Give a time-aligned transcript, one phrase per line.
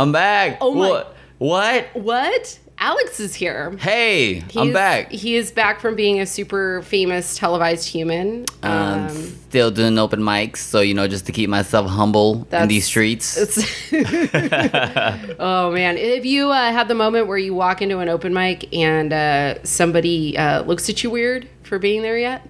[0.00, 0.58] I'm back.
[0.62, 1.16] Oh my- What?
[1.38, 1.86] What?
[1.94, 2.58] What?
[2.78, 3.76] Alex is here.
[3.78, 5.12] Hey, I'm back.
[5.12, 8.46] He is back from being a super famous televised human.
[8.62, 9.08] Um, Um,
[9.50, 13.36] still doing open mics, so you know, just to keep myself humble in these streets.
[15.38, 15.98] oh man!
[15.98, 19.62] Have you uh, had the moment where you walk into an open mic and uh,
[19.62, 22.48] somebody uh, looks at you weird for being there yet?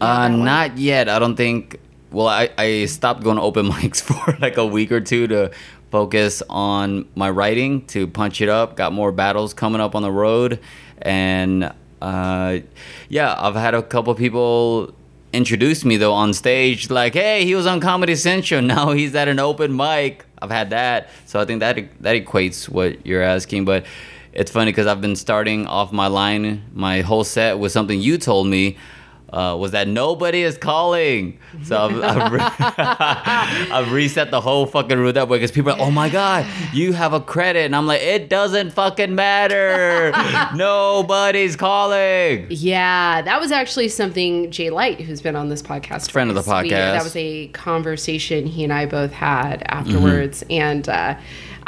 [0.00, 1.08] Uh, not yet.
[1.08, 1.78] I don't think.
[2.10, 5.50] Well, I, I stopped going to open mics for like a week or two to
[5.90, 8.76] focus on my writing to punch it up.
[8.76, 10.60] Got more battles coming up on the road,
[11.00, 12.58] and uh,
[13.08, 14.94] yeah, I've had a couple people
[15.32, 18.62] introduce me though on stage, like, "Hey, he was on Comedy Central.
[18.74, 22.68] Now he's at an open mic." I've had that, so I think that that equates
[22.68, 23.84] what you're asking, but.
[24.30, 28.18] It's funny because I've been starting off my line, my whole set with something you
[28.18, 28.76] told me
[29.32, 31.38] uh, was that nobody is calling.
[31.64, 32.40] So I've, I've, re-
[33.70, 36.46] I've reset the whole fucking route that way because people are, like, oh my God,
[36.72, 37.60] you have a credit.
[37.66, 40.12] And I'm like, it doesn't fucking matter.
[40.56, 42.46] Nobody's calling.
[42.50, 46.42] Yeah, that was actually something Jay Light, who's been on this podcast, Friend of the
[46.42, 46.70] we- podcast.
[46.70, 50.52] that was a conversation he and I both had afterwards, Mm-hmm.
[50.52, 51.18] and uh,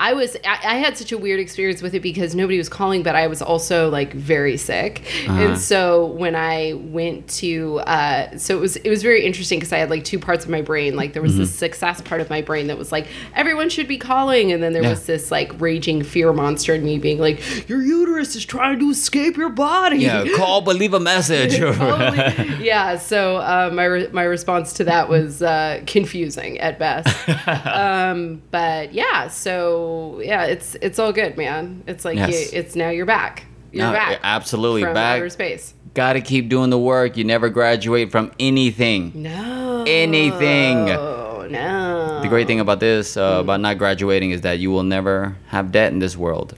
[0.00, 3.02] I was I, I had such a weird experience with it because nobody was calling,
[3.02, 5.32] but I was also like very sick, Uh-huh.
[5.42, 9.72] and so when I went to, uh, so it was it was very interesting because
[9.74, 11.40] I had like two parts of my brain, like there was Mm-hmm.
[11.42, 13.06] this success part of my brain that was like
[13.36, 14.90] everyone should be calling, and then there Yeah.
[14.90, 18.88] was this like raging fear monster in me being like your uterus is trying to
[18.90, 19.98] escape your body.
[19.98, 21.58] Yeah, call but leave a message.
[21.58, 22.64] Totally.
[22.64, 22.96] yeah.
[22.96, 27.08] So uh, my re- my response to that was uh, confusing at best.
[27.66, 29.28] um, but yeah.
[29.28, 29.89] So
[30.22, 31.82] yeah, it's it's all good, man.
[31.86, 32.52] It's like Yes.
[32.52, 33.44] you, it's now you're back.
[33.72, 34.18] You're No, back.
[34.22, 35.18] absolutely back.
[35.18, 35.74] outer space.
[35.94, 37.16] Gotta keep doing the work.
[37.16, 39.12] You never graduate from anything.
[39.14, 39.84] No.
[39.86, 40.90] Anything.
[40.90, 42.20] Oh no.
[42.22, 45.72] The great thing about this, uh, about not graduating, is that you will never have
[45.72, 46.54] debt in this world.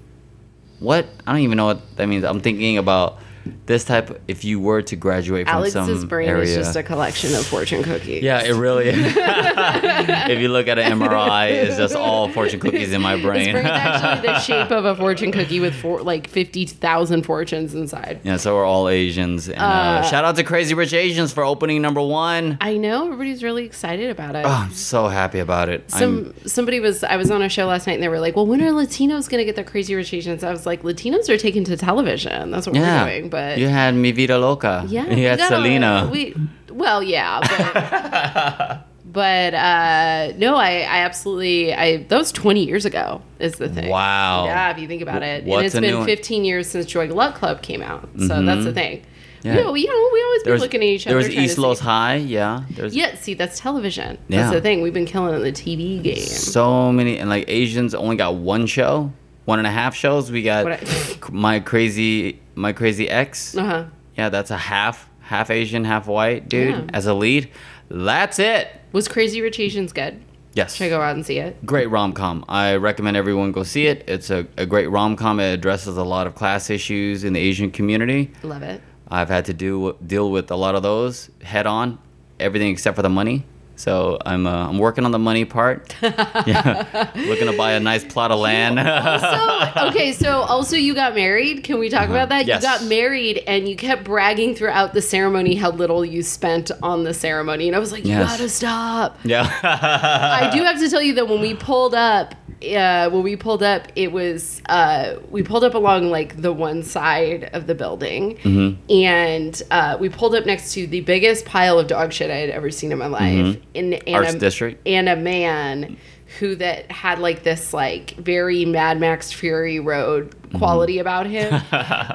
[0.81, 1.07] What?
[1.27, 2.25] I don't even know what that means.
[2.25, 3.19] I'm thinking about
[3.67, 4.21] this type.
[4.29, 7.47] If you were to graduate from Alex's some brain area, is just a collection of
[7.47, 8.23] fortune cookies.
[8.23, 8.89] yeah, it really.
[8.89, 9.15] is.
[9.17, 13.53] if you look at an MRI, it's just all fortune cookies in my His brain.
[13.53, 18.21] brain's actually the shape of a fortune cookie with four, like fifty thousand fortunes inside.
[18.25, 19.49] yeah, so we're all Asians.
[19.49, 22.59] And uh, shout out to Crazy Rich Asians for opening number one.
[22.61, 24.45] I know everybody's really excited about it.
[24.45, 25.85] Oh, I'm so happy about it.
[25.93, 28.37] I'm, Some somebody was I was on a show last night and they were like,
[28.37, 31.29] "Well, when are Latinos going to get their crazy rich Asians?" I was like, "Latinos
[31.29, 32.51] are taken to television.
[32.51, 34.85] That's what yeah, we're doing." But you had Mi Vida Loca.
[34.87, 36.09] yeah, you had Selena.
[36.13, 36.35] We
[36.71, 43.23] well, yeah, but but uh, no, I I absolutely I that was twenty years ago
[43.41, 43.91] is the thing.
[43.91, 44.45] Wow.
[44.45, 46.07] Yeah, if you think about it, and What's it's a new been one?
[46.07, 46.15] Mm-hmm.
[46.17, 48.09] fifteen years since Joy Luck Club came out.
[48.29, 49.03] So that's the thing.
[49.43, 49.57] Yeah.
[49.57, 51.19] You know, you know, we always be There was, looking at each other.
[51.19, 52.15] there was East Los High.
[52.17, 52.63] Yeah.
[52.71, 54.17] There's Yeah, see, that's television.
[54.29, 54.43] Yeah.
[54.43, 54.83] That's the thing.
[54.83, 56.19] We've been killing it in the TV game.
[56.25, 59.13] so many, and like Asians only got one show,
[59.47, 60.31] one and a half shows.
[60.31, 60.81] We got I-
[61.33, 63.57] my crazy, my crazy ex.
[63.57, 63.85] Uh huh.
[64.17, 66.85] Yeah, that's a half, half Asian, half white dude Yeah.
[66.93, 67.49] as a lead.
[67.89, 68.69] That's it.
[68.93, 70.23] Was Crazy Rich Asians good?
[70.55, 70.75] Yes.
[70.75, 71.65] Should I go out and see it?
[71.65, 72.45] Great rom com.
[72.49, 74.05] I recommend everyone go see it.
[74.07, 75.41] It's a, a great rom com.
[75.41, 78.31] It addresses a lot of class issues in the Asian community.
[78.43, 78.83] Love it.
[79.09, 81.99] I've had to do deal with a lot of those head on,
[82.39, 83.47] everything except for the money.
[83.83, 85.93] So I'm uh, I'm working on the money part.
[86.03, 88.79] yeah, looking to buy a nice plot of land.
[88.79, 91.65] So, okay, so also you got married.
[91.65, 92.43] Can we talk about that?
[92.43, 92.47] Uh-huh.
[92.47, 92.63] Yes.
[92.63, 97.03] You got married and you kept bragging throughout the ceremony how little you spent on
[97.03, 97.67] the ceremony.
[97.67, 98.31] And I was like, you Yes.
[98.31, 99.19] gotta stop.
[99.25, 99.51] yeah.
[99.65, 103.63] I do have to tell you that when we pulled up, uh, when we pulled
[103.63, 108.37] up, it was uh, we pulled up along like the one side of the building,
[108.39, 108.91] Mm-hmm.
[108.93, 112.51] and uh, we pulled up next to the biggest pile of dog shit I had
[112.51, 113.57] ever seen in my life.
[113.75, 114.15] In, and Mm-hmm.
[114.15, 114.87] Arts a, District.
[114.87, 115.97] and a man
[116.39, 120.59] who that had like this like very Mad Max Fury Road Mm-hmm.
[120.59, 121.51] quality about him,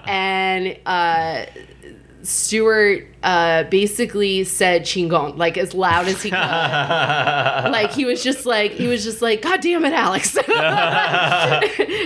[0.07, 1.45] and uh,
[2.27, 6.35] Stewart uh, basically said "chingon" like as loud as he could.
[7.71, 10.35] like he was just like he was just like God damn it, Alex.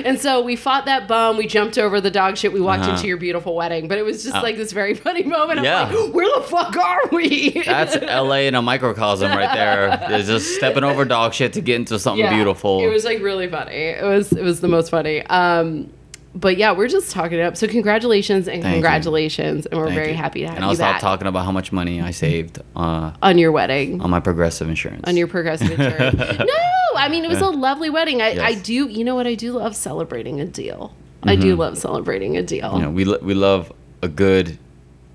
[0.06, 1.38] and so we fought that bum.
[1.38, 2.53] We jumped over the dog shit.
[2.53, 2.91] We walked Uh-huh.
[2.94, 4.41] into your beautiful wedding, but it was just Oh.
[4.41, 5.59] like this very funny moment.
[5.59, 7.63] I'm like, where the fuck are we?
[7.65, 10.00] That's LA in a microcosm right there.
[10.19, 12.83] It's just stepping over dog shit to get into something Yeah, beautiful.
[12.83, 13.71] It was like really funny.
[13.73, 15.23] It was it was the most funny.
[15.25, 15.89] Um,
[16.33, 17.57] but yeah, we're just talking it up.
[17.57, 18.81] So congratulations and Thank you.
[18.81, 20.16] congratulations, and we're Thank very you.
[20.16, 20.57] happy to have you.
[20.57, 23.51] And you I'll stop back talking about how much money I saved uh, on your
[23.51, 24.01] wedding.
[24.01, 25.01] on my progressive insurance.
[25.06, 26.18] on your progressive insurance.
[26.18, 26.45] no,
[26.95, 28.22] I mean it was a lovely wedding.
[28.22, 28.88] I, I do.
[28.88, 29.28] You know what?
[29.28, 30.95] I do love celebrating a deal.
[31.24, 32.74] I do love celebrating a deal.
[32.75, 34.57] you know, we lo- we love a good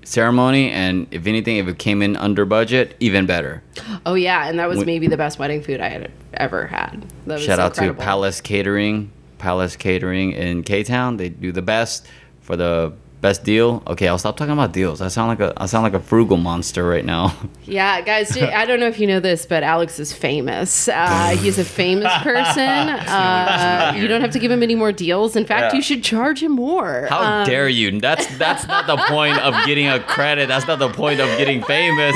[0.03, 3.61] ceremony, and if anything, if it came in under budget, even better.
[4.05, 7.03] Oh yeah, and that was We- maybe the best wedding food I had ever had.
[7.25, 7.99] That was Shout out incredible.
[7.99, 11.17] to Palace Catering, Palace Catering in K Town.
[11.17, 12.05] They do the best
[12.41, 13.81] for the best deal.
[13.87, 15.01] Okay, I'll stop talking about deals.
[15.01, 17.33] I sound like a I sound like a frugal monster right now.
[17.69, 20.87] Yeah, guys, I don't know if you know this, but Alex is famous.
[20.87, 22.87] Uh, he's a famous person.
[23.17, 25.35] Uh, you don't have to give him any more deals.
[25.35, 25.77] In fact, Yeah.
[25.77, 27.07] you should charge him more.
[27.09, 27.99] How Um, dare you?
[27.99, 30.47] That's that's not the point of getting a credit.
[30.47, 32.15] That's not the point of getting famous.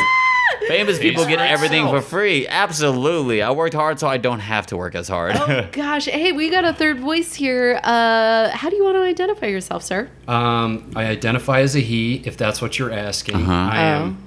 [0.68, 2.48] Famous people get everything for free.
[2.48, 3.42] Absolutely.
[3.42, 5.36] I worked hard so I don't have to work as hard.
[5.36, 7.80] Oh gosh, hey, we got a third voice here.
[7.84, 10.10] Uh, how do you want to identify yourself, sir?
[10.28, 13.36] Um, I identify as a he, if that's what you're asking.
[13.36, 13.52] Uh-huh.
[13.52, 14.06] I Oh.
[14.06, 14.18] am.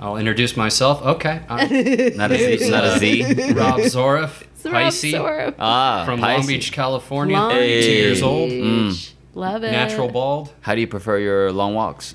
[0.00, 1.00] I'll introduce myself.
[1.02, 1.68] Okay, I'm
[2.16, 2.70] not a Z.
[2.70, 3.22] Not a Z.
[3.52, 5.14] Rob Zorif, It's Rob Pisces,
[5.58, 6.38] Ah, from Pisces.
[6.38, 7.36] Long Beach, California.
[7.36, 8.50] Long 32 years old.
[8.50, 9.12] Beach.
[9.34, 9.70] Love it.
[9.72, 10.52] Natural bald.
[10.60, 12.14] How do you prefer your long walks?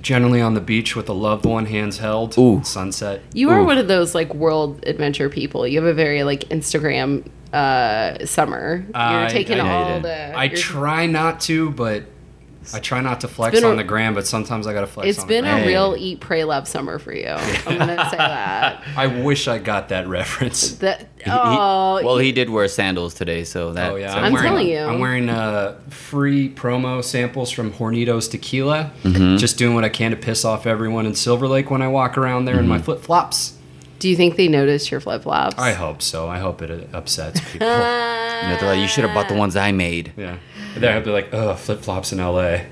[0.00, 2.36] Generally on the beach with a loved one, hands held.
[2.38, 2.62] Ooh.
[2.64, 3.20] Sunset.
[3.34, 3.66] You are Ooh.
[3.66, 5.66] one of those like world adventure people.
[5.66, 8.84] You have a very like Instagram uh, summer.
[8.86, 10.36] You're I- taking I all hate the.
[10.38, 12.04] I you're- try not to, but
[12.74, 14.14] I try not to flex been a- on the gram.
[14.14, 15.08] But sometimes I gotta flex.
[15.08, 15.62] It's on been the a gram.
[15.64, 15.68] Hey.
[15.68, 17.26] real eat, pray, love summer for you.
[17.28, 18.82] I'm gonna say that.
[18.96, 20.72] I wish I got that reference.
[20.76, 23.92] That He- he- oh, well, he did wear sandals today, so that.
[23.92, 24.78] Oh yeah, so- I'm wearing, telling you.
[24.78, 28.90] I'm wearing uh, free promo samples from Hornitos Tequila.
[29.02, 29.36] Mm-hmm.
[29.36, 32.16] Just doing what I can to piss off everyone in Silver Lake when I walk
[32.18, 32.68] around there in Mm-hmm.
[32.68, 33.56] my flip flops.
[33.98, 35.56] do you think they noticed your flip flops?
[35.58, 36.28] I hope so.
[36.28, 37.68] I hope it uh, upsets people.
[37.68, 40.12] You, know, like, you should have bought the ones I made.
[40.16, 40.38] yeah,
[40.76, 42.66] they'll be like, "Oh, flip flops in L.A.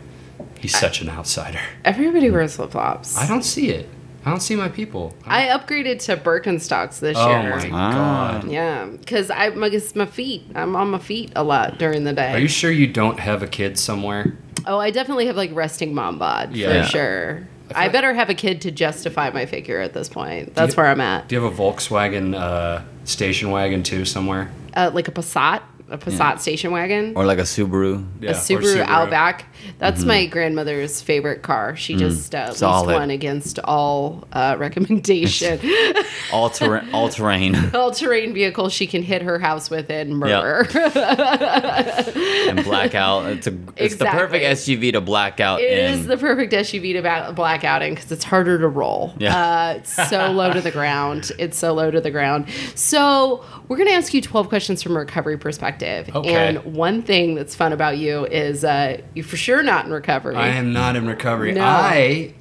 [0.58, 3.16] He's such an outsider." Everybody wears flip flops.
[3.16, 3.88] I don't see it.
[4.24, 5.14] I don't see my people.
[5.24, 7.54] I upgraded to Birkenstocks this oh year.
[7.54, 8.38] Oh my Ah.
[8.42, 8.50] god.
[8.50, 10.42] Yeah, because I, I guess my feet.
[10.54, 12.32] I'm on my feet a lot during the day.
[12.34, 14.36] Are you sure you don't have a kid somewhere?
[14.66, 16.82] Oh, I definitely have like resting mom bod Yeah.
[16.82, 17.48] for sure.
[17.74, 20.54] I I, feel- better have a kid to justify my figure at this point.
[20.54, 21.28] That's where I'm at.
[21.28, 24.50] Do you have a Volkswagen uh, station wagon too somewhere?
[24.74, 28.06] Uh, like a Passat, a Passat station wagon, Or like a Subaru.
[28.20, 29.46] Yeah, a or Subaru, Outback.
[29.78, 31.76] That's my grandmother's favorite car.
[31.76, 32.56] She just uh, leased Mm-hmm.
[32.58, 32.94] Solid.
[32.94, 35.60] one against all uh, recommendation.
[36.32, 37.56] All, terrain, all terrain.
[37.74, 40.64] all terrain vehicle she can hit her house with and murder.
[40.74, 43.26] and blackout.
[43.26, 45.60] It's a it's the perfect SUV to blackout.
[45.60, 45.98] It in.
[45.98, 49.12] is the perfect SUV to back, black in because it's harder to roll.
[49.18, 49.36] Yeah.
[49.36, 51.32] Uh, it's so low to the ground.
[51.38, 52.48] It's so low to the ground.
[52.74, 55.79] So we're going to ask you 12 questions from a recovery perspective.
[55.82, 56.34] Okay.
[56.34, 60.36] And one thing that's fun about you is uh, you're for sure not in recovery.
[60.36, 61.52] I am not in recovery.
[61.52, 61.62] No.
[61.64, 62.34] I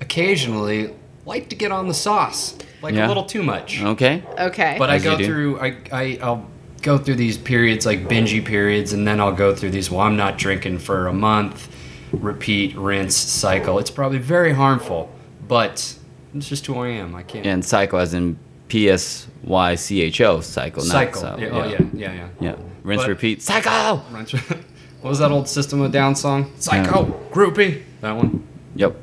[0.00, 0.94] occasionally
[1.26, 3.06] like to get on the sauce, like Yeah.
[3.06, 3.80] a little too much.
[3.82, 4.22] okay.
[4.38, 4.76] okay.
[4.78, 6.46] But I As you go through, I, I, I'll
[6.82, 9.90] go through these periods like bingey periods, and then I'll go through these.
[9.90, 11.68] Well, I'm not drinking for a month.
[12.12, 13.78] Repeat, rinse, cycle.
[13.78, 15.12] It's probably very harmful,
[15.46, 15.94] but
[16.34, 17.14] it's just who I am.
[17.14, 17.46] I can't.
[17.46, 18.36] And cycle as in
[18.66, 20.80] P S Y C H O psycho.
[20.80, 21.22] cycle.
[21.22, 22.28] Not so, yeah, Oh yeah, yeah, yeah.
[22.40, 22.56] Yeah.
[22.82, 23.42] Rinse, But- repeat.
[23.42, 24.02] Psycho.
[24.12, 24.32] Rinse-
[25.00, 26.52] what was that old System of Down song?
[26.58, 27.82] Psycho, groupie.
[28.00, 28.46] That one.
[28.74, 28.96] Yep.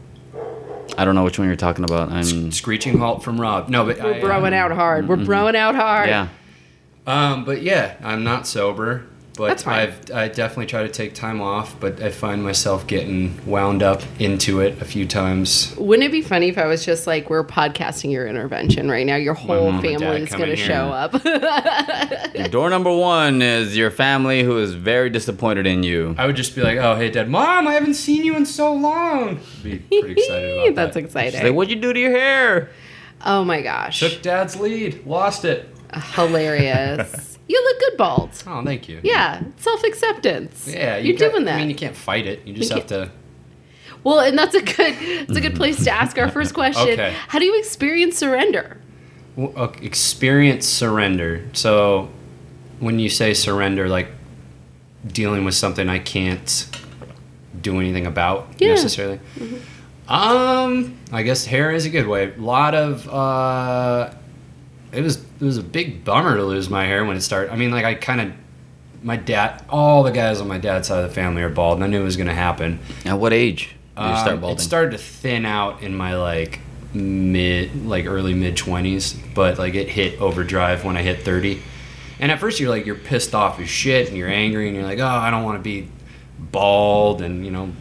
[0.98, 2.12] I don't know which one you're talking about.
[2.12, 2.52] I'm.
[2.52, 3.70] Screeching halt from Rob.
[3.70, 5.08] No, but we're I, broing um, out hard.
[5.08, 6.10] We're broing out hard.
[6.10, 6.30] Yeah.
[7.06, 9.06] Um, but yeah, I'm not sober.
[9.38, 9.80] That's But fine.
[9.80, 11.80] I've I definitely try to take time off.
[11.80, 15.76] But I find myself getting wound up into it a few times.
[15.78, 19.16] Wouldn't it be funny if I was just like, we're podcasting your intervention right now?
[19.16, 22.52] Your whole mom and dad family is going to show up.
[22.52, 26.16] Door number one is your family who is very disappointed in you.
[26.18, 28.74] I would just be like, "Oh, hey, Dad, Mom, I haven't seen you in so
[28.74, 31.04] long." Be pretty excited about That's that.
[31.04, 31.32] exciting.
[31.32, 32.70] She's like, what'd you do to your hair?
[33.26, 34.00] oh my gosh.
[34.00, 35.70] Took Dad's lead, lost it.
[36.14, 37.37] Hilarious.
[37.48, 38.30] you look good bald.
[38.48, 39.00] Oh, thank you.
[39.04, 40.68] Yeah, self acceptance.
[40.72, 41.56] Yeah, you're got- doing that.
[41.56, 42.46] I mean, you can't fight it.
[42.46, 43.12] You just You have to.
[44.04, 44.96] well, and that's a good
[45.28, 46.90] that's a good place to ask our first question.
[46.90, 47.14] Okay.
[47.28, 48.78] How do you experience surrender?
[49.36, 51.46] Well, okay, experience surrender.
[51.54, 52.10] So,
[52.80, 54.10] when you say surrender, like
[55.06, 56.68] dealing with something I can't
[57.62, 58.70] do anything about Yeah.
[58.70, 59.20] necessarily.
[60.08, 62.34] Um, I guess hair is a good way.
[62.34, 64.12] A lot of uh,
[64.92, 67.52] it was it was a big bummer to lose my hair when it started.
[67.52, 68.32] I mean, like I kind of
[69.04, 71.84] my dad, all the guys on my dad's side of the family are bald, and
[71.84, 72.80] I knew it was going to happen.
[73.06, 74.58] At what age did you start Um, balding?
[74.58, 76.60] It started to thin out in my like
[76.94, 81.62] mid, like early mid twenties, but like it hit overdrive when I hit thirty.
[82.20, 84.86] And at first you're like you're pissed off as shit, and you're angry, and you're
[84.86, 85.88] like, oh, I don't want to be
[86.40, 87.72] bald, and you know,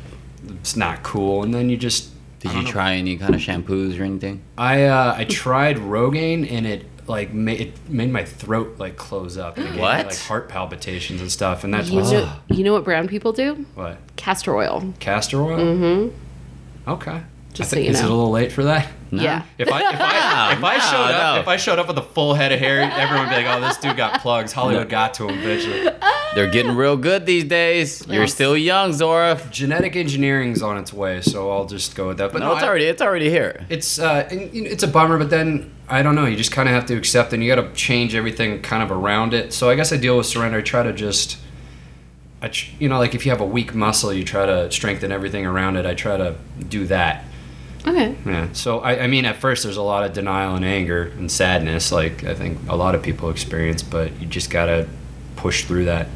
[0.61, 1.43] it's not cool.
[1.43, 2.11] And then you just
[2.41, 2.69] Did you know.
[2.71, 4.43] try any kind of shampoos or anything?
[4.59, 9.37] I uh, I tried Rogaine, and it like made it made my throat like close
[9.39, 9.57] up.
[9.57, 12.65] And it gave me, like heart palpitations and stuff, and that's You what's know, you
[12.65, 13.67] know what brown people do?
[13.75, 14.93] what Castor oil.
[15.01, 15.59] castor oil.
[15.59, 16.91] Mm-hmm.
[16.91, 17.23] Okay.
[17.57, 18.89] Just I so think you is it a little late for that?
[19.11, 19.45] Yeah.
[19.59, 21.41] If I if I if I No, showed up no.
[21.41, 23.61] if I showed up with a full head of hair, everyone would be like, "Oh,
[23.61, 25.89] this dude got plugs." Hollywood got to him eventually.
[26.35, 28.07] They're getting real good these days.
[28.07, 29.41] You're still young, Zora.
[29.51, 32.33] Genetic engineering's on its way, so I'll just go with that.
[32.33, 33.65] But No, it's I- already it's already here.
[33.71, 36.27] it's uh, and, you know, it's a bummer, but then I don't know.
[36.27, 38.91] You just kind of have to accept, and you got to change everything kind of
[38.91, 39.53] around it.
[39.55, 40.59] So I guess I deal with surrender.
[40.59, 41.39] I try to just,
[42.43, 45.47] I you know, like if you have a weak muscle, you try to strengthen everything
[45.47, 45.87] around it.
[45.87, 46.35] I try to
[46.69, 47.25] do that.
[47.87, 48.17] Okay.
[48.27, 48.53] Yeah.
[48.53, 51.93] So I, I mean, at first there's a lot of denial and anger and sadness,
[51.93, 54.89] like I think a lot of people experience, but you just gotta
[55.37, 56.09] push through that.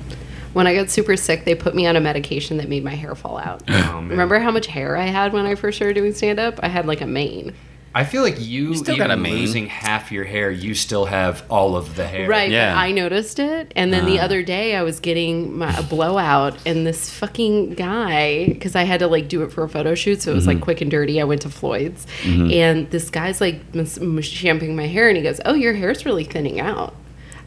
[0.52, 3.14] When I got super sick, they put me on a medication that made my hair
[3.14, 3.62] fall out.
[3.68, 4.08] Oh, man.
[4.08, 6.58] Remember how much hair I had when I first started doing stand up?
[6.60, 7.54] I had like a mane.
[7.94, 9.34] I feel like you, still even got a mane.
[9.34, 12.28] losing half your hair, you still have all of the hair.
[12.28, 12.50] Right.
[12.50, 12.74] Yeah.
[12.78, 13.72] I noticed it.
[13.74, 14.24] And then the Ah.
[14.24, 19.00] other day I was getting my, a blowout and this fucking guy, because I had
[19.00, 20.22] to like do it for a photo shoot.
[20.22, 20.52] So it was Mm-hmm.
[20.54, 21.20] like quick and dirty.
[21.20, 25.22] I went to Floyd's and this guy's like mas- mas- shampooing my hair and he
[25.22, 26.94] goes, Oh, your hair's really thinning out.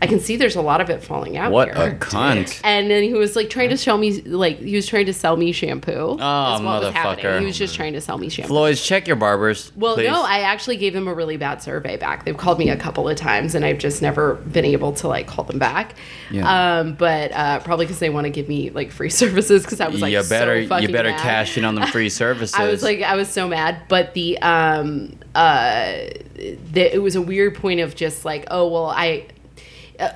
[0.03, 1.53] I can see there's a lot of it falling out.
[1.53, 1.87] What here.
[1.87, 2.59] a cunt.
[2.65, 5.37] And then he was like trying to show me, like, he was trying to sell
[5.37, 5.91] me shampoo.
[5.93, 7.23] Oh, That's what was happening.
[7.25, 7.39] motherfucker.
[7.39, 8.49] He was just trying to sell me shampoo.
[8.49, 9.71] Floyd's, check your barbers.
[9.77, 10.09] Well, please.
[10.09, 12.25] no, I actually gave them a really bad survey back.
[12.25, 15.25] They've called me a couple of times, and I've just never been able to like
[15.27, 15.95] call them back.
[16.29, 16.79] Yeah.
[16.79, 19.87] Um, but uh, probably because they want to give me like free services because I
[19.87, 21.21] was like, you better so fucking you better mad.
[21.21, 22.55] cash in on them free services.
[22.59, 27.21] I was like, I was so mad, but the um uh, the, it was a
[27.21, 29.27] weird point of just like, oh well, I.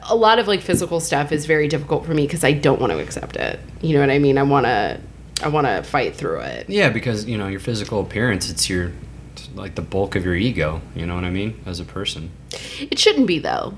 [0.10, 2.92] a- lot of like physical stuff is very difficult for me because I don't want
[2.94, 3.60] to accept it.
[3.82, 4.38] You know what I mean?
[4.38, 5.00] I want to,
[5.44, 6.70] I want to fight through it.
[6.70, 8.92] Yeah, because you know your physical appearance, it's your,
[9.34, 10.82] it's like the bulk of your ego.
[10.96, 11.60] You know what I mean?
[11.66, 12.32] As a person,
[12.80, 13.76] It shouldn't be though.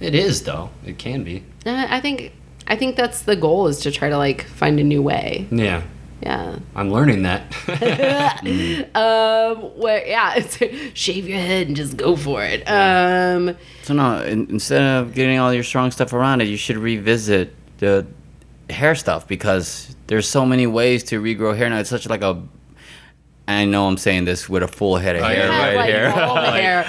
[0.00, 0.70] it is though.
[0.86, 1.44] It can be.
[1.66, 2.32] Uh, I think
[2.66, 5.46] I think that's the goal is to try to like find a new way.
[5.50, 5.82] Yeah,
[6.22, 6.58] Yeah.
[6.74, 7.42] I'm learning that.
[8.94, 9.56] Um.
[9.78, 10.06] Where?
[10.06, 10.34] Yeah.
[10.36, 10.58] It's,
[10.98, 12.62] shave your head and just go for it.
[12.68, 13.56] Um.
[13.82, 17.54] so no, in, instead of getting all your strong stuff around it, you should revisit
[17.78, 18.06] the
[18.68, 21.78] hair stuff because there's so many ways to regrow hair now.
[21.78, 22.42] It's such like a
[23.50, 25.66] I know I'm saying this with a full head of Oh, You hair yeah, have
[25.68, 26.12] right like here.
[26.16, 26.84] all the hair.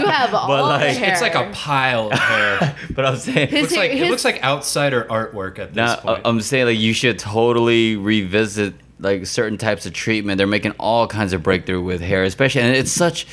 [0.00, 1.12] You have all the like, hair.
[1.12, 2.76] it's like a pile of hair.
[2.90, 5.92] but I'm saying His looks like hair- it looks like outsider artwork at this Now,
[5.94, 6.22] uh, point.
[6.24, 10.38] I'm saying like you should totally revisit like certain types of treatment.
[10.38, 13.26] They're making all kinds of breakthrough with hair, especially, and it's such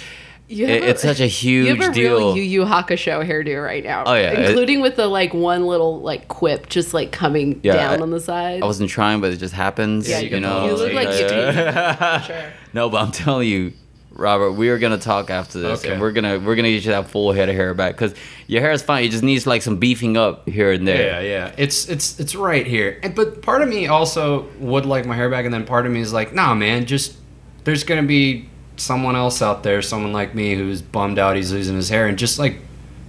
[0.52, 2.18] You have it's such a huge You have a deal.
[2.18, 4.04] real Yu Yu Hakusho hairdo right now.
[4.06, 7.74] Oh, yeah, it- including with the like one little like quip just like coming Yeah,
[7.76, 8.64] down I- on the side.
[8.64, 10.10] I wasn't trying, but it just happens.
[10.10, 10.66] Yeah, you, you know.
[10.66, 12.52] you look like you uh, sure.
[12.74, 13.74] No, but I'm telling you,
[14.12, 15.92] Robert, we are gonna talk after this, Okay.
[15.94, 18.16] and we're gonna we're gonna get you that full head of hair back because
[18.48, 19.04] your hair is fine.
[19.06, 21.22] It just needs like some beefing up here and there.
[21.24, 21.56] Yeah, yeah.
[21.58, 23.00] It's it's it's right here.
[23.04, 25.92] And, but part of me also would like my hair back, and then part of
[25.92, 27.16] me is like, nah, man, just
[27.66, 31.76] there's gonna be someone else out there, someone like me who's bummed out he's losing
[31.76, 32.60] his hair, and just like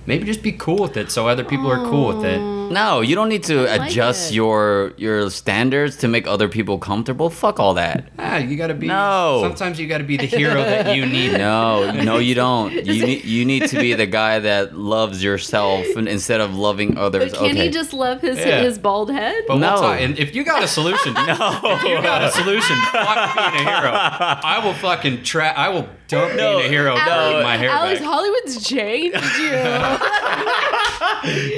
[0.06, 2.40] maybe just be cool with it, so other people are cool with it.
[2.70, 4.36] No, you don't need to like adjust it.
[4.36, 7.28] your your standards to make other people comfortable.
[7.28, 8.08] Fuck all that.
[8.22, 8.86] Ah, you gotta be.
[8.86, 9.40] No.
[9.42, 11.32] Sometimes you gotta be the hero that you need.
[11.32, 12.70] No, no, you don't.
[12.90, 17.32] You need you need to be the guy that loves yourself instead of loving others.
[17.32, 17.64] But can okay.
[17.64, 18.62] he just love his Yeah.
[18.62, 19.42] his bald head?
[19.48, 19.74] But No.
[19.80, 19.92] we'll.
[19.94, 23.70] And if you got a solution, no, if you got a solution, fuck being a
[23.70, 23.90] hero.
[23.92, 25.48] I will fucking try.
[25.48, 26.56] I will dump No.
[26.58, 28.08] being a hero for Alex, my hair Alex back.
[28.08, 29.50] Hollywood's changed you.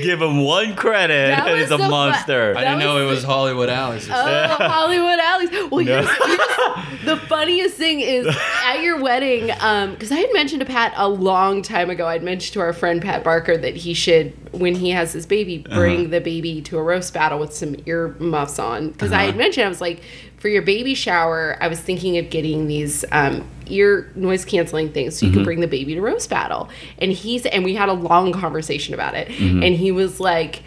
[0.03, 2.55] Give him one credit, That and was he's a so fu- monster.
[2.57, 4.09] I didn't know it was Hollywood Alex.
[4.11, 5.51] Oh, Hollywood Alex.
[5.71, 6.19] Well, here's, here's
[7.05, 8.27] the funniest thing is
[8.65, 12.07] at your wedding, because I had mentioned to Pat a long time ago.
[12.07, 15.65] I'd mentioned to our friend Pat Barker that he should, when he has his baby,
[15.67, 15.79] Uh-huh.
[15.79, 18.91] bring the baby to a roast battle with some ear muffs on.
[18.91, 19.27] Because I Uh-huh.
[19.27, 20.01] had mentioned, I was like,
[20.43, 25.17] for your baby shower, I was thinking of getting these um, ear noise canceling things
[25.17, 25.39] so you Mm-hmm.
[25.41, 26.69] could bring the baby to roast battle.
[26.99, 29.29] And he's and we had a long conversation about it.
[29.29, 29.63] Mm-hmm.
[29.63, 30.63] And he was like.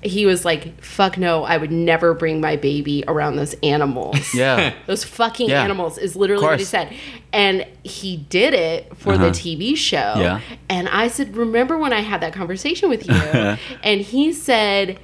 [0.00, 1.42] He was like, "Fuck no!
[1.42, 4.72] I would never bring my baby around those animals." yeah.
[4.86, 5.60] Those fucking Yeah.
[5.64, 6.94] animals is literally what he said.
[7.32, 9.34] And he did it for the Uh-huh.
[9.34, 10.14] TV show.
[10.16, 10.40] Yeah.
[10.68, 13.14] And I said, Remember when I had that conversation with you?
[13.82, 15.00] and he said,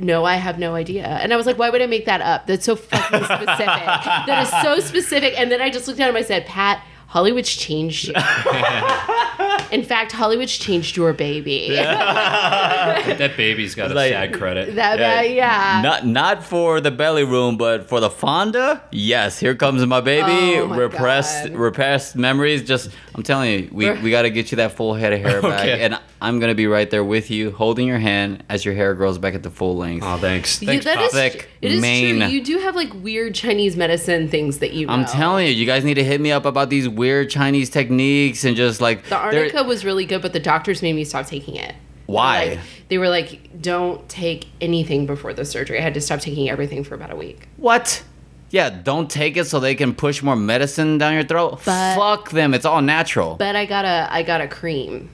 [0.00, 1.04] No, I have no idea.
[1.06, 2.46] And I was like, Why would I make that up?
[2.46, 3.46] That's so fucking specific.
[3.66, 5.38] that is so specific.
[5.38, 6.16] And then I just looked at him.
[6.16, 8.14] And I said, Pat, Hollywood's changed you.
[9.70, 11.68] In fact, Hollywood's changed your baby.
[11.76, 14.74] that baby's got a like- sad credit.
[14.74, 15.22] That yeah.
[15.22, 15.80] yeah.
[15.82, 18.82] Not not for the belly room, but for the Fonda.
[18.90, 20.58] Yes, here comes my baby.
[20.58, 21.56] Oh my repressed God.
[21.56, 22.62] repressed memories.
[22.64, 25.40] Just I'm telling you, we, we got to get you that full head of hair
[25.40, 25.80] back, Okay.
[25.84, 29.18] and I'm gonna be right there with you, holding your hand as your hair grows
[29.18, 30.04] back at the full length.
[30.04, 30.60] oh, thanks.
[30.60, 31.06] You- Thanks, that Pop.
[31.06, 32.18] is, Thick it is mane.
[32.18, 32.26] true.
[32.28, 34.92] You do have like weird Chinese medicine things that you know.
[34.92, 38.44] I'm telling you, you guys need to hit me up about these weird Chinese techniques
[38.44, 41.56] and just like The arnica was really good, but the doctors made me stop taking
[41.56, 41.74] it.
[42.06, 42.44] Why?
[42.46, 42.58] Like,
[42.88, 46.82] they were like, "Don't take anything before the surgery." I had to stop taking everything
[46.84, 47.48] for about a week.
[47.58, 48.02] What?
[48.50, 51.60] Yeah, don't take it so they can push more medicine down your throat.
[51.64, 52.54] But- Fuck them.
[52.54, 53.34] It's all natural.
[53.36, 55.08] But I got a I got a cream,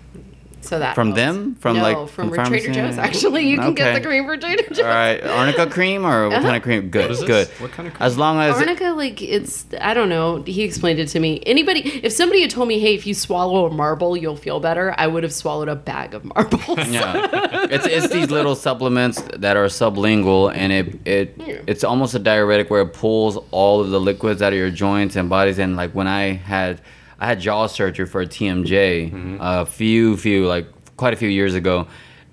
[0.62, 1.17] so that From helps.
[1.17, 1.55] them?
[1.57, 2.73] From, no, like, from, from Trader?
[2.73, 2.99] Joe's.
[2.99, 4.79] Actually, you can get the cream from Trader Joe's.
[4.81, 6.43] all right, arnica cream or what uh-huh.
[6.45, 6.90] kind of cream?
[6.90, 7.26] Good, What is this?
[7.29, 7.49] good.
[7.61, 8.07] What kind of cream?
[8.07, 10.43] As long as Arnica, like it's I don't know.
[10.43, 11.43] He explained it to me.
[11.47, 14.95] Anybody, if somebody had told me, "Hey, if you swallow a marble, you'll feel better,"
[14.99, 16.88] I would have swallowed a bag of marbles.
[16.88, 17.29] yeah,
[17.71, 21.61] it's it's these little supplements that are sublingual, and it it Yeah.
[21.67, 25.17] it's almost a diuretic where it pulls all of the liquids out of your joints
[25.17, 25.59] and bodies.
[25.59, 26.81] And like when I had
[27.21, 31.55] I had jaw surgery for a TMJ a few few like quite a few years
[31.55, 31.87] ago,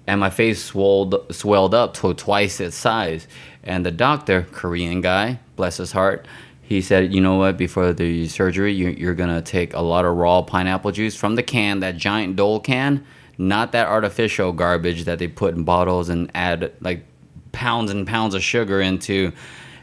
[0.07, 3.27] and my face swelled swelled up to twice its size.
[3.63, 6.25] And the doctor, Korean guy, bless his heart.
[6.61, 7.57] He said, "You know what?
[7.57, 11.43] Before the surgery, you're, you're gonna take a lot of raw pineapple juice from the
[11.43, 13.05] can, that giant Dole can,
[13.37, 17.03] not that artificial garbage that they put in bottles and add like
[17.51, 19.33] pounds and pounds of sugar into.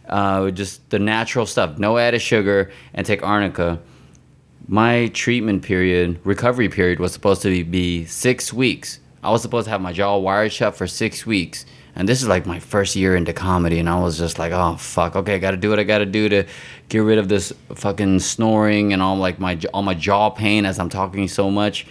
[0.07, 3.81] Uh, just the natural stuff, no added sugar, and take arnica.
[4.67, 8.99] My treatment period, recovery period, was supposed to be, six weeks.
[9.23, 11.67] I was supposed to have my jaw wired shut for six weeks.
[11.95, 14.77] And this is like my first year into comedy, and I was just like, oh
[14.77, 16.47] fuck, okay, I gotta do what I gotta do to
[16.89, 20.79] get rid of this fucking snoring and all like my all my jaw pain as
[20.79, 21.87] I'm talking so much.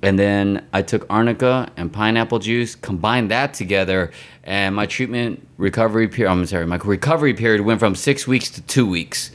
[0.00, 4.12] And then I took arnica and pineapple juice, combined that together,
[4.44, 6.30] and my treatment recovery period.
[6.30, 9.32] I'm sorry, my recovery period went from six weeks to two weeks.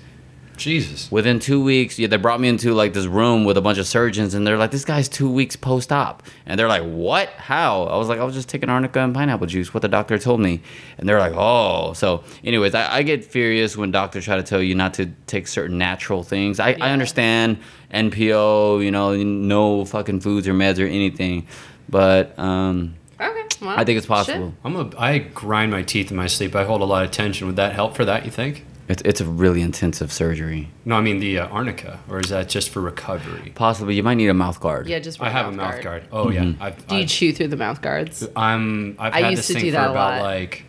[0.55, 1.11] Jesus.
[1.11, 3.87] Within two weeks, yeah, they brought me into like this room with a bunch of
[3.87, 7.29] surgeons, and they're like, "This guy's two weeks post-op," and they're like, "What?
[7.29, 9.73] How?" I was like, "I was just taking arnica and pineapple juice.
[9.73, 10.61] What the doctor told me,"
[10.97, 14.61] and they're like, "Oh." So, anyways, I, I get furious when doctors try to tell
[14.61, 16.59] you not to take certain natural things.
[16.59, 17.57] I, I understand
[17.93, 21.47] NPO, you know, no fucking foods or meds or anything,
[21.89, 24.09] but um, okay, well, I think it's shit.
[24.09, 24.53] possible.
[24.63, 24.91] I'm a.
[24.97, 26.55] I grind my teeth in my sleep.
[26.55, 27.47] I hold a lot of tension.
[27.47, 28.25] Would that help for that?
[28.25, 28.65] You think?
[28.87, 30.69] It's it's a really intensive surgery.
[30.85, 33.51] No, I mean the uh, arnica, or is that just for recovery?
[33.55, 34.87] Possibly, you might need a mouth guard.
[34.87, 36.07] Yeah, just I have a mouth guard.
[36.11, 38.27] Oh yeah, I've, Do you I've, chew through the mouth guards?
[38.35, 38.95] I'm.
[38.99, 40.23] I've I had used this to thing do for that a about lot.
[40.23, 40.65] like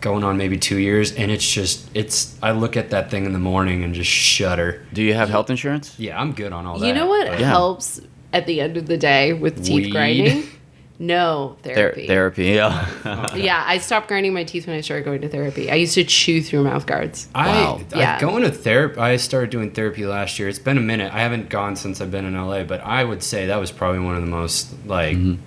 [0.00, 2.38] going on maybe two years, and it's just it's.
[2.40, 4.86] I look at that thing in the morning and just shudder.
[4.92, 5.98] Do you have health insurance?
[5.98, 6.86] Yeah, I'm good on all that.
[6.86, 7.48] You know what but- Yeah.
[7.48, 8.00] helps
[8.32, 9.90] at the end of the day with teeth Weed.
[9.90, 10.44] grinding?
[11.02, 12.06] No Ther- therapy.
[12.06, 13.34] therapy, yeah.
[13.34, 15.70] Yeah, I stopped grinding my teeth when I started going to therapy.
[15.70, 17.26] I used to chew through mouth guards.
[17.34, 17.80] I, Wow.
[17.94, 18.20] I Yeah.
[18.20, 19.00] going to therapy.
[19.00, 20.46] I started doing therapy last year.
[20.50, 21.10] It's been a minute.
[21.14, 24.00] I haven't gone since I've been in LA, but I would say that was probably
[24.00, 25.40] one of the most like Mm-hmm.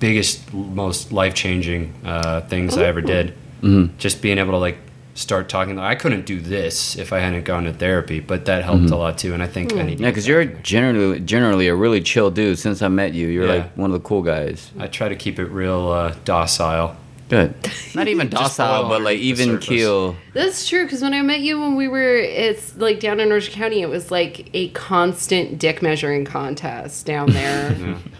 [0.00, 3.28] biggest, most life changing uh, things I ever did.
[3.62, 3.96] Mm-hmm.
[3.96, 4.76] Just being able to like
[5.14, 5.78] start talking.
[5.78, 8.92] I couldn't do this if I hadn't gone to therapy, but that helped Mm-hmm.
[8.94, 9.34] a lot too.
[9.34, 9.98] And I think I need.
[9.98, 12.58] to Yeah, because you're generally generally a really chill dude.
[12.58, 13.52] Since I met you, you're Yeah.
[13.54, 14.70] like one of the cool guys.
[14.78, 16.96] I try to keep it real uh, docile.
[17.28, 17.54] Good.
[17.94, 19.66] Not even docile, but like even surface.
[19.66, 20.16] keel.
[20.34, 23.50] That's true because when I met you when we were, it's like down in Orange
[23.52, 27.74] County, it was like a constant dick measuring contest down there,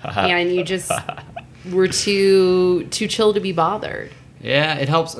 [0.05, 0.90] and you just
[1.70, 4.11] were too too chill to be bothered.
[4.40, 5.14] Yeah, it helps.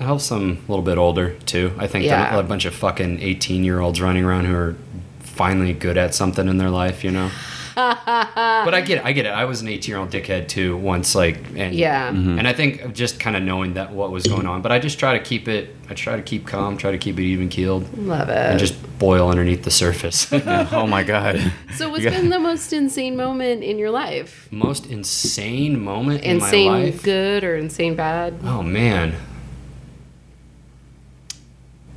[0.00, 1.72] It helps them a little bit older too.
[1.78, 2.38] I think Yeah.
[2.38, 4.74] a bunch of fucking eighteen year olds running around who are
[5.20, 7.30] finally good at something in their life, you know.
[7.76, 9.04] but I get it.
[9.04, 9.30] I get it.
[9.30, 12.10] I was an eighteen year old dickhead too once, like, and Yeah.
[12.10, 12.38] Mm-hmm.
[12.38, 14.60] and I think just kind of knowing that what was going on.
[14.62, 15.74] But I just try to keep it.
[15.88, 16.76] I try to keep calm.
[16.76, 18.36] Try to keep it even keeled, Love it.
[18.36, 20.28] and just boil underneath the surface.
[20.32, 21.52] oh my god.
[21.74, 22.10] so, what's Yeah.
[22.10, 24.48] been the most insane moment in your life?
[24.50, 27.02] Most insane moment in Insane my life.
[27.02, 28.34] good or insane bad?
[28.44, 29.14] Oh man,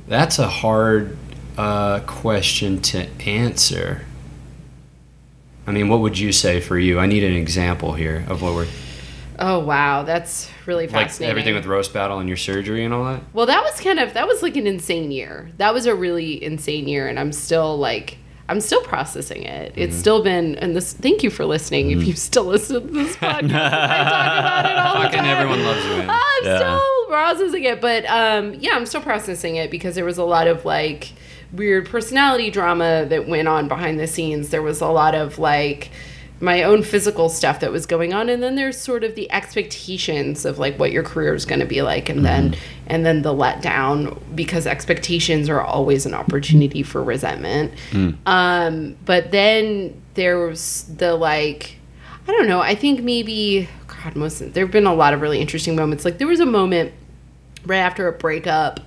[0.06, 1.16] that's a hard
[1.56, 4.04] uh, question to answer.
[5.66, 6.98] I mean, what would you say for you?
[6.98, 8.66] I need an example here of what we're
[9.36, 11.26] Oh wow, that's really fascinating.
[11.26, 13.22] like everything with roast battle and your surgery and all that.
[13.32, 15.50] Well, that was kind of that was like an insane year.
[15.56, 19.72] That was a really insane year, and I'm still like I'm still processing it.
[19.72, 19.80] Mm-hmm.
[19.80, 20.92] It's still been and this.
[20.92, 21.90] Thank you for listening.
[21.90, 25.26] If you still listen to this podcast, I talk about it all the Fucking time.
[25.26, 25.90] everyone loves you.
[25.96, 26.10] Man.
[26.10, 26.56] I'm Yeah.
[26.58, 30.46] still processing it, but um, yeah, I'm still processing it because there was a lot
[30.46, 31.12] of like
[31.52, 34.50] weird personality drama that went on behind the scenes.
[34.50, 35.90] There was a lot of like
[36.40, 40.44] my own physical stuff that was going on and then there's sort of the expectations
[40.44, 42.54] of like what your career is going to be like and then
[42.88, 47.72] and then the letdown because expectations are always an opportunity for resentment.
[48.26, 51.76] Um but then there was the like
[52.26, 55.40] i don't know i think maybe god most there have been a lot of really
[55.40, 56.04] interesting moments.
[56.04, 56.92] Like there was a moment
[57.66, 58.80] right after a breakup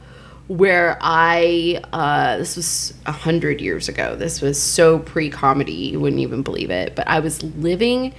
[0.48, 4.16] where I uh, this was a hundred years ago.
[4.16, 6.96] This was so pre-comedy, you wouldn't even believe it.
[6.96, 8.14] But I was living.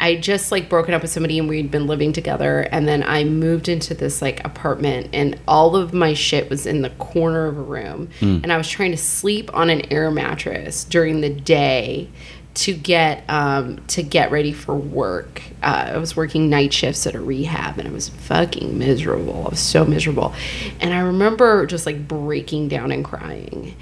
[0.00, 3.24] I just like broken up with somebody and we'd been living together, and then I
[3.24, 7.58] moved into this like apartment, and all of my shit was in the corner of
[7.58, 12.08] a room, and I was trying to sleep on an air mattress during the day
[12.58, 15.42] to get um, to get ready for work.
[15.62, 19.46] Uh, I was working night shifts at a rehab, and I was fucking miserable.
[19.46, 20.34] I was so miserable,
[20.80, 23.76] and I remember just like breaking down and crying,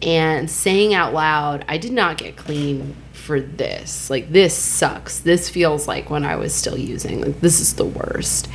[0.00, 4.08] and saying out loud, "I did not get clean for this.
[4.08, 5.20] Like this sucks.
[5.20, 7.20] This feels like when I was still using.
[7.20, 8.48] Like this is the worst."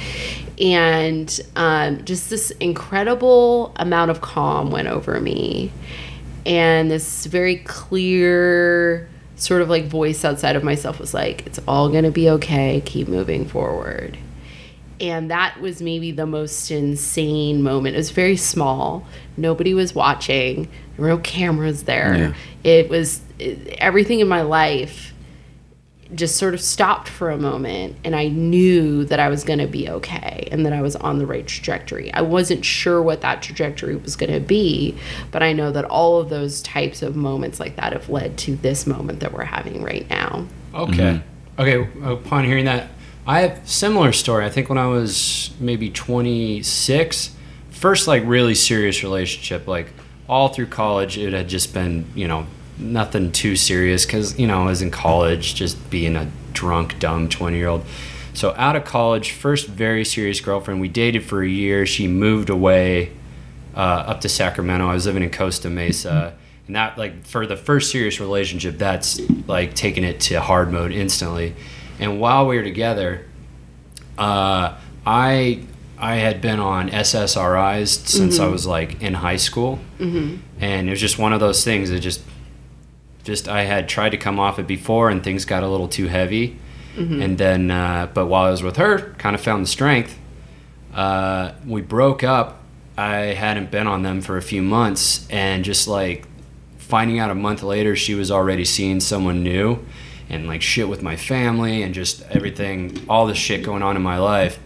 [0.59, 5.71] And um, just this incredible amount of calm went over me,
[6.47, 11.89] and this very clear sort of like voice outside of myself was like, it's all
[11.89, 12.81] going to be okay.
[12.85, 14.17] Keep moving forward.
[14.99, 17.95] And that was maybe the most insane moment.
[17.95, 19.05] It was very small.
[19.37, 20.63] Nobody was watching.
[20.63, 22.15] There were no cameras there.
[22.15, 22.33] Yeah.
[22.63, 25.13] It was it, everything in my life
[26.15, 29.67] just sort of stopped for a moment and I knew that I was going to
[29.67, 32.13] be okay and that I was on the right trajectory.
[32.13, 34.97] I wasn't sure what that trajectory was going to be,
[35.31, 38.55] but I know that all of those types of moments like that have led to
[38.55, 40.47] this moment that we're having right now.
[40.73, 41.21] Okay.
[41.57, 41.61] Mm-hmm.
[41.61, 41.89] Okay.
[42.03, 42.89] Upon hearing that,
[43.25, 44.45] I have similar story.
[44.45, 47.35] I think when I was maybe 26,
[47.71, 49.87] first like really serious relationship, like
[50.29, 52.47] all through college, it had just been you know
[52.79, 57.29] nothing too serious because you know I was in college, just being a drunk, dumb
[57.29, 57.85] 20 year old.
[58.33, 60.79] So out of college, first very serious girlfriend.
[60.79, 61.85] We dated for a year.
[61.85, 63.11] She moved away
[63.75, 64.87] uh, up to Sacramento.
[64.87, 66.35] I was living in Costa Mesa,
[66.67, 70.91] and that like for the first serious relationship, that's like taking it to hard mode
[70.91, 71.55] instantly.
[71.99, 73.25] And while we were together,
[74.17, 75.63] uh, I
[75.97, 79.79] I had been on SSRIs since I was like in high school,
[80.59, 82.21] and it was just one of those things that just
[83.27, 86.07] just I had tried to come off it before, and things got a little too
[86.07, 86.57] heavy.
[87.21, 90.17] And then, uh, but while I was with her, kind of found the strength.
[90.95, 92.63] Uh, we broke up.
[92.97, 96.25] I hadn't been on them for a few months, and just like
[96.77, 99.85] finding out a month later, she was already seeing someone new,
[100.29, 104.01] and like shit with my family, and just everything, all the shit going on in
[104.01, 104.57] my life.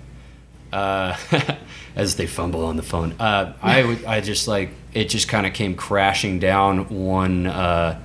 [0.71, 1.17] Uh,
[1.95, 5.45] as they fumble on the phone, uh, I would, I just like it just kind
[5.45, 7.99] of came crashing down one uh,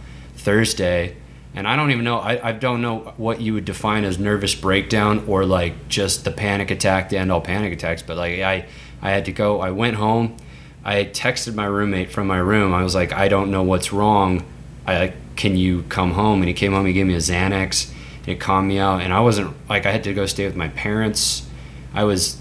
[0.47, 1.17] Thursday,
[1.57, 2.19] and I don't even know.
[2.19, 6.31] I, I don't know what you would define as nervous breakdown or like just the
[6.31, 8.01] panic attack the end all panic attacks.
[8.01, 8.67] But like I,
[9.03, 9.61] I had to go.
[9.61, 10.37] I went home.
[10.85, 12.73] I texted my roommate from my room.
[12.73, 14.45] I was like, I don't know what's wrong.
[14.87, 16.43] I can you come home?
[16.43, 16.87] And he came home.
[16.87, 17.93] He gave me a Xanax.
[18.25, 19.03] It calmed me out.
[19.03, 21.45] And I wasn't like I had to go stay with my parents.
[21.93, 22.41] I was,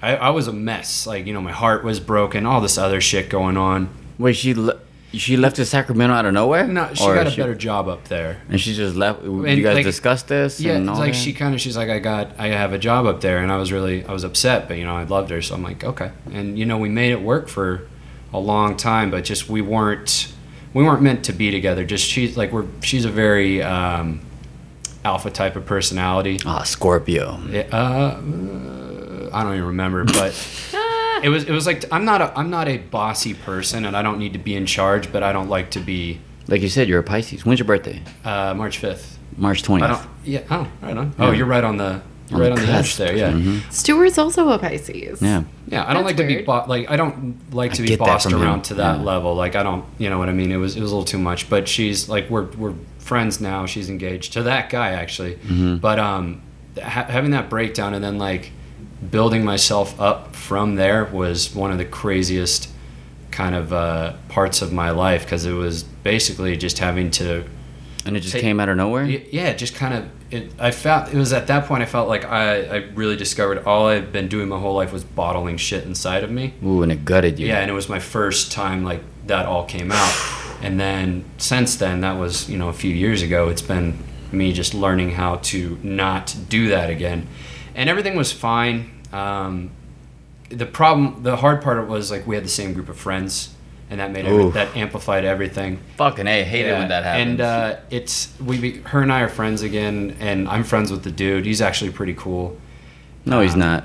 [0.00, 1.06] I, I was a mess.
[1.06, 2.46] Like you know, my heart was broken.
[2.46, 3.90] All this other shit going on.
[4.18, 4.54] Wait, she
[5.18, 6.66] she left to Sacramento out of nowhere?
[6.66, 8.40] No, she Or got a better job up there.
[8.48, 9.22] And she just left.
[9.22, 10.60] And, you guys like- discussed this?
[10.60, 11.18] Yeah, and it's all like that?
[11.18, 13.56] she kind of she's like I got I have a job up there, and I
[13.56, 16.10] was really I was upset, but you know I loved her, so I'm like okay,
[16.32, 17.86] and you know we made it work for
[18.32, 20.32] a long time, but just we weren't
[20.72, 21.84] we weren't meant to be together.
[21.84, 24.20] Just she's like we're she's a very um,
[25.04, 26.38] alpha type of personality.
[26.44, 27.40] Ah, Scorpio.
[27.48, 30.32] Yeah, uh, uh, I don't even remember, but
[31.24, 34.02] it was it was like I'm not a I'm not a bossy person, and I
[34.02, 36.88] don't need to be in charge, but I don't like to be Like you said,
[36.88, 37.44] you're a Pisces.
[37.46, 38.02] When's your birthday?
[38.24, 39.18] uh, March fifth.
[39.36, 40.06] March 20th.
[40.24, 40.42] Yeah.
[40.50, 41.14] Oh, right on.
[41.18, 43.14] Oh, you're right on the you're right on the edge there.
[43.16, 43.32] Yeah.
[43.32, 43.60] Mhm.
[43.72, 45.20] Stuart's also a Pisces.
[45.20, 45.42] Yeah.
[45.66, 45.82] Yeah.
[45.82, 46.46] I don't That's like to be weird.
[46.46, 48.42] bo- like I don't like I to be bossed from him.
[48.42, 49.02] around to that Yeah.
[49.04, 49.34] level.
[49.34, 49.84] Like I don't.
[49.98, 50.52] You know what I mean?
[50.52, 51.48] It was it was a little too much.
[51.50, 53.66] But she's like we're we're friends now.
[53.66, 55.34] She's engaged to that guy actually.
[55.34, 55.76] Mm-hmm.
[55.76, 56.40] But um,
[56.82, 58.52] ha- having that breakdown and then like
[59.10, 62.68] building myself up from there was one of the craziest
[63.30, 67.44] kind of uh, parts of my life because it was basically just having to
[68.06, 69.04] And it just Take- came out of nowhere?
[69.04, 70.52] Yeah, it just kind of it.
[70.58, 73.86] I felt it was at that point I felt like I, I really discovered all
[73.88, 76.54] I've been doing my whole life was bottling shit inside of me.
[76.64, 77.48] Ooh, and it gutted you.
[77.48, 80.14] Yeah, and it was my first time like that all came out.
[80.62, 83.50] And then since then, that was you know a few years ago.
[83.50, 83.98] It's been
[84.32, 87.26] me just learning how to not do that again,
[87.74, 88.90] and everything was fine.
[89.14, 89.70] Um,
[90.50, 93.54] the problem, the hard part was like we had the same group of friends,
[93.90, 95.78] and that made every, that amplified everything.
[95.96, 97.30] Fucking a, hate it Yeah, when that happens.
[97.30, 101.04] And uh, it's we, be, her and I are friends again, and I'm friends with
[101.04, 101.46] the dude.
[101.46, 102.58] He's actually pretty cool.
[103.24, 103.84] no, he's um, not.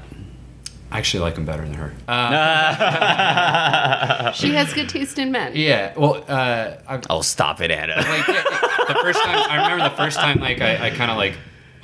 [0.92, 1.94] I actually like him better than her.
[2.08, 5.52] Uh, She has good taste in men.
[5.56, 5.94] yeah.
[5.96, 7.96] Well, uh, I, Oh, stop it, Anna.
[7.96, 8.42] like yeah,
[8.88, 11.36] the first time I remember the first time like I, I kind of like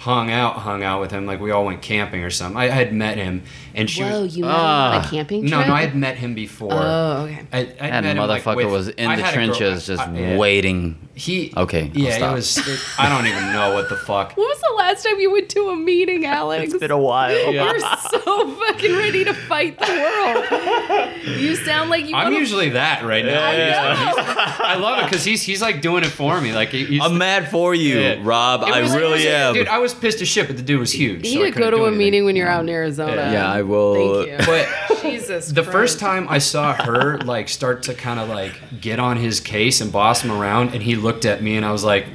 [0.06, 2.56] hung out hung out with him like we all went camping or something.
[2.58, 3.42] I, I had met him
[3.74, 4.62] and she Whoa, was you met him on
[5.02, 5.04] Ah.
[5.08, 5.68] a camping no trip?
[5.68, 6.74] no I had met him before.
[6.74, 7.42] Oh, okay.
[7.52, 9.56] I, I that met him, like, motherfucker with- was in I the had a girl-
[9.56, 10.38] trenches just I- yeah.
[10.38, 11.05] waiting.
[11.18, 12.58] He Okay, I'll Yeah, it was.
[12.58, 14.36] It, I don't even know what the fuck.
[14.38, 16.74] When was the last time you went to a meeting, Alex?
[16.74, 17.32] It's been a while.
[17.54, 17.72] Yeah.
[17.72, 21.40] You're so fucking ready to fight the world.
[21.40, 22.16] You sound like you.
[22.16, 23.44] I'm wanna- usually that right now.
[23.50, 24.66] I He's- know.
[24.66, 26.54] I love it because he's he's like doing it for me.
[26.54, 28.20] Like he's, I'm mad for you, Yeah.
[28.22, 28.64] Rob.
[28.64, 29.54] It I really it was- am.
[29.54, 31.26] Dude, I was pissed as shit, but the dude was huge.
[31.26, 31.98] You so I need to go to a anything.
[31.98, 33.16] meeting when you're out in Arizona.
[33.32, 34.26] yeah, I will.
[34.26, 34.46] Thank you.
[34.46, 34.68] But
[35.02, 35.48] Jesus.
[35.48, 39.40] the first time I saw her like start to kind of like get on his
[39.40, 42.06] case and boss him around, and he looked at me and I was like,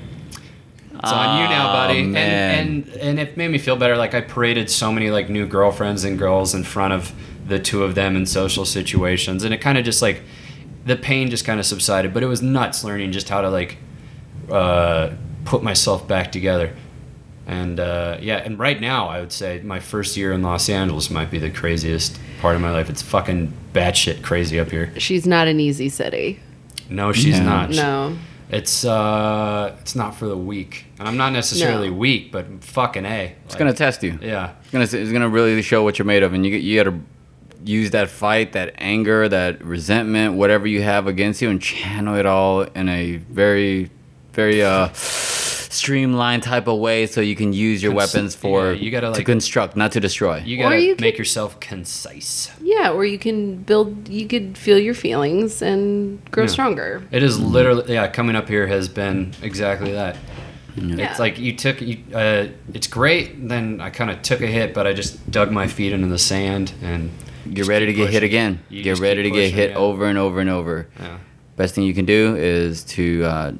[0.92, 2.58] "It's on you now, buddy." man.
[2.58, 3.96] And and and it made me feel better.
[3.96, 7.12] Like I paraded so many like new girlfriends and girls in front of
[7.46, 10.22] the two of them in social situations, and it kind of just like
[10.86, 12.12] the pain just kind of subsided.
[12.14, 13.78] But it was nuts learning just how to like
[14.50, 15.10] uh,
[15.44, 16.74] put myself back together.
[17.46, 21.10] And uh, yeah, and right now I would say my first year in Los Angeles
[21.10, 22.88] might be the craziest part of my life.
[22.90, 24.92] It's fucking batshit crazy up here.
[24.98, 26.38] she's not an easy city.
[26.88, 27.44] No, she's Yeah.
[27.44, 27.70] not.
[27.70, 28.16] No.
[28.52, 31.96] It's uh, it's not for the weak, and I'm not necessarily No.
[31.96, 33.34] weak, but fucking a.
[33.44, 34.18] It's gonna test you.
[34.20, 34.52] Yeah.
[34.62, 36.98] It's gonna it's gonna really show what you're made of, and you you gotta
[37.64, 42.26] use that fight, that anger, that resentment, whatever you have against you, and channel it
[42.26, 43.90] all in a very,
[44.32, 44.88] very uh
[45.70, 49.12] streamlined type of way, so you can use your Cons- weapons for yeah, you gotta,
[49.12, 50.38] to construct, not to destroy.
[50.44, 52.50] You gotta you make could- yourself concise.
[52.60, 54.08] Yeah, or you can build.
[54.08, 56.50] You could feel your feelings and grow Yeah.
[56.50, 57.02] stronger.
[57.10, 58.06] It is literally yeah.
[58.08, 60.16] Coming up here has been exactly that.
[60.76, 61.10] Yeah.
[61.10, 61.98] It's like you took you.
[62.14, 63.48] Uh, it's great.
[63.48, 66.18] Then I kind of took a hit, but I just dug my feet into the
[66.18, 67.10] sand and
[67.46, 68.60] Get just ready to keep get hit again.
[68.68, 69.76] You Get ready to keep get hit yeah.
[69.78, 70.88] over and over and over.
[70.98, 71.18] Yeah.
[71.56, 73.52] Best thing you can do is to uh,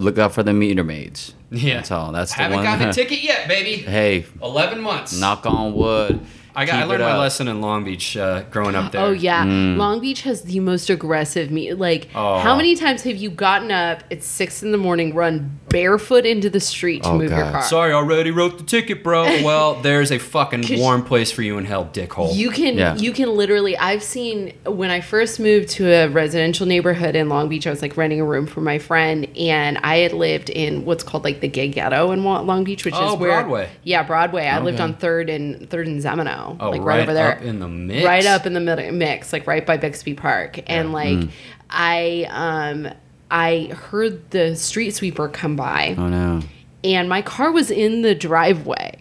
[0.00, 1.34] look out for the meter maids.
[1.50, 1.74] Yeah.
[1.76, 2.12] That's all.
[2.12, 2.64] That's the Haven't one.
[2.64, 3.76] gotten a ticket yet, baby.
[3.82, 5.18] hey, Eleven months.
[5.18, 6.20] knock on wood.
[6.54, 6.76] I got.
[6.76, 9.00] I learned my lesson in Long Beach uh, growing up there.
[9.02, 9.76] Oh yeah, Mm.
[9.76, 11.74] Long Beach has the most aggressive meat.
[11.78, 12.38] Like, Oh.
[12.40, 16.50] how many times have you gotten up at six in the morning, run barefoot into
[16.50, 17.52] the street to Oh, move your God.
[17.52, 17.62] car?
[17.62, 19.24] Sorry, I already wrote the ticket, bro.
[19.42, 22.34] Well, there's a fucking warm place for you in hell, dickhole.
[22.34, 22.96] You can Yeah.
[22.96, 27.48] you can literally I've seen when I first moved to a residential neighborhood in Long
[27.48, 30.84] Beach I was like renting a room for my friend and I had lived in
[30.84, 33.68] what's called like the gay ghetto in Wa- Long Beach which Oh, is where Broadway.
[33.84, 34.46] Yeah, Broadway.
[34.46, 34.84] I lived Okay.
[34.84, 37.32] on 3rd and 3rd and Termino, oh, like right, right, over there.
[37.36, 38.04] up in the mix.
[38.04, 40.58] Right up in the middle mix, like right by Bixby Park.
[40.66, 40.94] And Yeah.
[40.94, 41.28] like
[41.70, 42.88] I um
[43.30, 46.40] I heard the street sweeper come by Oh no.
[46.82, 48.96] and my car was in the driveway.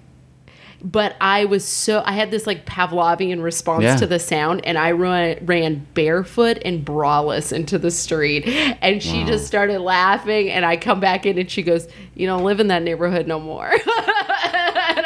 [0.81, 3.97] But I was so I had this like Pavlovian response Yeah.
[3.97, 8.47] to the sound, and I ran, ran barefoot and braless into the street,
[8.81, 10.49] and she just started laughing.
[10.49, 13.41] And I come back in, and she goes, "You don't live in that neighborhood no
[13.41, 13.69] more."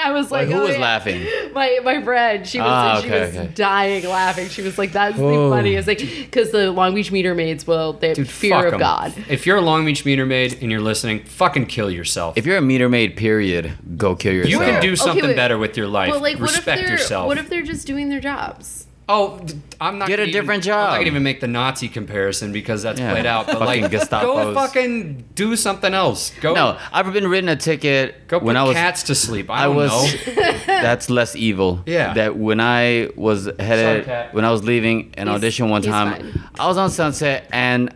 [0.03, 1.27] and I was like, Wait, who "Oh, was yeah." laughing?
[1.53, 3.49] My my friend, she was Ah, she was okay.
[3.53, 4.49] dying laughing.
[4.49, 8.07] She was like, "That's the funniest thing," because the Long Beach meter maids will they
[8.09, 8.79] have Dude, fear fuck of 'em.
[8.79, 9.13] God.
[9.29, 12.37] If you're a Long Beach meter maid and you're listening, fucking kill yourself.
[12.37, 14.51] If you're a meter maid, period, go kill yourself.
[14.51, 15.35] you can do Okay, something wait.
[15.35, 16.11] better with your life.
[16.11, 17.27] But like, what if Respect they're yourself.
[17.27, 18.82] what if they're just doing their jobs?
[19.09, 19.45] Oh,
[19.81, 22.53] I'm not Get gonna a different even, I'm not gonna even make the Nazi comparison
[22.53, 23.47] because that's Yeah, played out.
[23.47, 24.53] But fucking like, go Gestapos.
[24.53, 26.31] fucking do something else.
[26.39, 28.75] Go, No, I've been written a ticket go put when I was.
[28.75, 29.49] cats to sleep.
[29.49, 29.91] I I don't was.
[29.91, 30.33] know.
[30.65, 31.81] that's less evil.
[31.85, 32.13] Yeah.
[32.13, 34.33] That when I was headed, cat.
[34.33, 36.43] when I was leaving an He's- audition one time, fine.
[36.57, 37.93] I was on Sunset and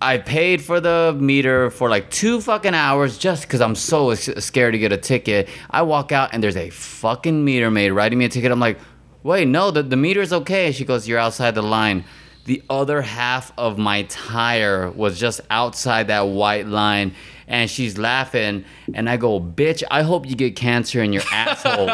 [0.00, 4.74] I paid for the meter for like two fucking hours just because I'm so scared
[4.74, 5.48] to get a ticket.
[5.70, 8.52] I walk out and there's a fucking meter maid writing me a ticket.
[8.52, 8.78] I'm like,
[9.26, 10.70] wait, no, the, the meter's okay.
[10.72, 12.04] She goes, you're outside the line.
[12.44, 17.12] The other half of my tire was just outside that white line.
[17.48, 21.86] And she's laughing, and I go, "Bitch, I hope you get cancer in your asshole."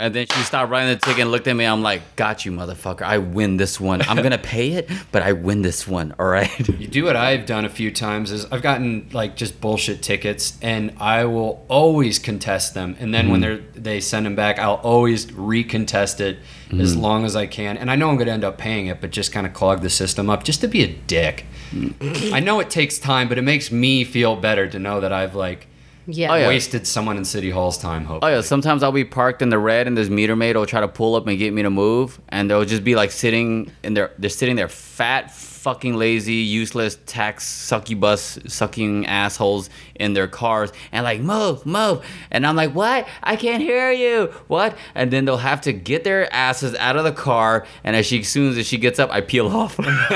[0.00, 1.64] And then she stopped writing the ticket and looked at me.
[1.64, 3.02] I'm like, got you, motherfucker.
[3.02, 4.02] I win this one.
[4.02, 6.14] I'm going to pay it, but I win this one.
[6.18, 6.50] All right.
[6.80, 10.56] You do what I've done a few times is I've gotten like just bullshit tickets
[10.62, 12.96] and I will always contest them.
[12.98, 13.30] And then Mm-hmm.
[13.32, 16.38] when they're they send them back, I'll always recontest it
[16.72, 17.00] as Mm-hmm.
[17.02, 17.76] long as I can.
[17.76, 19.90] And I know I'm gonna end up paying it, but just kind of clog the
[19.90, 21.44] system up just to be a dick.
[21.72, 22.32] Mm.
[22.32, 25.34] I know it takes time, but it makes me feel better to know that I've
[25.34, 25.66] like
[26.12, 26.32] Yeah.
[26.32, 26.48] Oh, yeah.
[26.48, 28.06] Wasted someone in City Hall's time.
[28.10, 30.80] Oh yeah, sometimes I'll be parked in the red and this meter maid will try
[30.80, 33.94] to pull up and get me to move, and they'll just be like sitting in
[33.94, 34.12] there.
[34.18, 40.72] They're sitting there, fat, fucking lazy, useless tax sucky bus sucking assholes in their cars,
[40.90, 43.06] and like move, move, and I'm like, what?
[43.22, 44.32] I can't hear you.
[44.48, 44.74] What?
[44.94, 48.20] And then they'll have to get their asses out of the car, and as she,
[48.20, 49.78] as soon as she gets up, I peel off.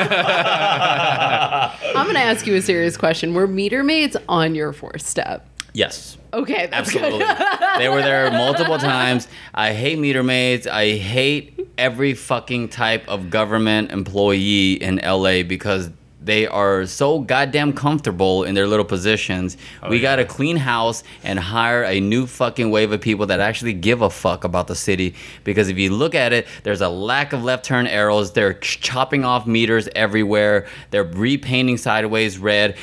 [1.94, 3.34] I'm gonna ask you a serious question.
[3.34, 5.46] Were meter maids on your fourth step?
[5.74, 6.16] Yes.
[6.32, 7.18] Okay, that's Absolutely.
[7.18, 7.78] good.
[7.78, 9.28] they were there multiple times.
[9.52, 10.66] I hate meter maids.
[10.66, 15.90] I hate every fucking type of government employee in LA because
[16.24, 19.58] they are so goddamn comfortable in their little positions.
[19.82, 20.02] Oh, we yeah.
[20.02, 24.00] got to clean house and hire a new fucking wave of people that actually give
[24.00, 25.14] a fuck about the city.
[25.44, 28.32] Because if you look at it, there's a lack of left turn arrows.
[28.32, 30.66] They're chopping off meters everywhere.
[30.90, 32.76] They're repainting sideways red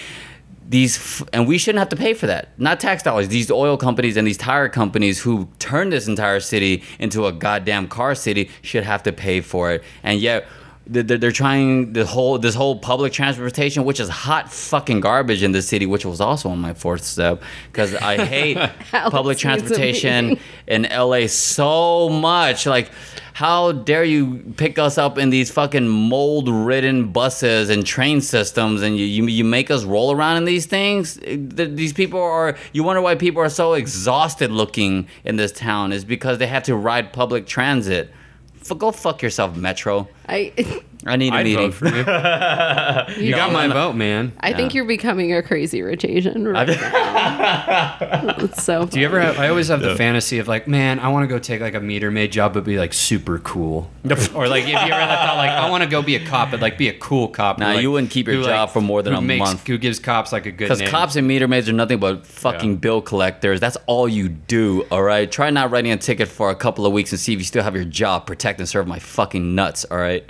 [0.71, 2.57] these f- and we shouldn't have to pay for that.
[2.57, 3.27] Not tax dollars.
[3.27, 7.87] These oil companies and these tire companies who turned this entire city into a goddamn
[7.89, 9.83] car city should have to pay for it.
[10.01, 10.47] And yet
[10.87, 15.61] they're trying the whole this whole public transportation which is hot fucking garbage in the
[15.61, 18.57] city which was also on my fourth step because i hate
[18.91, 22.65] public transportation in LA so much.
[22.65, 22.89] Like,
[23.33, 28.81] how dare you pick us up in these fucking mold ridden buses and train systems
[28.81, 31.19] and you, you, you make us roll around in these things?
[31.23, 36.03] These people are, you wonder why people are so exhausted looking in this town is
[36.03, 38.11] because they have to ride public transit.
[38.77, 40.07] Go fuck yourself, Metro.
[40.27, 40.53] I
[41.05, 41.71] I need a I'd meeting.
[41.71, 41.97] vote for you.
[43.25, 44.33] you got my vote, man.
[44.39, 47.97] I think you're becoming a crazy rich Asian right now.
[48.39, 49.39] It's so Do you ever have?
[49.39, 51.79] I always have the fantasy of like, man, I want to go take like a
[51.79, 53.89] meter maid job, but be like super cool.
[54.35, 56.51] or like, if you ever had thought like, I want to go be a cop,
[56.51, 57.57] but like be a cool cop.
[57.57, 59.65] Nah, like- you wouldn't keep your who, job for more than who a month.
[59.65, 60.89] Who gives cops like a good Because name.
[60.89, 62.77] cops and meter maids are nothing but fucking Yeah.
[62.77, 63.59] bill collectors.
[63.59, 65.29] That's all you do, all right?
[65.31, 67.63] Try not writing a ticket for a couple of weeks and see if you still
[67.63, 68.27] have your job.
[68.27, 70.20] Protect and serve my fucking nuts, all right?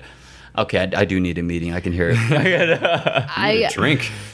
[0.58, 1.74] Okay, I, I do need a meeting.
[1.74, 2.18] I can hear it.
[2.32, 4.12] I drink.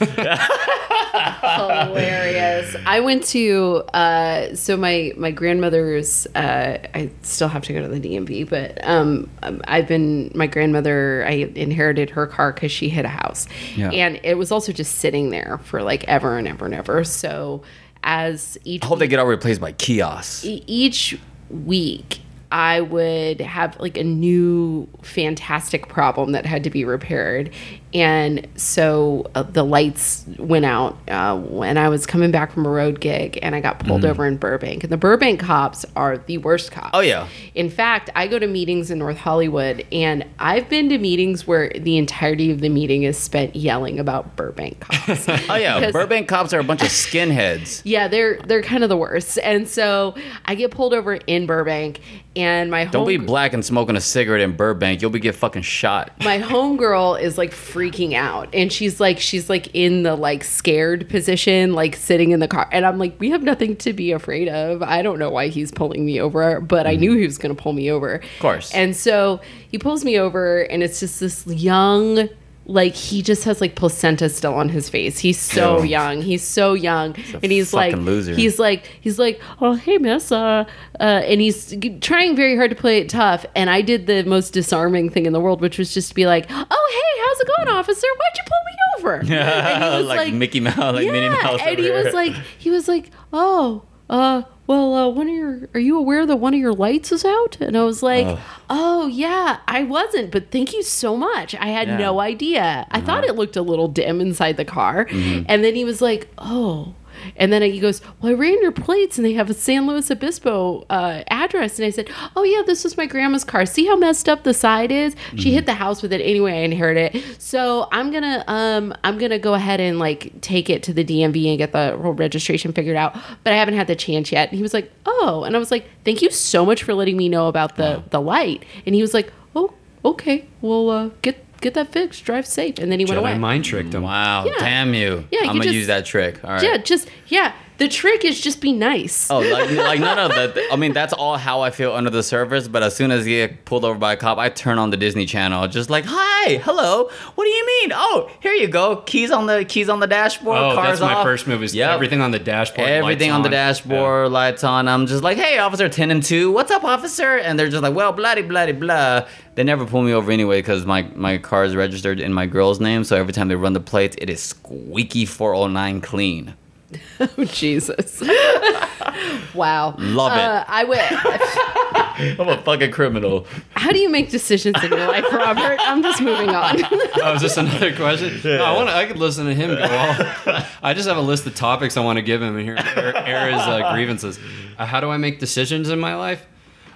[1.58, 2.76] hilarious.
[2.86, 6.26] I went to uh, so my my grandmother's.
[6.34, 10.46] Uh, I still have to go to the DMV, but um, um, I've been my
[10.46, 11.24] grandmother.
[11.26, 13.90] I inherited her car because she hit a house, Yeah.
[13.90, 17.04] and it was also just sitting there for like ever and ever and ever.
[17.04, 17.62] So
[18.02, 20.44] as each I hope they get all replaced by kiosks.
[20.44, 21.18] each
[21.50, 27.50] week I would have like a new fantastic problem that had to be repaired.
[27.94, 32.68] And so uh, the lights went out uh, when I was coming back from a
[32.68, 34.84] road gig and I got pulled over in Burbank.
[34.84, 36.88] And the Burbank cops are the worst cops.
[36.88, 36.98] Mm.
[36.98, 37.28] Oh, yeah.
[37.54, 41.70] In fact, I go to meetings in North Hollywood and I've been to meetings where
[41.70, 45.26] the entirety of the meeting is spent yelling about Burbank cops.
[45.48, 45.90] Oh, yeah.
[45.92, 47.80] Burbank cops are a bunch of skinheads.
[47.84, 49.38] yeah, they're they're kind of the worst.
[49.42, 52.00] And so I get pulled over in Burbank,
[52.38, 55.02] and my Don't be black and smoking a cigarette in Burbank.
[55.02, 56.12] You'll be get fucking shot.
[56.24, 61.08] my homegirl is like freaking out, and she's like she's like in the like scared
[61.08, 64.48] position, like sitting in the car, and I'm like, we have nothing to be afraid
[64.48, 64.82] of.
[64.82, 67.60] I don't know why he's pulling me over, but I knew he was going to
[67.62, 68.14] pull me over.
[68.14, 68.40] Of Mm-hmm.
[68.42, 68.72] course.
[68.74, 72.28] And so he pulls me over, and it's just this young.
[72.70, 75.18] Like he just has like placenta still on his face.
[75.18, 76.20] He's so young.
[76.20, 78.34] He's so young, and he's like, loser.
[78.34, 80.64] he's like, he's like, oh hey miss, uh,
[81.00, 83.46] uh, and he's trying very hard to play it tough.
[83.56, 86.26] And I did the most disarming thing in the world, which was just to be
[86.26, 88.06] like, oh hey, how's it going, officer?
[88.06, 89.34] Why'd you pull me over?
[89.38, 91.60] And he was like, Mickey Mouse, like Minnie yeah, Mouse.
[91.64, 95.80] and he was like, he was like, oh, uh, well, uh, one of your, are
[95.80, 97.56] you aware that one of your lights is out?
[97.60, 98.38] And I was like, Ugh.
[98.68, 101.54] oh yeah, I wasn't, but thank you so much.
[101.54, 101.94] I had Yeah.
[101.94, 102.02] Uh-huh.
[102.02, 102.86] no idea.
[102.90, 105.06] I thought it looked a little dim inside the car.
[105.06, 105.44] Mm-hmm.
[105.48, 106.94] And then he was like, oh.
[107.36, 110.10] And then he goes, Well, I ran your plates and they have a San Luis
[110.10, 111.78] Obispo uh, address.
[111.78, 113.66] And I said, Oh, yeah, this was my grandma's car.
[113.66, 115.14] See how messed up the side is?
[115.14, 115.36] Mm-hmm.
[115.38, 116.52] She hit the house with it anyway.
[116.52, 117.40] I inherited it.
[117.40, 120.92] So I'm going to, um, I'm going to go ahead and like take it to
[120.92, 123.16] the DMV and get the whole registration figured out.
[123.44, 124.48] But I haven't had the chance yet.
[124.48, 125.44] And he was like, Oh.
[125.44, 128.20] And I was like, Thank you so much for letting me know about the, the
[128.20, 128.64] light.
[128.86, 129.72] And he was like, Oh,
[130.04, 130.46] okay.
[130.60, 132.24] Well, uh, get, get that fixed.
[132.24, 132.78] Drive safe.
[132.78, 133.32] And then he went away.
[133.34, 134.02] Jedi mind tricked him.
[134.02, 134.52] wow, Yeah.
[134.58, 135.26] damn you.
[135.30, 136.42] Yeah, I'm going to just- use that trick.
[136.44, 136.62] All right.
[136.62, 137.52] Yeah, just, yeah.
[137.78, 139.30] The trick is just be nice.
[139.30, 140.58] Oh, like, like none of that.
[140.72, 142.66] I mean, that's all how I feel under the surface.
[142.66, 144.96] But as soon as you get pulled over by a cop, I turn on the
[144.96, 147.08] Disney Channel, just like, "Hi, hello.
[147.36, 147.92] What do you mean?
[147.94, 148.96] Oh, here you go.
[149.06, 150.58] Keys on the keys on the dashboard.
[150.58, 151.22] Oh, cars that's my off.
[151.24, 151.62] first move.
[151.62, 151.90] Is Yep.
[151.90, 152.88] everything on the dashboard?
[152.88, 153.66] Everything lights on the Yeah.
[153.68, 154.88] dashboard, lights on.
[154.88, 157.36] I'm just like, hey, officer 10 and 2, what's up, officer?
[157.38, 159.24] And they're just like, well, bloody, bloody, blah.
[159.54, 162.80] They never pull me over anyway because my, my car is registered in my girl's
[162.80, 163.04] name.
[163.04, 166.54] So every time they run the plates, it is squeaky 409 clean.
[167.20, 168.20] Oh Jesus!
[169.54, 169.94] wow.
[169.98, 170.40] Love it.
[170.40, 170.98] Uh, I would.
[172.40, 173.46] I'm a fucking criminal.
[173.72, 175.78] How do you make decisions in your life, Robert?
[175.80, 176.80] I'm just moving on.
[177.20, 178.40] Oh, is this another question?
[178.44, 178.88] No, I want.
[178.88, 180.62] I could listen to him go all.
[180.82, 183.16] I just have a list of topics I want to give him and hear air,
[183.16, 184.38] air his uh, grievances.
[184.78, 186.46] Uh, how do I make decisions in my life?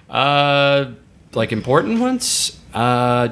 [0.09, 0.91] Uh,
[1.33, 2.59] like important ones.
[2.73, 3.29] Uh,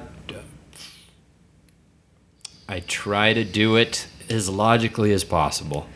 [2.68, 5.88] I try to do it as logically as possible.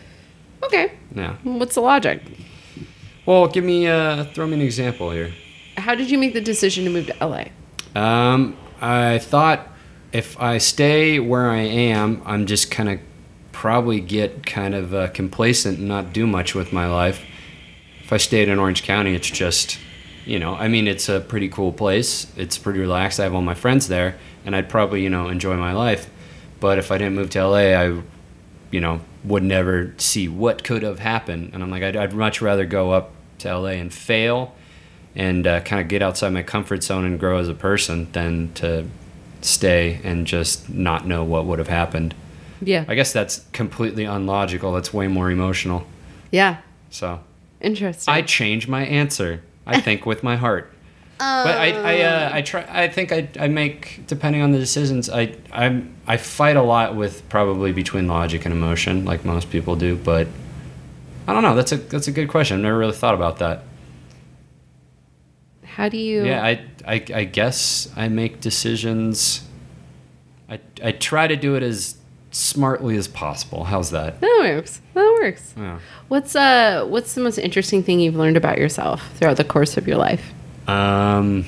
[0.65, 0.91] Okay.
[1.15, 1.35] Yeah.
[1.43, 2.21] What's the logic?
[3.25, 3.87] Well, give me.
[3.87, 5.33] Uh, throw me an example here.
[5.77, 7.45] How did you make the decision to move to LA?
[7.95, 9.67] Um, I thought
[10.11, 12.99] if I stay where I am, I'm just kind of
[13.51, 17.25] probably get kind of uh, complacent and not do much with my life.
[18.01, 19.79] If I stayed in Orange County, it's just,
[20.25, 22.31] you know, I mean, it's a pretty cool place.
[22.37, 23.19] It's pretty relaxed.
[23.19, 26.09] I have all my friends there, and I'd probably, you know, enjoy my life.
[26.59, 28.01] But if I didn't move to LA, I,
[28.71, 31.51] you know, would never see what could have happened.
[31.53, 34.53] And I'm like, I'd, I'd much rather go up to LA and fail
[35.15, 38.53] and uh, kind of get outside my comfort zone and grow as a person than
[38.55, 38.85] to
[39.41, 42.13] stay and just not know what would have happened.
[42.61, 42.85] Yeah.
[42.87, 44.71] I guess that's completely unlogical.
[44.73, 45.85] That's way more emotional.
[46.31, 46.57] Yeah.
[46.89, 47.21] So
[47.61, 48.13] Interesting.
[48.13, 49.41] I change my answer.
[49.65, 50.71] I think with my heart.
[51.17, 52.65] But I, I, uh, I try.
[52.69, 55.09] I think I, I make depending on the decisions.
[55.09, 59.75] I, I, I fight a lot with probably between logic and emotion, like most people
[59.77, 59.95] do.
[59.95, 60.27] But
[61.27, 61.55] I don't know.
[61.55, 62.57] That's a that's a good question.
[62.57, 63.63] I've never really thought about that.
[65.63, 66.25] How do you?
[66.25, 69.41] Yeah, I, I, I guess I make decisions.
[70.49, 71.97] I, I try to do it as
[72.31, 73.63] smartly as possible.
[73.65, 74.21] How's that?
[74.21, 74.81] That works.
[74.93, 75.53] That works.
[75.57, 75.79] Yeah.
[76.07, 79.87] What's uh What's the most interesting thing you've learned about yourself throughout the course of
[79.87, 80.33] your life?
[80.67, 81.45] Um,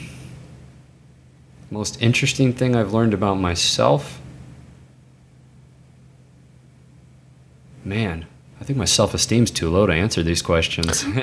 [1.71, 4.21] most interesting thing I've learned about myself.
[7.83, 8.25] Man,
[8.59, 11.05] I think my self esteem's too low to answer these questions.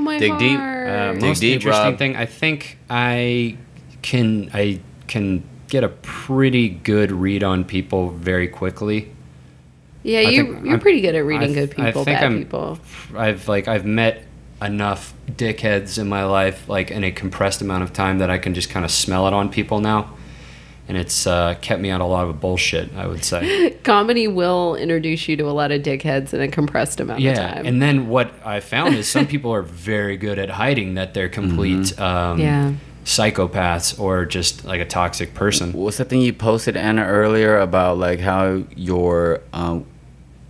[0.00, 0.20] Oh my god!
[0.20, 0.58] Dig deep.
[0.58, 1.98] Uh, Dig most deep, interesting Rob.
[1.98, 3.58] thing, I think I
[4.00, 9.12] can I can get a pretty good read on people very quickly.
[10.02, 12.04] yeah, I you think you're I'm- pretty good at reading I good th- I people,
[12.06, 12.78] think bad I'm- people.
[13.14, 14.24] I've like I've met
[14.62, 18.52] enough dickheads in my life like in a compressed amount of time that I can
[18.54, 20.14] just kind of smell it on people now.
[20.88, 23.70] And it's uh, kept me out of a lot of bullshit, I would say.
[23.84, 27.54] Comedy will introduce you to a lot of dickheads in a compressed amount of yeah.
[27.54, 27.64] time.
[27.64, 31.28] And then what I found is some people are very good at hiding that they're
[31.28, 32.72] complete um, Yeah.
[33.04, 35.72] psychopaths or just like a toxic person.
[35.74, 39.86] What's the thing you posted, Anna, earlier about like how your um,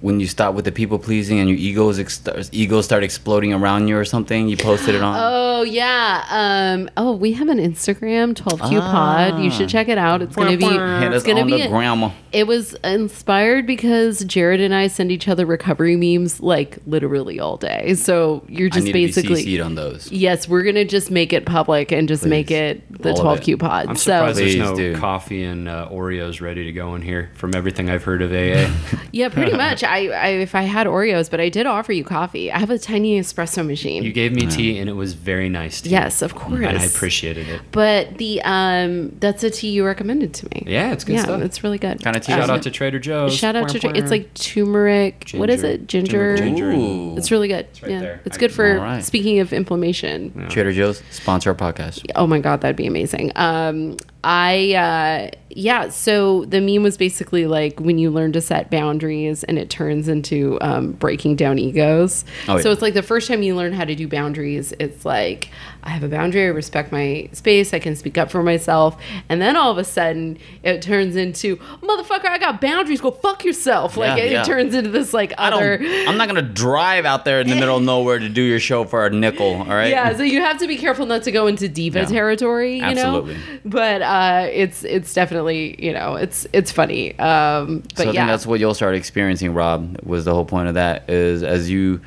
[0.01, 2.22] when you stop with the people pleasing and your egos ex-
[2.53, 4.48] egos start exploding around you or something?
[4.48, 5.16] You posted it on.
[5.18, 6.24] Oh yeah.
[6.30, 6.88] Um.
[6.96, 9.42] Oh, we have an Instagram, 12Q Pod.
[9.42, 10.22] You should check it out.
[10.22, 10.64] It's gonna be.
[10.64, 11.59] Hit It's gonna on be.
[11.59, 12.11] the a- grandma.
[12.32, 17.57] It was inspired because Jared and I send each other recovery memes like literally all
[17.57, 17.94] day.
[17.94, 19.40] So you're I just need basically.
[19.40, 20.11] to be on those.
[20.12, 23.88] Yes, we're gonna just make it public and just make it the All 12Q Pod.
[23.88, 24.96] I'm so surprised there's Please, no dude.
[24.96, 28.70] coffee and uh, Oreos ready to go in here from everything I've heard of AA.
[29.12, 29.82] yeah, pretty much.
[29.91, 32.51] I, I if I had Oreos, but I did offer you coffee.
[32.53, 34.03] I have a tiny espresso machine.
[34.03, 35.91] you gave me tea and it was very nice tea.
[35.91, 36.64] yes, of course.
[36.64, 37.61] And I appreciated it.
[37.72, 40.64] But the um, that's a tea you recommended to me.
[40.66, 41.43] Yeah, it's good yeah, stuff.
[41.43, 42.01] it's really good.
[42.03, 42.32] Kinda tea.
[42.32, 43.34] Um, Shout out to Trader Joe's.
[43.34, 43.99] Shout out to Wah, wah.
[43.99, 45.30] it's like turmeric.
[45.34, 45.86] What is it?
[45.86, 46.36] Ginger.
[46.36, 46.70] Ginger.
[46.72, 47.16] Ooh.
[47.16, 47.66] It's really good.
[47.82, 48.20] right yeah, there.
[48.24, 49.05] it's I- good for All right.
[49.05, 50.49] speaking of inflammation.
[50.49, 52.05] Trader Joe's sponsor our podcast.
[52.14, 53.32] Oh my god, that'd be amazing.
[53.36, 55.89] Um, I uh, yeah.
[55.89, 60.09] So the meme was basically like when you learn to set boundaries, and it turns
[60.09, 62.25] into um, breaking down egos.
[62.47, 62.73] Oh, So yeah.
[62.73, 65.49] it's like the first time you learn how to do boundaries, it's like
[65.83, 66.45] I have a boundary.
[66.45, 67.72] I respect my space.
[67.72, 69.01] I can speak up for myself.
[69.28, 72.26] And then all of a sudden, it turns into motherfucker.
[72.26, 73.01] I got boundaries.
[73.01, 73.97] Go fuck yourself.
[73.97, 74.43] Like Yeah, it, yeah.
[74.43, 75.78] it turns into this like I other.
[75.78, 76.09] don't.
[76.09, 78.85] I'm not gonna drive out there in the middle of nowhere to do your show
[78.85, 79.55] for a nickel.
[79.57, 79.91] All right.
[79.91, 82.05] Yeah, so you have to be careful not to go into diva Yeah.
[82.07, 83.35] territory, you Absolutely.
[83.35, 83.41] know.
[83.64, 87.18] But uh, it's it's definitely you know it's it's funny.
[87.18, 89.97] Um, but so I yeah, think that's what you'll start experiencing, Rob.
[90.03, 92.01] Was the whole point of that is as you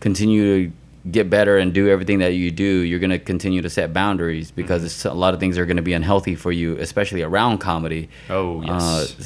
[0.00, 0.72] continue to
[1.10, 4.82] get better and do everything that you do, you're gonna continue to set boundaries because
[4.84, 5.08] Mm-hmm.
[5.08, 8.08] a lot of things are gonna be unhealthy for you, especially around comedy.
[8.30, 8.82] Oh, yes.
[8.82, 9.24] Uh,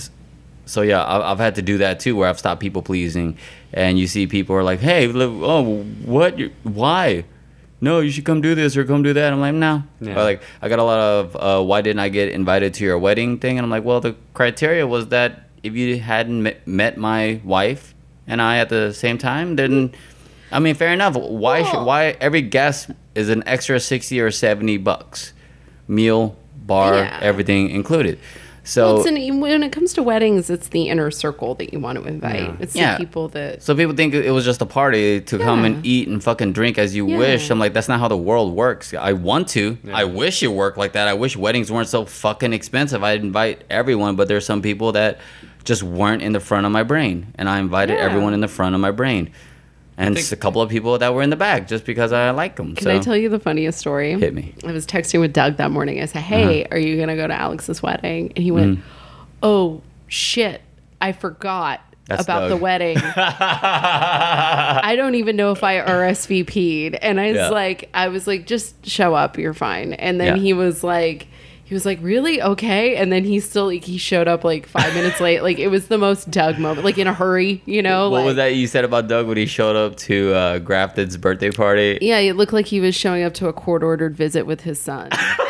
[0.64, 3.36] so yeah, I- I've had to do that too, where I've stopped people pleasing,
[3.74, 6.38] and you see people are like, "Hey, oh, what?
[6.38, 7.24] You- Why?
[7.78, 10.20] No, you should come do this or come do that." I'm like, "No." Yeah.
[10.22, 13.36] Like, I got a lot of, uh, "Why didn't I get invited to your wedding
[13.38, 17.40] thing?" And I'm like, "Well, the criteria was that if you hadn't met, met my
[17.44, 17.94] wife
[18.26, 19.92] and I at the same time, then."
[20.52, 21.16] I mean, fair enough.
[21.16, 21.62] Why?
[21.62, 25.32] Should, why every guest is an extra sixty or seventy bucks,
[25.88, 27.18] meal, bar, Yeah.
[27.22, 28.18] everything included.
[28.64, 31.78] So Well, it's an, when it comes to weddings, it's the inner circle that you
[31.78, 32.40] want to invite.
[32.40, 32.56] Yeah.
[32.58, 32.92] It's Yeah.
[32.98, 33.62] the people that.
[33.62, 35.66] So people think it was just a party to come Yeah.
[35.66, 37.16] and eat and fucking drink as you Yeah.
[37.16, 37.48] wish.
[37.50, 38.92] I'm like, that's not how the world works.
[38.92, 39.78] I want to.
[39.92, 41.06] I wish it worked like that.
[41.06, 43.04] I wish weddings weren't so fucking expensive.
[43.04, 45.20] I'd invite everyone, but there's some people that
[45.62, 48.04] just weren't in the front of my brain, and I invited Yeah.
[48.04, 49.30] everyone in the front of my brain,
[49.98, 52.56] and think- a couple of people that were in the back just because I like
[52.56, 52.74] them.
[52.74, 54.12] Can so I tell you the funniest story?
[54.18, 54.54] Hit me.
[54.66, 56.00] I was texting with Doug that morning.
[56.02, 56.74] I said, "Hey, Uh-huh.
[56.74, 58.80] are you gonna go to Alex's wedding?" And he went,
[59.42, 60.60] "Oh shit,
[61.00, 62.50] I forgot." That's about Doug.
[62.50, 62.96] the wedding.
[63.66, 66.94] I don't even know if I RSVP'd.
[66.96, 67.48] And I was Yeah.
[67.48, 69.92] like, I was like, just show up, you're fine.
[69.94, 70.42] And then Yeah.
[70.42, 71.26] he was like,
[71.66, 72.40] he was like, really?
[72.40, 72.94] Okay.
[72.94, 75.42] And then he still, like, he showed up like five minutes late.
[75.42, 78.08] Like, it was the most Doug moment, like in a hurry, you know?
[78.08, 81.16] What like, was that you said about Doug when he showed up to uh, Grafted's
[81.16, 81.98] birthday party?
[82.00, 84.80] Yeah, it looked like he was showing up to a court ordered visit with his
[84.80, 85.10] son.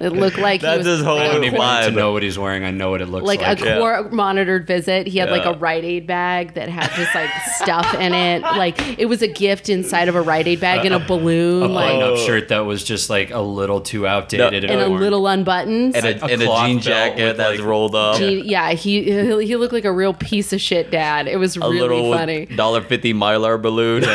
[0.00, 1.94] it looked like he That's was his whole I don't even need to vibe.
[1.94, 2.64] know what he's wearing.
[2.64, 3.60] I know what it looks like like.
[3.60, 3.78] a Yeah.
[3.78, 5.06] court monitored visit.
[5.06, 5.50] He had like Yeah.
[5.52, 8.42] a Rite Aid bag that had just like stuff in it.
[8.42, 11.66] Like it was a gift inside of a Rite Aid bag and a balloon, a
[11.68, 12.26] like button-up Oh.
[12.26, 15.00] shirt that was just like a little too outdated and a worn.
[15.00, 15.96] little unbuttoned.
[15.96, 18.18] And a, A and a cloth jean belt jacket with, that's like- rolled up.
[18.18, 21.28] He, yeah, he he he looked like a real piece of shit dad.
[21.28, 22.46] It was a really little funny.
[22.46, 24.04] dollar fifty mylar balloon.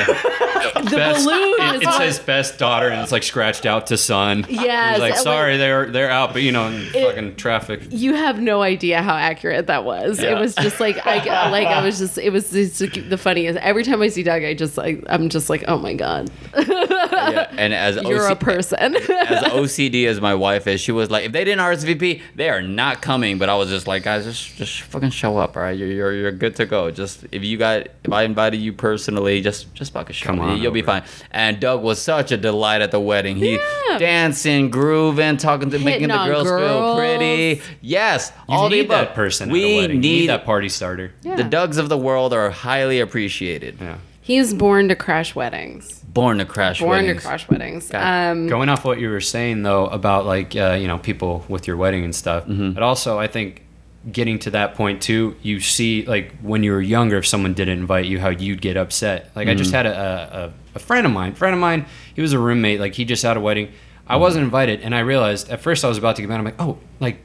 [0.74, 4.46] The Best- balloon It, it says best daughter, and it's like scratched out to son.
[4.50, 7.82] Yeah, like, sorry, they're they're out, but you know, in fucking traffic.
[7.90, 10.20] you have no idea how accurate that was.
[10.20, 13.58] It was just like I like I was just it was just the funniest.
[13.60, 17.48] Every time I see Doug, I just like I'm just like oh my god, yeah,
[17.58, 18.96] and as you're a person.
[18.96, 22.62] as OCD as my wife is, she was like, if they didn't RSVP, they are
[22.62, 23.38] not coming.
[23.38, 25.78] But I was just like, guys, just just fucking show up, all right?
[25.78, 26.92] You're you're, you're good to go.
[26.92, 30.50] Just if you got if I invited you personally, just just fucking show Come up.
[30.52, 31.04] on You'll be fine.
[31.32, 33.38] And Doug was such a delight at the wedding.
[33.38, 33.54] He
[33.90, 33.98] Yeah.
[33.98, 37.62] dancing, grooving, talking to making the on girls, feel pretty.
[37.82, 39.08] Yes, You all the need above.
[39.08, 40.02] that person We at a wedding.
[40.02, 41.12] need you need that party starter.
[41.24, 41.36] Yeah.
[41.36, 43.78] the Dougs of the world are highly appreciated.
[43.82, 43.96] Yeah.
[44.22, 45.96] he was born to crash weddings.
[46.14, 47.22] Born to crash Born weddings.
[47.22, 47.92] to crash weddings.
[47.94, 51.68] Um, Going off what you were saying though about like uh, you know people with
[51.68, 52.72] your wedding and stuff, Mm-hmm.
[52.72, 53.64] but also I think
[54.12, 57.80] getting to that point too, you see like when you were younger, if someone didn't
[57.80, 59.30] invite you, how you'd get upset.
[59.36, 59.58] Like I Mm-hmm.
[59.58, 61.86] just had a, a, a friend of mine, friend of mine,
[62.16, 63.72] he was a roommate, like he just had a wedding.
[64.08, 64.22] I Mm-hmm.
[64.22, 66.40] wasn't invited, and I realized at first I was about to get mad.
[66.40, 67.20] I'm like, oh, like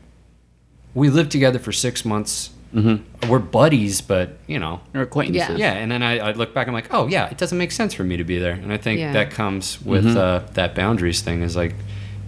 [0.95, 2.51] we lived together for six months.
[2.75, 3.31] Mm-hmm.
[3.31, 5.59] We're buddies, but you know, Or acquaintances.
[5.61, 7.95] yeah, and then I, I look back, I'm like, oh yeah, it doesn't make sense
[7.95, 9.13] for me to be there, and I think Yeah.
[9.13, 10.19] that comes with Mm-hmm.
[10.19, 11.75] uh, that boundaries thing is like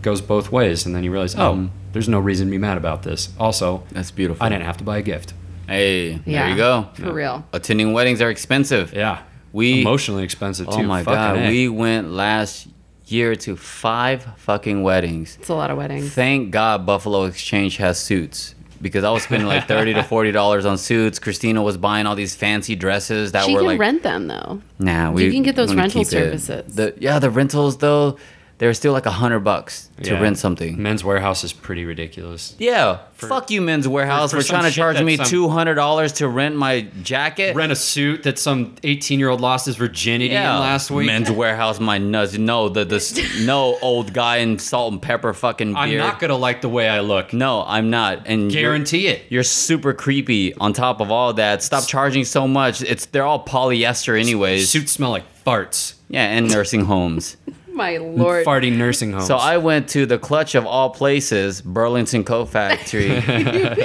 [0.03, 1.67] goes both ways, and then you realize, oh, Mm-hmm.
[1.97, 3.31] There's no reason to be mad about this.
[3.41, 4.45] Also, That's beautiful.
[4.45, 5.33] I didn't have to buy a gift.
[5.67, 6.49] Hey, there Yeah.
[6.51, 6.89] you go.
[6.93, 7.47] For real.
[7.55, 8.93] Attending weddings are expensive.
[8.95, 9.21] Yeah,
[9.55, 10.81] We emotionally expensive too.
[10.81, 11.49] Oh my Fucking god, A.
[11.49, 12.69] we went last
[13.07, 15.39] year to five fucking weddings.
[15.41, 16.13] it's a lot of weddings.
[16.13, 20.67] Thank God Buffalo Exchange has suits because I was spending like thirty to forty dollars
[20.67, 21.19] on suits.
[21.19, 24.03] Christina was buying all these fancy dresses that were like She were can like rent
[24.03, 24.61] them though.
[24.79, 26.75] Nah, we can get those rental services.
[26.75, 28.19] The, yeah, the rentals though,
[28.59, 30.21] they're still like a hundred bucks to Yeah.
[30.21, 30.81] rent something.
[30.83, 32.55] Men's Wearhouse is pretty ridiculous.
[32.59, 36.29] Yeah, fuck you, Men's Wearhouse for for, trying to charge me two hundred dollars to
[36.29, 37.55] rent my jacket.
[37.55, 41.07] Rent a suit that some 18 year old lost his virginity in last week.
[41.07, 42.39] Men's Wearhouse, my nuts.
[42.39, 45.77] No, the the no old guy in salt and pepper fucking beard.
[45.79, 47.33] I'm not gonna like the way I look.
[47.35, 48.23] No, I'm not.
[48.27, 49.23] And you're- Guarantee it.
[49.29, 50.55] You're super creepy.
[50.55, 52.81] On top of all that, stop charging so much.
[52.83, 54.69] It's they're all polyester anyways.
[54.71, 55.95] Suits smell like farts.
[56.09, 57.37] Yeah, and nursing homes.
[57.77, 58.47] My lord.
[58.47, 59.27] Farty nursing homes.
[59.27, 63.09] So I went to the clutch of all places, Burlington Coat Factory.
[63.09, 63.77] your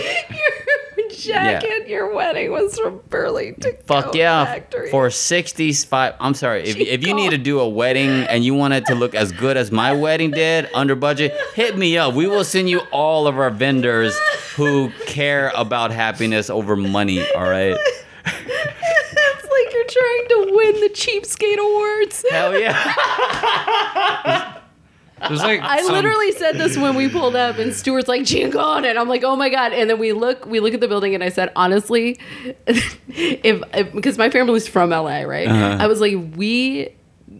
[1.10, 3.74] jacket, your wedding was from Burlington.
[3.86, 4.89] Fuck Coat yeah, Factory.
[4.89, 6.16] for sixty five.
[6.22, 8.96] I'm sorry if if you need to do a wedding and you want it to
[8.96, 12.14] look as good as my wedding did under budget, hit me up.
[12.14, 14.18] We will send you all of our vendors
[14.56, 17.24] who care about happiness over money.
[17.36, 17.78] All right.
[18.24, 22.26] It's like you're trying to win the cheapskate awards.
[22.30, 24.57] Hell yeah.
[25.28, 28.86] There's like I some- literally said this when we pulled up, and Stuart's like "Chingon,"
[28.89, 31.13] and I'm like, "Oh my god!" And then we look, we look at the building,
[31.13, 32.17] and I said, honestly,
[32.65, 35.47] if, if because my family's from LA, right?
[35.47, 35.78] Uh-huh.
[35.80, 36.89] I was like, we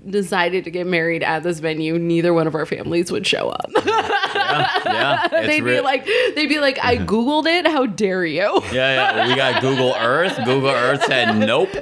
[0.10, 1.99] decided to get married at this venue.
[1.99, 3.72] Neither one of our families would show up.
[3.76, 5.28] Yeah.
[5.41, 7.66] It's they'd be like, they'd be like, I googled it.
[7.66, 8.62] How dare you?
[8.72, 9.28] Yeah, yeah.
[9.28, 10.36] We got Google Earth.
[10.43, 11.70] Google Earth said nope.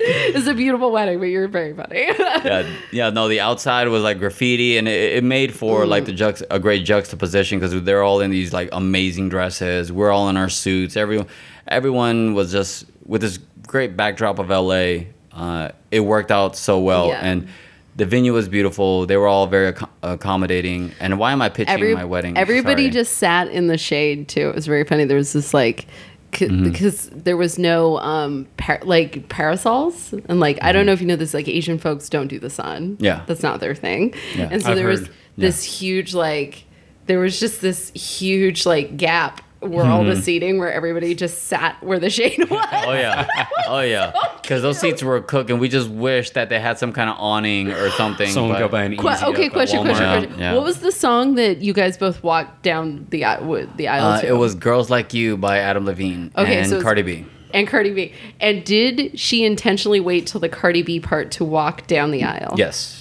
[0.00, 2.06] it's a beautiful wedding, but you're very funny.
[2.18, 3.10] yeah, yeah.
[3.10, 5.88] No, the outside was like graffiti, and it, it made for mm.
[5.88, 9.92] like the jux- a great juxtaposition because they're all in these like amazing dresses.
[9.92, 10.96] We're all in our suits.
[10.96, 11.28] Everyone,
[11.68, 15.04] everyone was just with this great backdrop of LA.
[15.40, 17.20] Uh, it worked out so well, Yeah.
[17.22, 17.48] and
[17.96, 19.06] the venue was beautiful.
[19.06, 20.92] They were all very acco- accommodating.
[21.00, 22.36] And why am I pitching Every- my wedding?
[22.36, 22.90] Everybody Sorry.
[22.92, 24.48] just sat in the shade too.
[24.50, 25.04] It was very funny.
[25.04, 25.86] There was this like
[26.34, 26.64] c- Mm-hmm.
[26.70, 31.06] because there was no um par- like parasols and like I don't know if you
[31.06, 32.92] know this like Asian folks don't do the sun.
[32.92, 33.04] Mm-hmm.
[33.04, 33.22] Yeah.
[33.26, 34.14] that's not their thing.
[34.36, 34.48] Yeah.
[34.52, 35.10] And so I've there was heard.
[35.36, 36.64] this huge like
[37.06, 41.82] there was just this huge like gap where all the seating where everybody just sat
[41.82, 42.48] where the shade was.
[42.48, 42.88] Mm-hmm.
[42.88, 43.26] Oh yeah,
[43.68, 44.12] oh yeah.
[44.40, 45.58] Because those seats were cooking.
[45.58, 48.28] We just wish that they had some kind of awning or something.
[48.30, 50.38] Someone but- go buy an easy Que- up okay, at question, question, Yeah, question.
[50.40, 50.54] yeah.
[50.54, 54.20] What was the song that you guys both walked down the aisle, the aisle Uh,
[54.22, 54.26] to?
[54.28, 57.26] it was "Girls Like You" by Adam Levine Okay, and so Cardi B.
[57.54, 58.12] and Cardi B.
[58.40, 62.54] And did she intentionally wait till the Cardi B part to walk down the aisle?
[62.56, 62.99] Yes,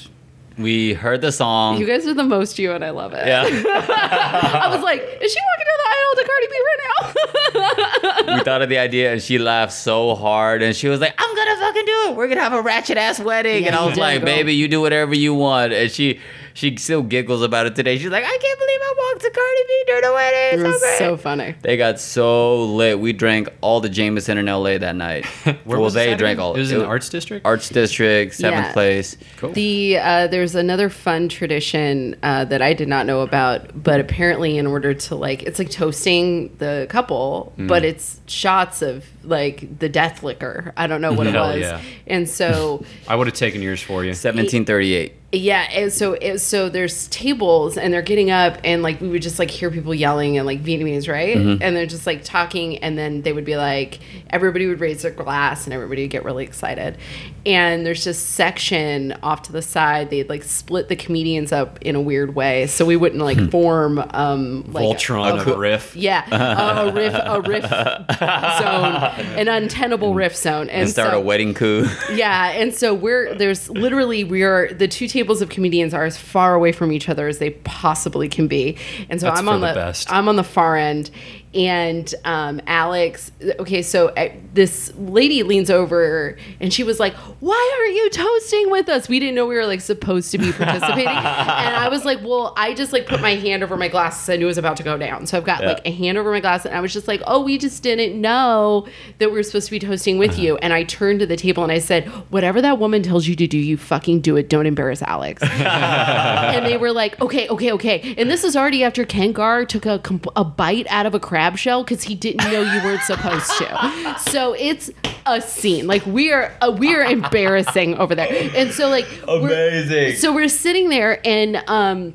[0.60, 1.78] we heard the song.
[1.78, 3.26] You guys are the most you, and I love it.
[3.26, 8.36] yeah, I was like, is she walking down the aisle to Cardi B right now?
[8.38, 11.36] we thought of the idea, and she laughed so hard, and she was like, "I'm
[11.36, 12.16] gonna fucking do it.
[12.16, 14.82] We're gonna have a ratchet ass wedding." Yeah, and I was like, "Baby, you do
[14.82, 16.20] whatever you want." And she
[16.60, 17.98] she still giggles about it today.
[17.98, 20.60] She's like, "I can't believe I walked to Cardi B during the wedding.
[20.60, 21.56] it It's was so so funny.
[21.62, 23.00] They got so lit.
[23.00, 25.26] We drank all the Jameson in LA that night.
[25.44, 26.40] Where well, was they drank again?
[26.40, 26.56] all.
[26.56, 27.46] It was in the Arts District.
[27.46, 28.74] Arts District, seventh Yeah.
[28.74, 29.16] place.
[29.38, 29.54] Cool.
[29.54, 34.58] The uh, there's another fun tradition uh, that I did not know about, but apparently,
[34.58, 37.68] in order to like, it's like toasting the couple, Mm.
[37.70, 40.74] but it's shots of like the death liquor.
[40.76, 41.82] I don't know what it Hell was, yeah.
[42.08, 44.10] and so I would have taken yours for you.
[44.10, 45.14] 1738.
[45.32, 49.22] Yeah, and so it, so there's tables and they're getting up and like we would
[49.22, 51.38] just like hear people yelling and like Vietnamese, right?
[51.38, 51.62] Mm-hmm.
[51.62, 54.00] And they're just like talking and then they would be like
[54.32, 56.98] everybody would raise their glass and everybody would get really excited.
[57.46, 61.96] And there's this section off to the side they'd like split the comedians up in
[61.96, 63.50] a weird way so we wouldn't like Hmm.
[63.50, 65.96] form um like Voltron a- of a riff.
[65.96, 71.20] yeah, a, a riff, a riff zone, an untenable riff zone, and, And start so,
[71.20, 71.86] a wedding coup.
[72.14, 76.18] yeah, and so we're there's literally we are the two tables of comedians are as
[76.18, 78.78] far away from each other as they possibly can be,
[79.10, 80.06] and so That's I'm on the the.
[80.10, 81.12] I'm on the far end,
[81.54, 83.32] and um, Alex.
[83.60, 88.70] Okay, so uh, this lady leans over and she was like, "Why aren't you toasting
[88.72, 89.10] with us?
[89.10, 92.54] We didn't know we were like supposed to be participating." and I was like, "Well,
[92.56, 94.84] I just like put my hand over my glass I knew it was about to
[94.84, 95.70] go down, so I've got Yeah.
[95.70, 98.20] like a hand over my glass, and I was just like, "Oh, we just didn't
[98.22, 98.88] know
[99.18, 100.42] that we were supposed to be toasting with Uh-huh.
[100.42, 103.36] you." And I turned to the table and I said, "Whatever that woman tells you
[103.38, 104.50] to do, you fucking do it.
[104.50, 109.04] Don't embarrass Alex." and they were like, "Okay, okay, okay." And this is already after
[109.04, 112.62] Kengar took a comp- a bite out of a crab shell because he didn't know
[112.62, 114.16] you weren't supposed to.
[114.30, 114.90] So it's
[115.26, 115.88] a scene.
[115.88, 118.50] Like we are uh, we are embarrassing over there.
[118.56, 119.46] And so like we're-
[119.86, 120.16] Amazing.
[120.18, 122.14] so we're sitting there and um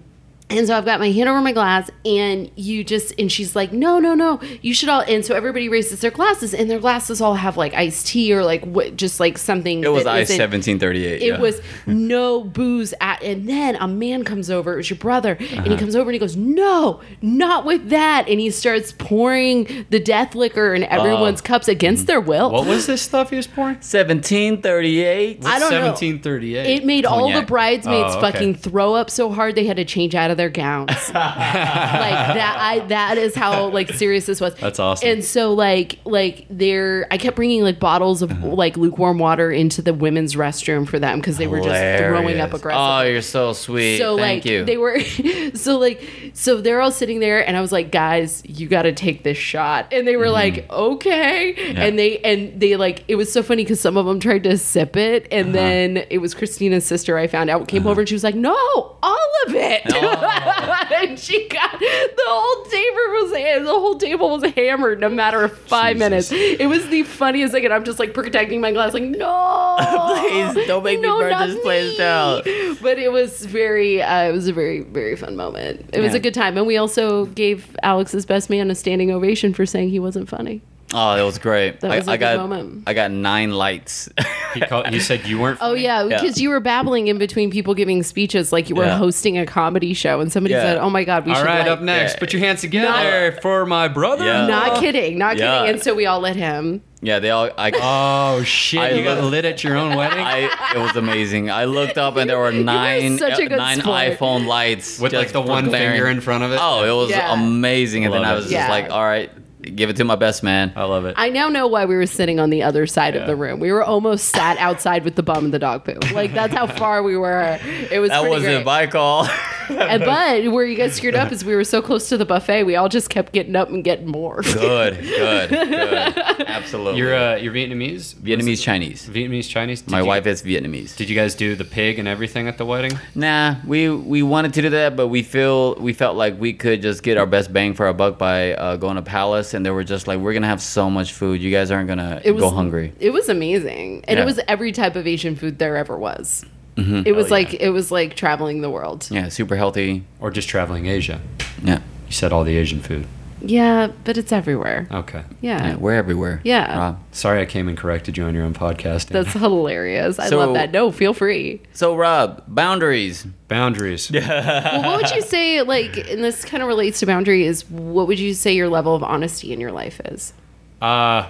[0.55, 3.73] and so I've got my hand over my glass, and you just, and she's like,
[3.73, 7.21] no, no, no, you should all, and so everybody raises their glasses, and their glasses
[7.21, 9.83] all have like iced tea or like what, just like something.
[9.85, 11.23] It was ice 1738.
[11.23, 11.39] It yeah.
[11.41, 14.75] was no booze at, and then a man comes over.
[14.75, 15.71] It was your brother, and Uh-huh.
[15.71, 19.99] he comes over and he goes, "No, not with that!" And he starts pouring the
[20.01, 22.51] death liquor in everyone's cups against their will.
[22.51, 23.77] What was this stuff he was pouring?
[23.77, 25.45] 1738.
[25.45, 25.87] I don't know.
[25.87, 26.67] 1738.
[26.77, 28.33] It made all the bridesmaids Oh, okay.
[28.33, 30.91] fucking throw up so hard they had to change out of their gowns.
[31.15, 34.55] like that, I that is how like serious this was.
[34.57, 35.09] That's awesome.
[35.09, 38.49] And so like like there, I kept bringing like bottles of Uh-huh.
[38.49, 42.51] like lukewarm water into the women's restroom for them because they were just throwing up
[42.51, 42.61] Hilarious.
[42.61, 42.75] aggressively.
[42.75, 43.99] Oh, you're so sweet.
[43.99, 44.65] so Thank like you.
[44.65, 45.01] they were
[45.55, 46.03] so like
[46.35, 49.37] so they're all sitting there and i was like guys you got to take this
[49.37, 50.33] shot and they were mm-hmm.
[50.59, 54.19] like okay and they and they like it was so funny because some of them
[54.19, 55.53] tried to sip it and uh-huh.
[55.53, 57.91] then it was christina's sister i found out came uh-huh.
[57.91, 58.57] over and she was like no
[59.03, 59.83] all of it
[60.95, 65.57] and she got the whole table was the whole table was hammered no matter of
[65.59, 66.31] five Jesus.
[66.31, 66.61] minutes.
[66.61, 69.77] It was the funniest thing and i'm just like protecting my glass like no!
[70.55, 72.43] Please, don't make me burn this place down.
[72.83, 75.91] but it was very uh, it was a very very fun moment.
[75.93, 79.55] It was a good time and we also gave alex's best man a standing ovation
[79.55, 80.63] for saying he wasn't funny
[80.93, 81.81] Oh, that was great.
[81.81, 82.85] That I was a I good got moment.
[82.87, 84.09] I got nine lights.
[84.55, 85.59] He, called, he said you weren't.
[85.61, 85.83] oh funny?
[85.83, 86.21] yeah Yeah.
[86.21, 88.99] because you were babbling in between people giving speeches like you were Yeah.
[88.99, 90.63] hosting a comedy show and somebody Yeah.
[90.63, 92.19] said oh my god we All should right, like, up next, Yeah.
[92.21, 94.25] put your hands together for my brother.
[94.25, 94.47] Yeah.
[94.47, 95.59] not kidding not Yeah.
[95.63, 97.51] kidding and so we all let him yeah, they all.
[97.59, 98.81] I, Oh shit!
[98.81, 100.21] I you got lit at your own wedding.
[100.25, 101.51] I, it was amazing.
[101.51, 103.95] I looked up and there were nine such a good nine sport.
[104.19, 105.91] iPhone lights With like just the one flaring.
[105.91, 106.59] finger in front of it.
[106.63, 107.31] Oh, it was Yeah.
[107.35, 108.07] amazing.
[108.07, 108.37] And then Love I it.
[108.37, 108.61] was Yeah.
[108.61, 109.29] just like, all right,
[109.65, 110.73] give it to my best man.
[110.77, 111.15] I love it.
[111.17, 113.61] I now know why we were sitting on the other side of the room.
[113.61, 115.99] We were almost sat outside with the bum and the dog poo.
[116.15, 117.59] Like that's how far we were.
[117.91, 118.65] It was That pretty wasn't great.
[118.67, 119.29] my call.
[119.79, 122.65] and but where you guys screwed up is we were so close to the buffet,
[122.65, 124.43] we all just kept getting up and getting more.
[124.43, 126.19] Good, good, good.
[126.47, 126.99] Absolutely.
[127.01, 128.15] You're uh, you're Vietnamese.
[128.15, 129.09] Vietnamese Chinese.
[129.09, 129.83] Vietnamese Chinese.
[129.83, 130.97] Did My you- wife is Vietnamese.
[130.97, 132.99] Did you guys do the pig and everything at the wedding?
[133.15, 136.83] Nah, we we wanted to do that, but we feel we felt like we could
[136.83, 139.71] just get our best bang for our buck by uh, going to Palace, and they
[139.71, 141.41] were just like, "We're gonna have so much food.
[141.41, 144.23] You guys aren't gonna It was go hungry." It was amazing, and Yeah.
[144.23, 146.45] it was every type of Asian food there ever was.
[146.77, 147.03] Mm-hmm.
[147.07, 147.45] It was Hell yeah.
[147.49, 149.09] like it was like traveling the world.
[149.11, 150.05] Yeah, super healthy.
[150.21, 151.21] Or just traveling Asia?
[151.63, 153.07] Yeah, You said all the Asian food.
[153.47, 154.89] Yeah, but it's everywhere.
[154.91, 155.23] Okay.
[155.43, 156.41] yeah, Yeah, we're everywhere.
[156.45, 156.79] Yeah.
[156.79, 156.99] Rob.
[157.13, 159.09] Sorry I came and corrected you on your own podcast.
[159.09, 160.19] that's hilarious.
[160.19, 160.73] I So- love that.
[160.73, 161.61] No, feel free.
[161.75, 163.27] So Rob, boundaries.
[163.49, 164.11] Boundaries.
[164.11, 168.07] well, what would you say, like, and this kind of relates to boundaries, is what
[168.09, 170.33] would you say your level of honesty in your life is?
[170.81, 171.29] Uh,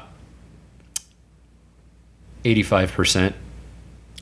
[2.44, 3.34] 85%.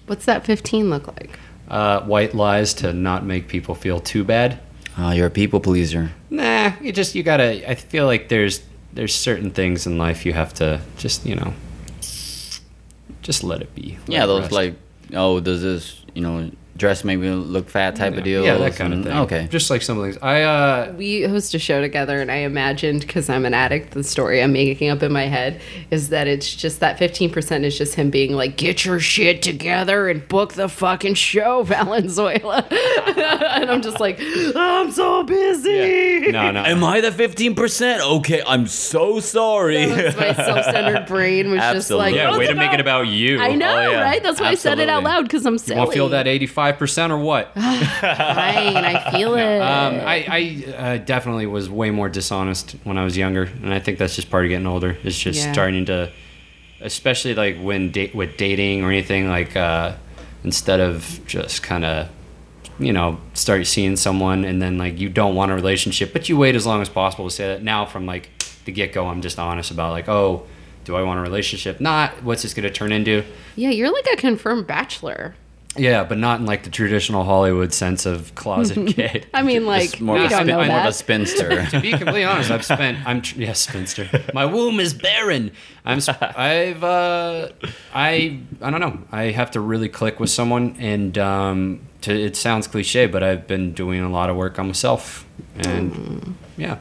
[0.07, 1.38] What's that 15 look like?
[1.68, 4.61] Uh, white lies to not make people feel too bad.
[4.98, 6.11] Oh, you're a people pleaser.
[6.28, 7.68] Nah, you just you gotta.
[7.70, 11.55] I feel like there's there's certain things in life you have to just you know
[13.22, 13.96] just let it be.
[14.00, 14.53] Let Yeah, those rest.
[14.53, 14.74] like,
[15.14, 18.45] oh, does this, you know, dress make me look fat type of deal?
[18.45, 19.12] Yeah, that kind of thing.
[19.12, 19.47] Okay.
[19.51, 20.16] just like some things.
[20.23, 24.03] I uh, We host a show together, and I imagined, because I'm an addict, the
[24.03, 25.61] story I'm making up in my head
[25.91, 30.09] is that it's just that 15% is just him being like, get your shit together
[30.09, 32.66] and book the fucking show, Valenzuela.
[32.70, 36.31] and I'm just like, I'm so busy.
[36.33, 36.61] no, no.
[36.64, 38.01] Am I the 15%?
[38.18, 39.85] Okay, I'm so sorry.
[39.87, 42.12] That was my self-centered brain was just Absolutely.
[42.12, 43.41] like, yeah, "Oh, way it's to make it about you.
[43.41, 44.03] I know, Oh, yeah.
[44.03, 44.23] right?
[44.23, 45.79] That's why I said it out loud because I'm You silly.
[45.79, 47.53] want to feel that 85% or what?
[47.55, 47.63] Fine,
[48.77, 49.61] I feel it.
[49.61, 53.79] Um, I, I uh, definitely was way more dishonest when I was younger, and I
[53.81, 54.97] think that's just part of getting older.
[55.03, 55.53] It's just Yeah.
[55.53, 56.11] starting to,
[56.81, 59.95] especially like when date with dating or anything like, uh,
[60.45, 62.09] instead of just kind of,
[62.79, 66.37] you know, start seeing someone and then like you don't want a relationship, but you
[66.37, 67.63] wait as long as possible to say that.
[67.63, 68.31] Now from like
[68.65, 70.47] the get go, I'm just honest about like, oh,
[70.85, 71.81] do I want a relationship?
[71.81, 72.25] Not.
[72.25, 73.23] What's this going to turn into?
[73.55, 75.37] yeah, you're like a confirmed bachelor.
[75.77, 79.27] Yeah, but not in like the traditional Hollywood sense of closet kid.
[79.33, 81.66] I mean, like, more, we of a, don't spin- know more of a spinster.
[81.70, 82.99] to be completely honest, I've spent.
[83.07, 84.09] I'm tr- yes, spinster.
[84.35, 85.51] My womb is barren.
[85.85, 86.01] I'm.
[86.05, 86.85] sp- I've.
[86.85, 87.49] Uh,
[87.95, 88.41] I.
[88.61, 88.99] I don't know.
[89.11, 93.47] I have to really click with someone, and um, to, it sounds cliche, but I've
[93.47, 96.79] been doing a lot of work on myself, and yeah.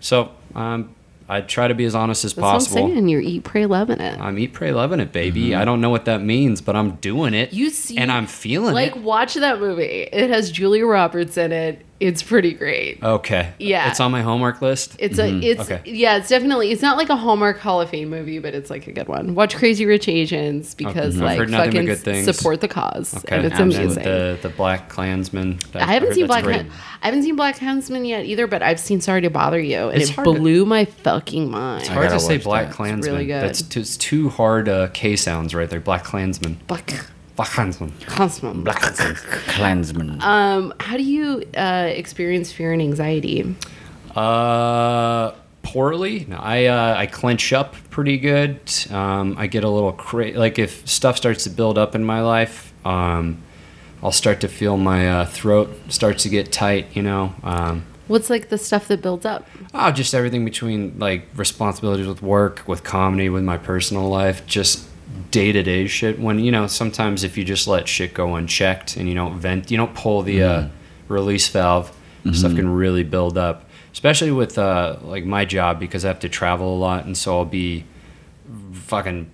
[0.00, 0.94] So um,
[1.30, 2.88] I try to be as honest as That's what I'm possible.
[2.88, 3.08] saying.
[3.08, 4.18] You're eat, pray, loving it.
[4.18, 5.50] I'm eat, pray, loving it, baby.
[5.50, 5.60] Mm-hmm.
[5.60, 7.52] I don't know what that means, but I'm doing it.
[7.52, 8.96] You see, and I'm feeling like it.
[8.96, 9.84] Like watch that movie.
[9.84, 11.84] It has Julia Roberts in it.
[12.00, 13.02] It's pretty great.
[13.02, 13.52] Okay.
[13.58, 13.90] Yeah.
[13.90, 14.94] It's on my homework list.
[15.00, 15.80] It's a, it's Okay.
[15.84, 16.70] yeah, it's definitely.
[16.70, 19.34] It's not like a Hallmark Hall of Fame movie, but it's like a good one.
[19.34, 23.16] Watch Crazy Rich Asians because I've like heard nothing but fucking good support the cause,
[23.16, 23.36] Okay.
[23.36, 24.04] and it's And amazing.
[24.04, 25.58] The the Black Klansman.
[25.74, 26.44] I haven't heard seen that's Black.
[26.44, 26.56] great.
[26.66, 26.70] Han-
[27.02, 30.00] I haven't seen Black Handsman yet either, but I've seen Sorry to Bother You, and
[30.00, 31.80] It's it hard to- blew my fucking mind.
[31.80, 32.68] It's hard to say watch Black that.
[32.68, 33.12] It's Klansman.
[33.12, 33.42] really good.
[33.42, 35.80] That's too, it's two hard uh, K sounds right there.
[35.80, 36.60] Black Klansman.
[36.68, 36.92] Black
[37.38, 37.92] Black Klansman.
[38.00, 38.64] Handsman.
[38.64, 38.82] Black
[39.46, 40.20] Klansman.
[40.20, 43.54] Um, how do you uh, experience fear and anxiety?
[44.12, 45.30] Uh,
[45.62, 46.26] poorly.
[46.28, 48.58] No, I uh, I clench up pretty good.
[48.90, 52.22] Um, I get a little cra- like if stuff starts to build up in my
[52.22, 52.72] life.
[52.84, 53.40] Um,
[54.02, 56.88] I'll start to feel my uh, throat starts to get tight.
[56.96, 57.34] You know.
[57.44, 59.46] Um, What's like the stuff that builds up?
[59.72, 64.88] Oh, just everything between like responsibilities with work, with comedy, with my personal life, just
[65.30, 66.18] day to day shit.
[66.18, 69.70] When you know, sometimes if you just let shit go unchecked and you don't vent,
[69.70, 70.68] you don't pull the uh,
[71.08, 71.94] release valve,
[72.32, 73.64] stuff can really build up.
[73.92, 77.38] Especially with uh, like my job because I have to travel a lot, and so
[77.38, 77.84] I'll be
[78.72, 79.30] fucking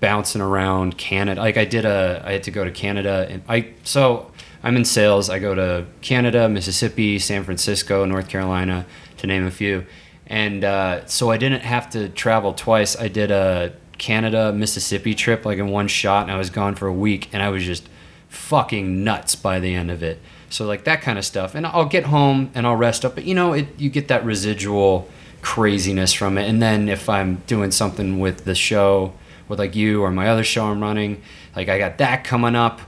[0.00, 1.40] bouncing around Canada.
[1.40, 4.32] Like I did a, I had to go to Canada, and I so
[4.62, 5.30] I'm in sales.
[5.30, 8.86] I go to Canada, Mississippi, San Francisco, North Carolina,
[9.18, 9.86] to name a few,
[10.26, 12.96] and uh, so I didn't have to travel twice.
[12.96, 16.86] I did a Canada Mississippi trip like in one shot, and I was gone for
[16.86, 17.88] a week, and I was just
[18.28, 20.20] fucking nuts by the end of it.
[20.50, 23.24] So like that kind of stuff, and I'll get home and I'll rest up, but
[23.24, 25.08] you know, it you get that residual
[25.42, 29.12] craziness from it, and then if I'm doing something with the show,
[29.48, 31.20] with like you or my other show I'm running,
[31.54, 32.80] like I got that coming up,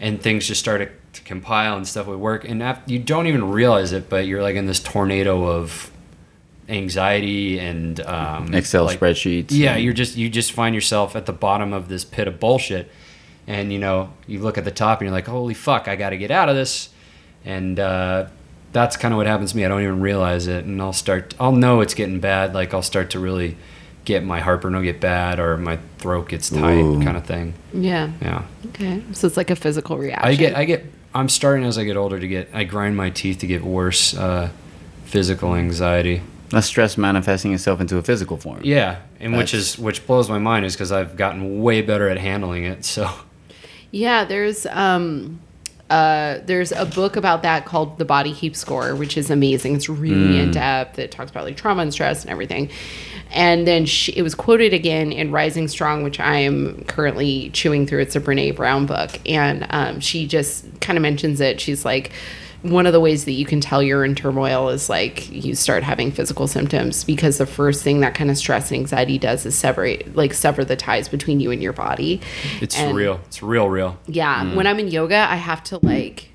[0.00, 3.50] and things just started to compile and stuff would work, and after, you don't even
[3.50, 5.90] realize it, but you're like in this tornado of
[6.68, 9.48] anxiety and um, Excel like- spreadsheets.
[9.50, 12.90] yeah, you're just you just find yourself at the bottom of this pit of bullshit,
[13.46, 16.10] and you know you look at the top and you're like, holy fuck, I got
[16.10, 16.88] to get out of this,
[17.44, 18.26] and uh,
[18.72, 19.64] that's kind of what happens to me.
[19.64, 21.34] I don't even realize it, and I'll start.
[21.38, 22.54] I'll know it's getting bad.
[22.54, 23.56] Like I'll start to really
[24.04, 27.02] get my heartburn will get bad or my throat gets tight, Ooh.
[27.02, 27.54] kind of thing.
[27.72, 28.12] Yeah.
[28.20, 29.02] Yeah, Okay.
[29.12, 30.28] So it's like a physical reaction.
[30.28, 30.84] I get I get
[31.14, 32.50] I'm starting as I get older to get.
[32.52, 34.50] I grind my teeth to get worse uh,
[35.04, 36.20] physical anxiety.
[36.54, 38.60] That's stress manifesting itself into a physical form.
[38.62, 42.18] Yeah, and which is which blows my mind is because I've gotten way better at
[42.18, 42.84] handling it.
[42.84, 43.10] So
[43.90, 45.40] Yeah, there's um
[45.90, 49.74] uh there's a book about that called The Body Keeps Score, which is amazing.
[49.76, 50.98] It's really in depth.
[50.98, 52.70] It talks about like trauma and stress and everything.
[53.30, 57.84] And then she, it was quoted again in Rising Strong, which I am currently chewing
[57.84, 58.00] through.
[58.00, 61.60] It's a Brene Brown book, and um, she just kind of mentions it.
[61.60, 62.12] She's like,
[62.64, 65.82] one of the ways that you can tell you're in turmoil is like you start
[65.82, 69.54] having physical symptoms because the first thing that kind of stress and anxiety does is
[69.54, 72.20] separate, like sever the ties between you and your body.
[72.60, 73.20] it's And- real.
[73.26, 73.98] It's real, real.
[74.06, 76.30] yeah, when I'm in yoga, I have to like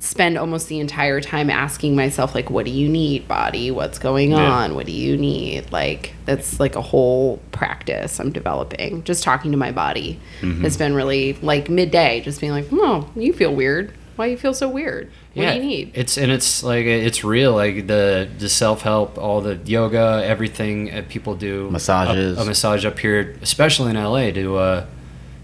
[0.00, 4.30] spend almost the entire time asking myself like what do you need body what's going
[4.30, 4.50] Yeah.
[4.50, 9.50] on what do you need like that's like a whole practice i'm developing just talking
[9.50, 10.62] to my body Mm-hmm.
[10.62, 14.52] has been really like midday just being like oh you feel weird why you feel
[14.54, 17.54] so weird what yeah, do you need It's and it's like it's real.
[17.54, 21.70] Like the the self help, all the yoga, everything uh, people do.
[21.70, 22.36] Massages.
[22.36, 24.86] A, a massage up here, especially in LA, to uh,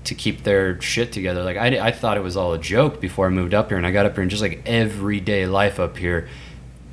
[0.05, 1.45] to keep their shit together.
[1.45, 3.87] Like I, I thought it was all a joke before I moved up here, and
[3.87, 6.29] I got up here and just like everyday life up here,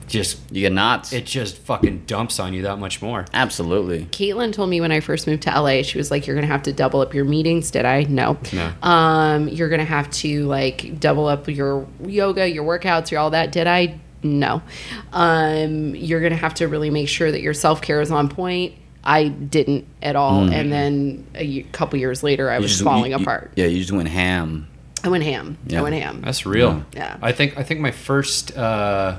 [0.08, 1.14] just You get knots.
[1.14, 3.26] it just fucking dumps on you that much more.
[3.34, 4.06] Absolutely.
[4.12, 6.64] Caitlin told me when I first moved to LA, she was like, "You're gonna have
[6.64, 8.04] to double up your meetings." Did I?
[8.04, 8.38] No.
[8.54, 8.72] No.
[8.82, 13.52] Um, you're gonna have to like double up your yoga, your workouts, your all that.
[13.52, 14.00] Did I?
[14.24, 14.62] No.
[15.12, 18.74] Um, you're gonna have to really make sure that your self care is on point.
[19.06, 22.84] I didn't at all, and then a y- couple years later, I You was just-
[22.84, 23.52] falling you- you- apart.
[23.58, 24.68] yeah, you just went ham.
[25.04, 25.58] I went ham.
[25.68, 25.80] Yeah.
[25.80, 26.22] I went ham.
[26.24, 26.84] That's real.
[26.96, 27.18] Yeah.
[27.22, 29.18] I think I think my first uh,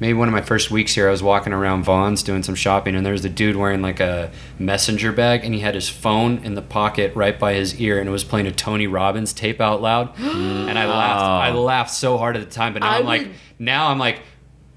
[0.00, 2.94] maybe one of my first weeks here, I was walking around Vons doing some shopping,
[2.96, 6.38] and there was a dude wearing like a messenger bag, and he had his phone
[6.44, 9.60] in the pocket right by his ear, and it was playing a Tony Robbins tape
[9.60, 11.22] out loud, and I laughed.
[11.22, 13.98] I laughed so hard at the time, but now I I'm like, would- now I'm
[13.98, 14.20] like.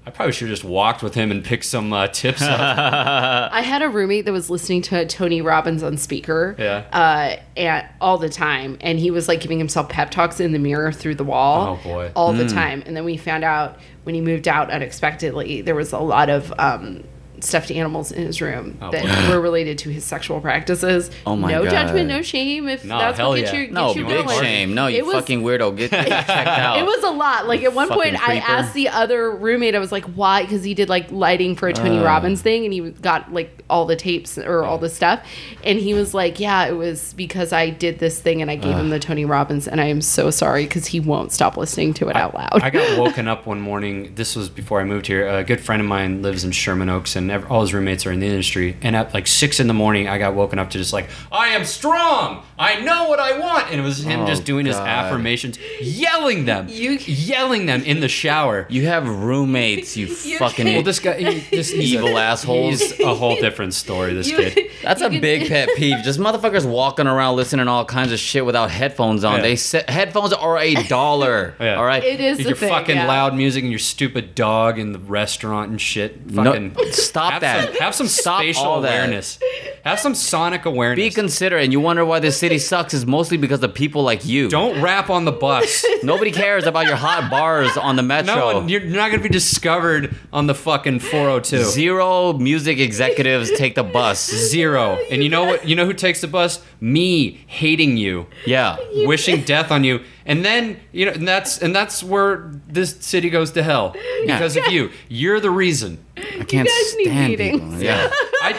[0.08, 2.60] I probably should have just walked with him and picked some uh, tips up.
[3.52, 6.84] I had a roommate that was listening to Tony Robbins on speaker, Yeah.
[6.92, 10.60] uh, and all the time, and he was like giving himself pep talks in the
[10.60, 12.12] mirror through the wall, Oh, boy.
[12.14, 12.84] all the time.
[12.86, 16.54] And then we found out when he moved out unexpectedly, there was a lot of
[16.60, 17.02] um,
[17.40, 19.34] stuffed animals in his room Oh, that boy.
[19.34, 21.10] were related to his sexual practices.
[21.26, 21.70] Oh my no God.
[21.70, 22.68] judgment, no shame.
[22.68, 23.60] If No, that's hell what gets yeah.
[23.60, 24.40] you, No, you big going.
[24.42, 24.74] shame.
[24.74, 25.76] No, you It was- fucking weirdo.
[25.76, 26.78] Get checked out.
[26.78, 27.46] it was a lot.
[27.46, 30.64] Like at one Fucking point, I asked the other roommate, I was like, "Why?" Because
[30.64, 32.04] he did like lighting for a Tony Uh.
[32.04, 35.20] Robbins thing, and he got like all the tapes or all the stuff,
[35.64, 38.74] and he was like, "Yeah, it was because I did this thing, and I gave
[38.76, 42.08] him the Tony Robbins, and I am so sorry because he won't stop listening to
[42.08, 44.12] it out loud." I got woken up one morning.
[44.14, 45.26] This was before I moved here.
[45.28, 48.12] A good friend of mine lives in Sherman Oaks, and ev all his roommates are
[48.12, 48.76] in the industry.
[48.82, 51.48] And at like six in the morning, I got woken up to just like, "I
[51.48, 52.42] am strong.
[52.58, 56.44] I know what I want," and it was him Oh, just doing his affirmations, yelling
[56.46, 58.66] them, You- yelling them in the shower.
[58.70, 60.66] You have roommates, you, You fucking.
[60.66, 62.68] Well, this guy, he, this Evil asshole.
[62.70, 62.80] assholes.
[62.92, 64.14] He's a whole different story.
[64.14, 64.70] This You- kid.
[64.82, 66.02] That's you a can- big pet peeve.
[66.04, 69.36] Just motherfuckers walking around listening to all kinds of shit without headphones on.
[69.36, 69.42] Yeah.
[69.42, 71.54] They set, headphones are a dollar.
[71.60, 71.74] Yeah.
[71.76, 72.02] All right.
[72.02, 73.06] It is your the thing, fucking yeah.
[73.06, 76.26] loud music and your stupid dog in the restaurant and shit.
[76.30, 76.74] No, Fucking
[77.16, 77.64] stop have that.
[77.68, 78.90] Some, have some Stop spatial all that.
[78.94, 79.38] awareness.
[79.84, 81.02] Have some sonic awareness.
[81.04, 81.64] Be considerate.
[81.64, 84.48] And you wonder why this city sucks is mostly because of people like you.
[84.48, 85.84] Don't rap on the bus.
[86.02, 88.60] Nobody cares about your hot bars on the metro.
[88.60, 91.64] No you're not gonna be discovered on the fucking 402.
[91.64, 94.28] Zero music executives take the bus.
[94.30, 94.98] Zero.
[95.10, 95.66] And you know what?
[95.68, 96.62] You know who takes the bus?
[96.80, 98.76] Me hating you, Yeah.
[99.06, 103.30] wishing death on you, and then you know, and that's and that's where this city
[103.30, 103.94] goes to hell
[104.26, 104.90] because of you.
[105.08, 106.04] You're the reason.
[106.16, 107.60] I can't guys need stand meetings.
[107.60, 107.82] people.
[107.82, 108.10] Yeah.
[108.42, 108.52] I,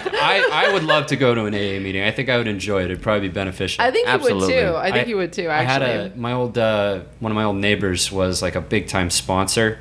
[0.53, 2.03] I I would love to go to an AA meeting.
[2.03, 2.85] I think I would enjoy it.
[2.85, 3.83] It'd probably be beneficial.
[3.83, 4.75] I think you would too.
[4.75, 5.47] I think you would too.
[5.47, 8.61] Actually, I had a my old uh, one of my old neighbors was like a
[8.61, 9.79] big time sponsor,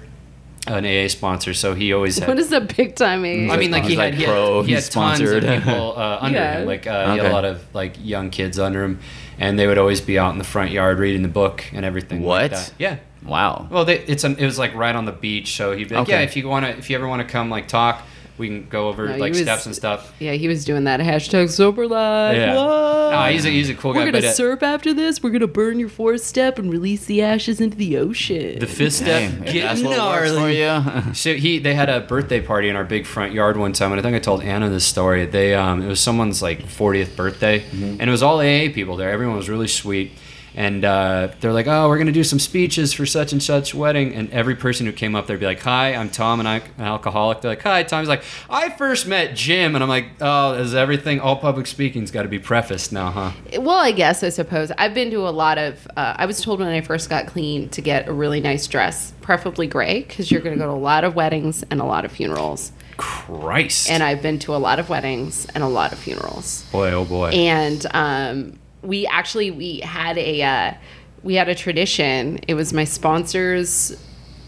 [0.66, 1.54] an AA sponsor.
[1.54, 2.28] So he always had.
[2.28, 3.50] what is a big time age?
[3.50, 5.42] I mean, like he had, like he had, pro, he had he's tons of sponsored.
[5.64, 6.58] people uh, under Yeah.
[6.60, 6.66] him.
[6.66, 9.00] Like uh, he had a lot of like young kids under him,
[9.38, 12.22] and they would always be out in the front yard reading the book and everything.
[12.22, 12.42] What?
[12.42, 12.72] like that.
[12.78, 12.96] Yeah.
[13.24, 13.66] Wow.
[13.70, 16.02] Well, they, it's an, it was like right on the beach, so he'd be like,
[16.02, 16.12] Okay.
[16.12, 18.02] "Yeah, if you want to, if you ever want to come, like talk,
[18.39, 21.01] we can go over No, like was- steps and stuff." yeah, he was doing that
[21.01, 22.37] hashtag sober life.
[22.37, 22.55] Yeah.
[22.55, 23.11] Whoa.
[23.11, 24.11] No, he's a he's a cool We're guy.
[24.12, 25.22] gonna but, uh, surf after this.
[25.22, 28.59] We're gonna burn your fourth step and release the ashes into the ocean.
[28.59, 30.61] the fifth step, Damn, get that's for gnarly.
[30.61, 30.82] you.
[31.14, 34.01] So he they had a birthday party in our big front yard one time, and
[34.01, 35.24] I think I told Anna this story.
[35.26, 38.01] They um, it was someone's like 40th birthday, Mm-hmm.
[38.01, 39.11] and it was all AA people there.
[39.11, 40.12] Everyone was really sweet,
[40.57, 44.14] and uh, they're like, "Oh, we're gonna do some speeches for such and such wedding."
[44.14, 46.84] And every person who came up there'd be like, "Hi, I'm Tom, and I'm an
[46.84, 50.54] alcoholic." They're like, "Hi, Tom." He's like, "I first met Jim," and I'm like, "Oh,
[50.54, 54.30] is everything all public speaking's got to be prefaced now, huh?" Well, I guess I
[54.30, 55.86] suppose I've been to a lot of.
[55.94, 59.12] Uh, I was told when I first got clean to get a really nice dress,
[59.20, 62.07] preferably gray, because you're going to go to a lot of weddings and a lot
[62.07, 62.72] of funerals.
[62.96, 63.90] Christ.
[63.90, 66.64] And I've been to a lot of weddings and a lot of funerals.
[66.72, 67.28] boy, oh boy.
[67.28, 70.74] And um, we actually we had a uh,
[71.22, 72.39] we had a tradition.
[72.49, 73.97] It was my sponsor's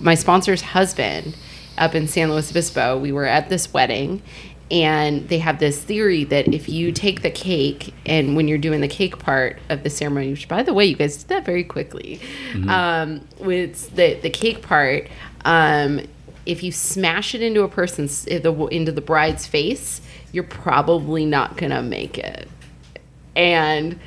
[0.01, 1.37] my sponsor's husband
[1.77, 2.99] up in San Luis Obispo.
[2.99, 4.23] We were at this wedding.
[4.71, 8.83] And they have this theory that if you take the cake and when you're doing
[8.83, 11.65] the cake part of the ceremony, which by the way, you guys did that very
[11.65, 12.21] quickly,
[12.69, 15.09] um, with the the cake part,
[15.47, 16.03] um,
[16.45, 21.81] if you smash it into a person's into the bride's face, you're probably not gonna
[21.83, 22.47] make it.
[23.35, 23.99] And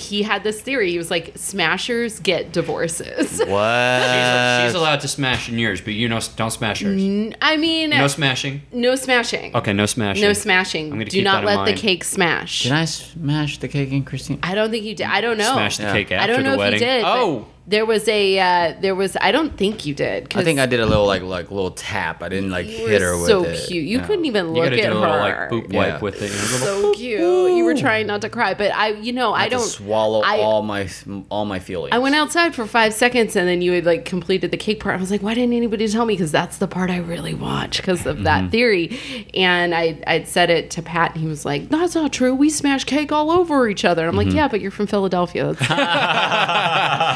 [0.00, 0.90] he had this theory.
[0.90, 4.64] He was like, "Smashers get divorces." she's, What?
[4.64, 7.00] she's allowed to smash in yours, but you know, don't smash hers.
[7.42, 8.62] I mean, No smashing.
[8.72, 9.54] no smashing.
[9.54, 10.22] Okay, no smashing.
[10.22, 10.86] No smashing.
[10.86, 12.62] I'm gonna Do keep not that in let the cake smash.
[12.64, 14.38] Did I smash the cake in Christine?
[14.42, 15.06] I don't think you did.
[15.06, 15.52] I don't know.
[15.52, 15.92] Smash the Yeah.
[15.92, 16.80] cake I after don't know the if wedding.
[16.80, 17.02] you did.
[17.02, 18.38] but Oh, there was a.
[18.38, 19.16] Uh, there was.
[19.20, 20.28] I don't think you did.
[20.28, 22.22] 'cause I think I did a little like like little tap.
[22.22, 23.64] I didn't like You hit her with so it.
[23.68, 23.84] cute.
[23.86, 24.06] You Yeah.
[24.06, 25.48] couldn't even you look gotta at do a little like her.
[25.52, 25.78] boop Yeah.
[25.92, 26.30] wipe with it.
[26.32, 27.20] You know, little so cute.
[27.56, 30.20] You were trying not to cry, but I, you know, I had to don't swallow
[30.22, 30.88] I- all my
[31.30, 31.90] all my feelings.
[31.94, 34.96] I went outside for five seconds and then you had like completed the cake part.
[34.96, 36.14] I was like, why didn't anybody tell me?
[36.14, 38.24] Because that's the part I really watch because of Mm-hmm.
[38.24, 38.98] that theory.
[39.34, 42.34] And I I'd said it to Pat and he was like, that's not true.
[42.34, 44.04] We smash cake all over each other.
[44.08, 44.18] I'm Mm-hmm.
[44.28, 45.54] like, yeah, but you're from Philadelphia.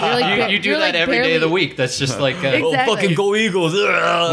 [0.05, 1.77] You're like you, ba- you do you're, that like, every day of the week.
[1.77, 2.63] That's just like uh, Exactly.
[2.93, 3.75] Oh, fucking go Eagles!
[3.75, 3.81] Ugh,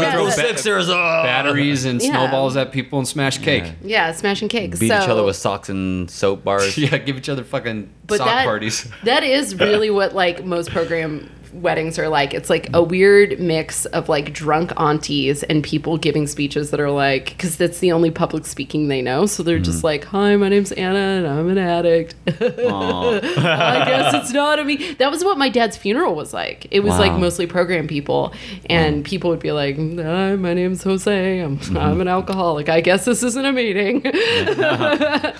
[0.02, 0.12] Yeah.
[0.12, 0.88] throw Ba- Sixers!
[0.88, 0.96] ugh.
[0.96, 2.10] batteries and Yeah.
[2.10, 3.64] snowballs at people and smash cake.
[3.82, 4.78] Yeah, smashing cake.
[4.78, 6.76] Beat so, each other with socks and soap bars.
[6.82, 8.88] Yeah, give each other fucking but sock that, parties.
[9.04, 12.34] that is really what like most program weddings are like.
[12.34, 16.90] It's like a weird mix of like drunk aunties and people giving speeches that are
[16.90, 19.26] like because that's the only public speaking they know.
[19.26, 19.64] So they're Mm-hmm.
[19.64, 24.64] just like, "Hi, my name's Anna and I'm an addict." I guess it's not a
[24.64, 24.94] me.
[24.94, 26.66] That was what my dad's funeral was like.
[26.70, 28.32] It was like mostly program people,
[28.66, 31.38] and people would be like, "Hi, my name's Jose.
[31.40, 31.76] I'm Mm-hmm.
[31.76, 32.68] I'm an alcoholic.
[32.68, 34.02] I guess this isn't a meeting."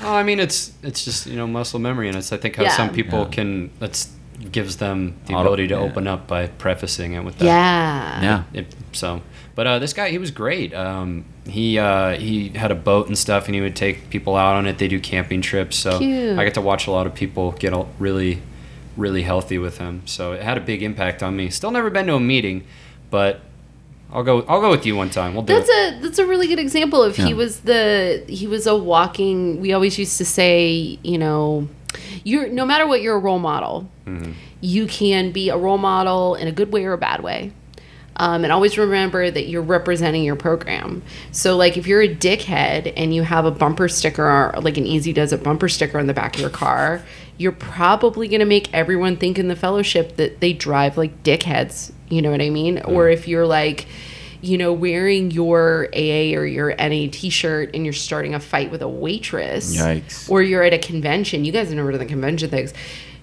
[0.05, 2.65] Oh, I mean, it's it's just you know muscle memory, and it's I think how
[2.65, 2.77] Yeah.
[2.77, 3.29] some people Yeah.
[3.31, 4.09] can that's
[4.51, 5.81] gives them the Auto- ability to yeah.
[5.81, 7.45] open up by prefacing it with that.
[7.47, 8.23] yeah.
[8.23, 8.43] yeah.
[8.61, 9.23] It- so,
[9.55, 10.75] but uh, this guy, he was great.
[10.75, 14.55] Um, he uh, he had a boat and stuff, and he would take people out
[14.57, 14.79] on it.
[14.79, 16.39] They do camping trips, so Cute.
[16.39, 18.43] I got to watch a lot of people get all, really,
[18.97, 20.03] really healthy with him.
[20.07, 21.49] So it had a big impact on me.
[21.51, 22.65] Still never been to a meeting,
[23.11, 23.41] but
[24.13, 24.43] I'll go.
[24.43, 25.33] I'll go with you one time.
[25.35, 25.95] We'll do That's it.
[25.95, 29.61] a that's a really good example of he was the he was a walking.
[29.61, 31.67] We always used to say, you know,
[32.25, 34.33] you're no matter what you're a role model, Mm-hmm.
[34.61, 37.53] you can be a role model in a good way or a bad way.
[38.17, 41.03] Um, and always remember that you're representing your program.
[41.31, 44.87] So, like, if you're a dickhead and you have a bumper sticker, or like an
[44.87, 47.03] Easy Does It bumper sticker on the back of your car,
[47.39, 51.93] you're probably going to make everyone think in the fellowship that they drive like dickheads.
[52.11, 52.81] You know what I mean?
[52.83, 53.87] Or if you're like,
[54.43, 58.71] you know, wearing your AA or your NA t shirt and you're starting a fight
[58.71, 59.77] with a waitress.
[59.77, 60.29] Yikes.
[60.29, 61.45] Or you're at a convention.
[61.45, 62.75] You guys have never done the convention things.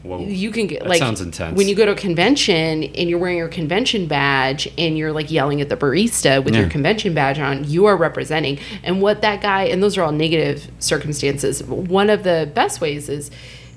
[0.01, 0.21] Whoa.
[0.21, 1.57] You can get That like sounds intense.
[1.57, 5.29] when you go to a convention and you're wearing your convention badge and you're like
[5.29, 8.59] yelling at the barista with your convention badge on, you are representing.
[8.81, 11.61] And what that guy and those are all negative circumstances.
[11.63, 13.29] One of the best ways is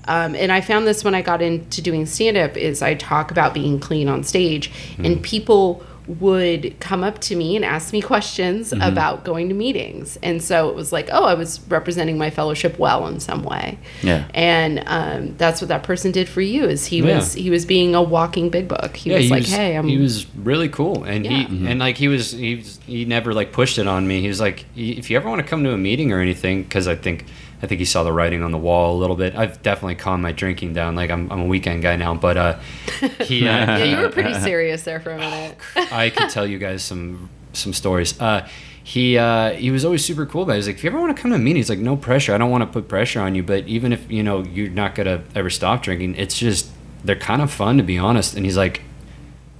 [0.07, 3.31] um, and I found this when I got into doing stand up is I talk
[3.31, 5.05] about being clean on stage Hmm.
[5.05, 5.85] and people
[6.21, 8.83] would come up to me and ask me questions Mm-hmm.
[8.83, 10.19] about going to meetings.
[10.23, 13.79] And so it was like, oh, I was representing my fellowship well in some way.
[14.03, 14.27] Yeah.
[14.35, 17.17] And um, that's what that person did for you is he Yeah.
[17.17, 18.97] was he was being a walking big book.
[18.97, 21.47] He was like, hey, I'm he was really cool, and Yeah.
[21.49, 24.21] he and like he was he was, he never like pushed it on me.
[24.21, 26.87] He was like, if you ever want to come to a meeting or anything, because
[26.89, 27.27] I think
[27.63, 29.37] I think he saw the writing on the wall a little bit.
[29.37, 30.97] I've definitely calmed my drinking down.
[30.97, 32.59] Like I'm I'm a weekend guy now, but uh,
[33.21, 35.57] he uh, yeah, you were pretty serious there for a minute.
[35.77, 38.21] I could tell you guys some some stories.
[38.21, 38.49] Uh,
[38.83, 40.45] he uh, he was always super cool.
[40.45, 41.79] But he was like, if you ever want to come to a meeting, he's like,
[41.79, 42.35] no pressure.
[42.35, 44.97] I don't want to put pressure on you, but even if you know you're not
[44.97, 46.69] gonna ever stop drinking, it's just
[47.05, 48.35] they're kind of fun to be honest.
[48.35, 48.83] And he's like,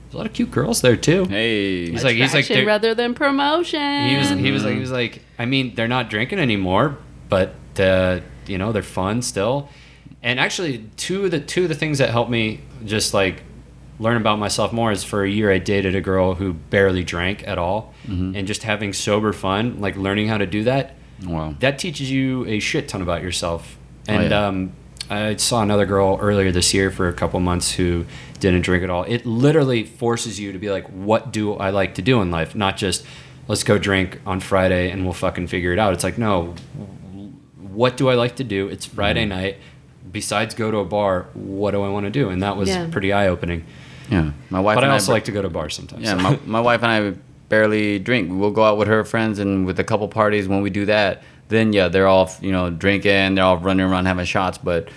[0.07, 1.27] there's a lot of cute girls there too.
[1.27, 1.89] Hey.
[1.89, 4.09] He's like he's like rather than promotion.
[4.09, 6.99] he was he was like he was like I mean they're not drinking anymore,
[7.29, 9.69] but uh, you know they're fun still.
[10.23, 13.43] And actually, two of the two of the things that helped me just like
[13.99, 17.47] learn about myself more is for a year I dated a girl who barely drank
[17.47, 20.95] at all, and just having sober fun, like learning how to do that.
[21.25, 21.55] Wow.
[21.61, 23.79] That teaches you a shit ton about yourself.
[24.09, 24.47] Oh, And yeah.
[24.47, 24.73] um,
[25.09, 28.07] I saw another girl earlier this year for a couple months who
[28.41, 29.05] didn't drink at all.
[29.05, 32.57] It literally forces you to be like, what do I like to do in life?
[32.57, 33.05] Not just
[33.47, 35.93] let's go drink on Friday and we'll fucking figure it out.
[35.93, 36.55] It's like, no,
[37.75, 38.69] what do I like to do?
[38.69, 39.41] It's Friday mm-hmm.
[39.41, 39.59] night.
[40.11, 42.29] Besides go to a bar, what do I want to do?
[42.29, 42.89] And that was Yeah.
[42.91, 43.65] pretty eye opening.
[44.11, 44.77] Yeah, my wife.
[44.77, 46.03] But I and also br- like to go to bars sometimes.
[46.03, 47.19] Yeah, my, my wife and I
[47.49, 48.31] barely drink.
[48.33, 50.49] We'll go out with her friends and with a couple parties.
[50.49, 53.37] When we do that, then yeah, they're all you know drinking.
[53.37, 54.59] They're all running around having shots.
[54.59, 54.89] But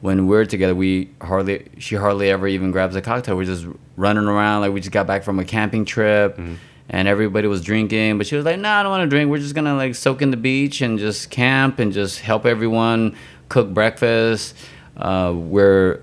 [0.00, 3.36] when we're together, we hardly she hardly ever even grabs a cocktail.
[3.36, 3.66] We're just
[3.96, 6.36] running around like we just got back from a camping trip.
[6.36, 6.54] Mm-hmm.
[6.88, 9.30] And everybody was drinking, but she was like, "No, I don't want to drink.
[9.30, 13.16] We're just gonna like soak in the beach and just camp and just help everyone
[13.48, 14.56] cook breakfast."
[14.96, 16.00] Uh, we're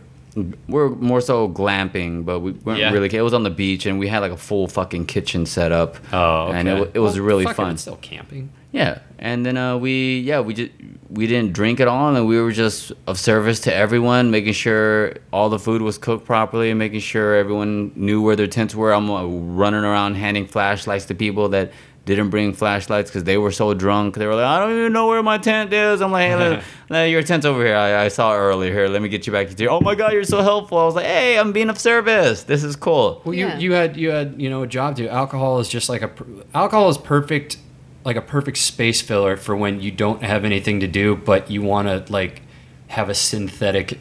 [0.67, 2.91] we're more so glamping, but we weren't Yeah.
[2.91, 3.13] really.
[3.13, 5.97] It was on the beach, and we had like a full fucking kitchen set up.
[6.11, 6.59] Oh, okay.
[6.59, 7.77] and it, it was Well, really fuck fun.
[7.77, 8.49] Still camping.
[8.71, 10.71] Yeah, and then uh, we yeah we just
[11.09, 15.13] we didn't drink at all, and we were just of service to everyone, making sure
[15.31, 18.91] all the food was cooked properly, and making sure everyone knew where their tents were.
[18.91, 21.71] I'm uh, running around handing flashlights to people that
[22.05, 24.15] didn't bring flashlights because they were so drunk.
[24.15, 26.01] They were like, I don't even know where my tent is.
[26.01, 27.77] I'm like, hey, let, let- your tent's over here.
[27.77, 28.73] I, I saw it earlier.
[28.73, 29.71] Here, let me get you back to your.
[29.71, 30.77] Oh my god, you're so helpful.
[30.77, 32.43] I was like, hey, I'm being of service.
[32.43, 33.21] This is cool.
[33.23, 33.55] Well, Yeah.
[33.57, 35.07] you you had you had you know a job to.
[35.07, 36.11] Alcohol is just like a
[36.53, 37.57] alcohol is perfect,
[38.03, 41.61] like a perfect space filler for when you don't have anything to do, but you
[41.61, 42.41] want to like
[42.87, 43.97] have a synthetic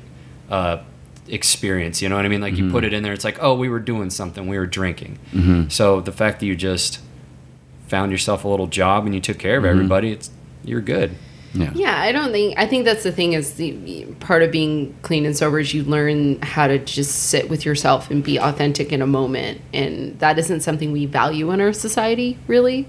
[0.50, 0.78] uh,
[1.28, 2.02] experience.
[2.02, 2.40] You know what I mean?
[2.40, 4.66] Like you put it in there, it's like oh we were doing something, we were
[4.66, 5.68] drinking.
[5.70, 6.98] So the fact that you just
[7.92, 10.30] found yourself a little job and you took care of everybody, it's
[10.64, 11.14] you're good.
[11.52, 11.72] Yeah.
[11.74, 12.58] Yeah, I don't think.
[12.58, 15.82] I think that's the thing is the part of being clean and sober is you
[15.84, 20.38] learn how to just sit with yourself and be authentic in a moment, and that
[20.38, 22.86] isn't something we value in our society really.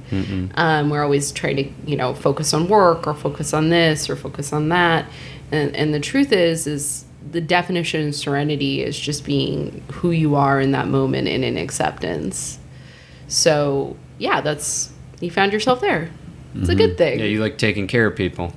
[0.56, 4.16] Um, we're always trying to you know focus on work or focus on this or
[4.16, 5.06] focus on that,
[5.52, 10.36] and and the truth is is the definition of serenity is just being who you
[10.36, 12.60] are in that moment and in acceptance.
[13.28, 14.93] So yeah, that's
[15.24, 16.10] you found yourself there.
[16.56, 16.98] It's a good mm-hmm.
[16.98, 17.20] thing.
[17.20, 18.54] Yeah, you like taking care of people.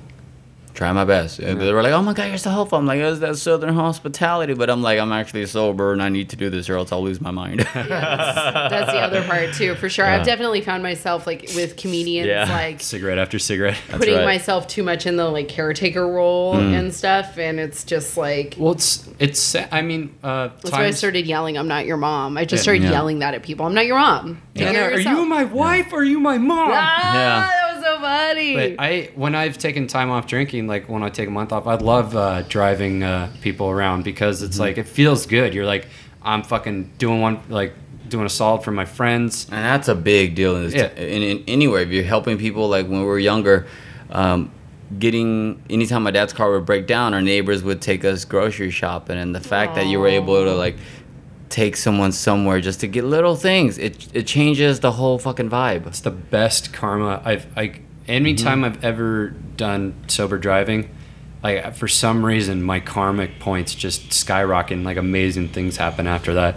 [0.77, 1.39] Try my best.
[1.39, 3.73] And They were like, "Oh my god, you're so helpful." I'm like, "Is that Southern
[3.73, 6.91] hospitality?" But I'm like, I'm actually sober, and I need to do this, or else
[6.91, 7.61] I'll lose my mind.
[7.73, 10.05] That's the other part too, for sure.
[10.05, 10.17] Yeah.
[10.19, 12.45] I've definitely found myself like with comedians, Yeah.
[12.47, 13.79] like Cigarette after cigarette.
[13.89, 14.25] putting right.
[14.25, 18.73] myself too much in the like caretaker role and stuff, and it's just like Well,
[18.73, 19.55] it's it's.
[19.71, 22.83] I mean, uh, that's why I started yelling, "I'm not your mom." I just started
[22.83, 22.91] Yeah.
[22.91, 23.65] yelling that at people.
[23.65, 24.43] I'm not your mom.
[24.53, 26.69] Take Anna, are you my wife or are you my mom?
[26.71, 27.49] Ah, Yeah.
[27.81, 28.55] That was so funny.
[28.55, 31.67] But I, when I've taken time off drinking, like when I take a month off,
[31.67, 35.53] I love uh, driving uh, people around because it's like it feels good.
[35.53, 35.87] You're like,
[36.21, 37.73] I'm fucking doing one, like
[38.09, 39.45] doing a solid for my friends.
[39.45, 40.89] And that's a big deal in, this Yeah.
[40.95, 41.81] in, in anywhere.
[41.81, 43.67] If you're helping people, like when we were younger,
[44.09, 44.51] um,
[44.99, 49.17] getting anytime my dad's car would break down, our neighbors would take us grocery shopping,
[49.17, 50.77] and the fact that you were able to like
[51.49, 55.87] take someone somewhere just to get little things, it it changes the whole fucking vibe.
[55.87, 57.45] It's the best karma I've.
[57.57, 58.75] I anytime mm-hmm.
[58.75, 60.89] I've ever done sober driving,
[61.43, 64.77] like for some reason my karmic points just skyrocket.
[64.77, 66.55] and Like amazing things happen after that.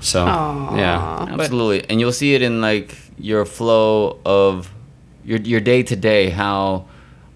[0.00, 0.76] So Aw.
[0.76, 4.70] yeah, But- Absolutely, and you'll see it in like your flow of
[5.24, 6.30] your your day to day.
[6.30, 6.86] How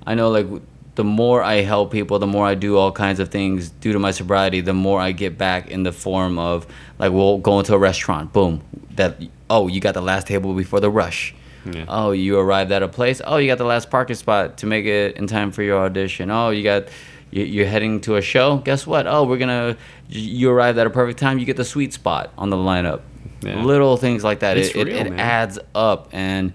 [0.06, 0.46] I know like
[0.94, 3.98] the more I help people, the more I do all kinds of things due to
[3.98, 6.66] my sobriety, the more I get back in the form of
[6.98, 8.62] like we'll go into a restaurant, boom,
[8.96, 9.16] that
[9.48, 11.34] oh you got the last table before the rush.
[11.64, 11.84] Yeah.
[11.88, 13.22] Oh, you arrived at a place.
[13.24, 16.30] Oh, you got the last parking spot to make it in time for your audition.
[16.30, 16.88] Oh, you got
[17.30, 18.58] you- you're heading to a show.
[18.58, 19.06] Guess what?
[19.06, 19.76] Oh, we're gonna
[20.08, 21.38] you arrived at a perfect time.
[21.38, 23.00] You get the sweet spot on the lineup.
[23.40, 23.62] Yeah.
[23.64, 24.56] Little things like that.
[24.58, 25.20] It's it, it, real, it man.
[25.20, 26.52] adds up, and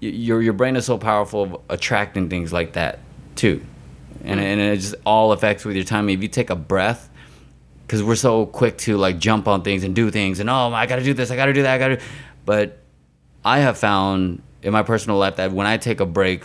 [0.00, 2.98] your your brain is so powerful of attracting things like that
[3.36, 3.64] too,
[4.24, 6.16] and and it just all affects with your timing.
[6.16, 7.08] If you take a breath,
[7.86, 10.86] because we're so quick to like jump on things and do things, and oh, I
[10.86, 12.00] got to do this, I got to do that, I got to.
[12.44, 12.78] But
[13.44, 16.44] I have found in my personal life that when I take a break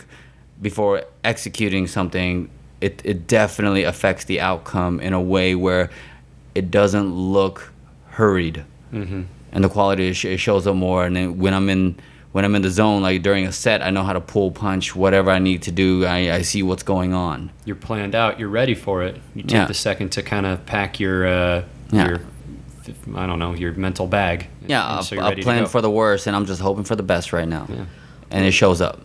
[0.60, 5.90] before executing something, it, it definitely affects the outcome in a way where
[6.54, 7.72] it doesn't look
[8.08, 9.22] hurried, mm-hmm.
[9.52, 11.04] and the quality it shows up more.
[11.04, 11.98] And then when I'm in
[12.32, 14.94] when I'm in the zone, like during a set, I know how to pull punch
[14.94, 16.04] whatever I need to do.
[16.06, 17.50] I, I see what's going on.
[17.64, 18.38] you're planned out.
[18.38, 19.20] You're ready for it.
[19.34, 19.64] You take Yeah.
[19.66, 22.06] the second to kind of pack your uh, Yeah.
[22.08, 22.20] your
[23.16, 24.48] I don't know your mental bag.
[24.66, 27.02] Yeah, And so I, I plan for the worst, and I'm just hoping for the
[27.02, 27.84] best right now, Yeah.
[28.30, 29.00] and it shows up.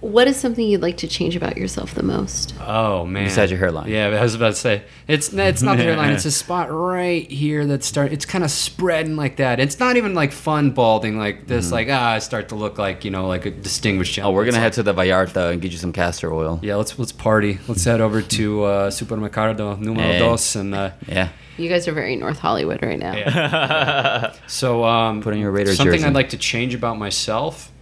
[0.00, 2.54] What is something you'd like to change about yourself the most?
[2.60, 3.24] Oh man!
[3.24, 3.88] Besides your hairline.
[3.90, 6.12] Yeah, I was about to say it's it's not the hairline.
[6.12, 8.12] It's a spot right here that start.
[8.12, 9.58] It's kind of spreading like that.
[9.58, 11.72] It's not even like fun balding like this.
[11.72, 14.14] Like ah, I start to look like you know like a distinguished.
[14.14, 14.34] Gentleman.
[14.34, 16.60] Oh, we're gonna head It's to the Vallarta and get you some castor oil.
[16.62, 16.76] yeah.
[16.76, 17.58] Let's let's party.
[17.66, 20.18] Let's head over to uh, Supermercado Numero Hey.
[20.18, 21.30] Dos and uh, Yeah.
[21.56, 24.32] You guys are very North Hollywood right now.
[24.46, 26.04] so um, Put on your Raiders something jersey.
[26.06, 27.72] I'd like to change about myself.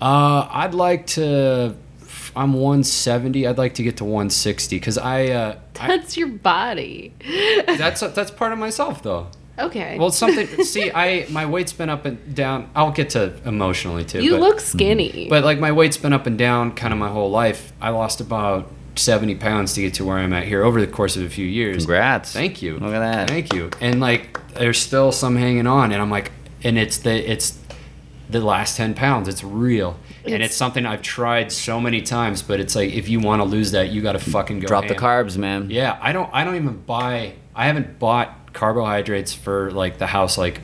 [0.00, 1.74] Uh, I'd like to.
[2.36, 3.46] I'm 170.
[3.46, 7.12] I'd like to get to 160 because I, uh, I That's your body.
[7.66, 9.28] that's that's part of myself though.
[9.58, 9.98] Okay.
[9.98, 10.46] Well, something.
[10.64, 12.70] see, I my weight's been up and down.
[12.74, 14.22] I'll get to emotionally too.
[14.22, 15.26] you but, look skinny.
[15.28, 17.72] But like my weight's been up and down kind of my whole life.
[17.80, 21.16] I lost about 70 pounds to get to where I'm at here over the course
[21.16, 21.78] of a few years.
[21.78, 22.32] Congrats.
[22.32, 22.78] Thank you.
[22.78, 23.28] Look at that.
[23.28, 23.70] Thank you.
[23.80, 26.30] And like there's still some hanging on, and I'm like,
[26.62, 27.58] and it's the it's
[28.30, 29.26] the last 10 pounds.
[29.28, 29.96] It's real.
[30.24, 33.40] and It's- it's something I've tried so many times, but it's like if you want
[33.40, 34.66] to lose that, you got to fucking go.
[34.68, 35.68] Drop the carbs, man.
[35.70, 36.28] Yeah, I don't.
[36.32, 37.32] I don't even buy.
[37.54, 40.60] I haven't bought carbohydrates for like the house like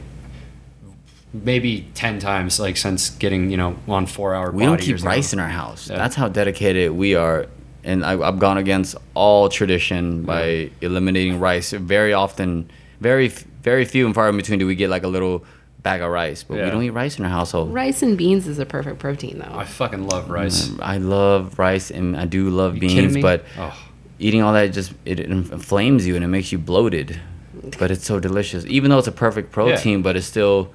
[1.33, 4.51] maybe ten times like since getting you know on four hour.
[4.51, 5.89] We don't keep rice in our house.
[5.91, 5.97] Yeah.
[5.97, 7.47] That's how dedicated we are.
[7.83, 11.71] And I, I've gone against all tradition by eliminating rice.
[11.73, 12.71] Very often,
[13.01, 13.29] very
[13.63, 15.45] very few and far in between do we get like a little
[15.85, 16.43] bag of rice.
[16.43, 17.73] But we don't eat rice in our household.
[17.73, 19.57] Rice and beans is a perfect protein, though.
[19.57, 20.69] I fucking love rice.
[20.71, 23.73] Mm, I love rice and I do love kidding beans, but Oh.
[24.19, 27.21] eating all that just it inflames you and it makes you bloated.
[27.79, 30.73] But it's so delicious, even though it's a perfect protein, but it's still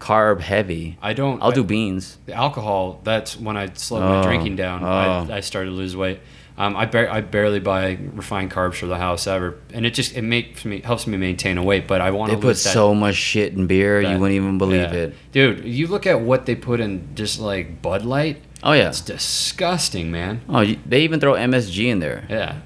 [0.00, 0.96] carb heavy.
[1.02, 1.42] I don't.
[1.42, 2.18] I'll I- do beans.
[2.26, 3.00] the alcohol.
[3.04, 4.82] That's when I slowed Oh, my drinking down.
[4.82, 4.86] oh.
[5.32, 6.20] I, I started to lose weight.
[6.62, 10.16] Um, I, bar- I barely buy refined carbs for the house ever, and it just
[10.16, 11.88] it makes me helps me maintain a weight.
[11.88, 12.54] But I want They to put that.
[12.72, 14.92] so much shit in beer, you wouldn't even believe yeah.
[14.92, 15.14] it.
[15.32, 15.64] dude.
[15.64, 18.40] You look at what they put in just like Bud Light.
[18.62, 18.90] Oh yeah.
[18.90, 20.40] It's disgusting, man.
[20.48, 22.26] Oh, they even throw MSG in there.
[22.30, 22.60] Yeah.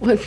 [0.00, 0.26] What-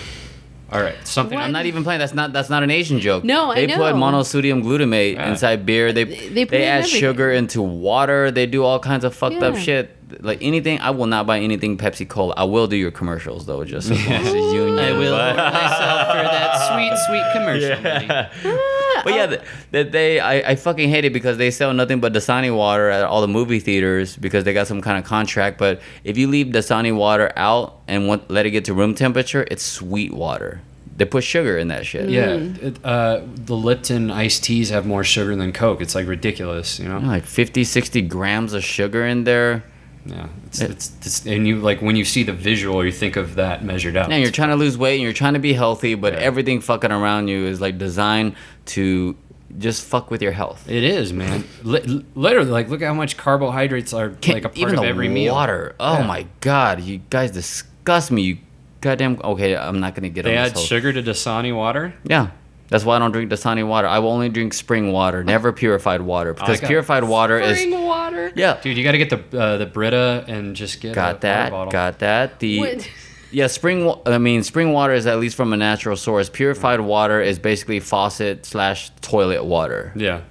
[0.72, 0.96] All right.
[1.08, 1.38] Something.
[1.38, 1.46] What?
[1.46, 2.00] I'm not even playing.
[2.00, 3.24] That's not that's not an Asian joke.
[3.24, 5.30] No, I they put monosodium glutamate Yeah.
[5.30, 5.94] inside beer.
[5.94, 7.00] They They they, put it in add everything.
[7.00, 8.32] sugar into water.
[8.32, 9.92] They do all kinds of fucked up shit.
[10.22, 12.34] Like anything, I will not buy anything Pepsi Cola.
[12.38, 14.80] I will do your commercials though, just as long as union.
[14.80, 18.82] I will myself for that sweet, sweet commercial.
[19.06, 19.42] But yeah, th-
[19.72, 23.04] that they I, I fucking hate it because they sell nothing but Dasani water at
[23.06, 25.58] all the movie theaters because they got some kind of contract.
[25.58, 29.48] But if you leave Dasani water out and want, let it get to room temperature,
[29.50, 30.60] it's sweet water.
[30.98, 32.10] They put sugar in that shit.
[32.10, 35.82] Yeah, it, uh, the Lipton iced teas have more sugar than Coke.
[35.82, 37.00] It's like ridiculous, you know.
[37.00, 39.64] Like 50, 60 grams of sugar in there.
[40.08, 43.36] Yeah, it's, it's, it's and you like when you see the visual, you think of
[43.36, 44.10] that measured out.
[44.12, 46.20] Yeah, you're trying to lose weight and you're trying to be healthy, but Yeah.
[46.20, 48.36] everything fucking around you is like designed
[48.68, 49.16] to
[49.58, 50.70] just fuck with your health.
[50.70, 51.44] It is, man.
[51.64, 54.82] Li- literally, like look at how much carbohydrates are Can't- like a part even of
[54.82, 55.34] the every meal.
[55.34, 55.76] water.
[55.80, 56.08] Oh Yeah.
[56.08, 58.22] my god, you guys disgust me.
[58.24, 58.38] You
[58.82, 59.20] goddamn.
[59.24, 61.94] Okay, I'm not gonna get They on add this whole- sugar to Dasani water.
[62.04, 62.28] Yeah.
[62.68, 63.88] That's why I don't drink Dasani water.
[63.88, 67.86] I will only drink spring water, never purified water, because got- purified water is Spring
[67.86, 68.32] water.
[68.36, 68.58] yeah.
[68.60, 71.20] Dude, you got to get the uh, the Brita and just get a Got water
[71.22, 71.52] that.
[71.52, 71.72] bottle.
[71.72, 72.40] Got that.
[72.40, 72.90] The What?
[73.36, 73.86] yeah, spring.
[73.86, 76.30] wa- I mean, spring water is at least from a natural source.
[76.30, 79.92] Purified water is basically faucet slash toilet water.
[79.96, 80.22] Yeah,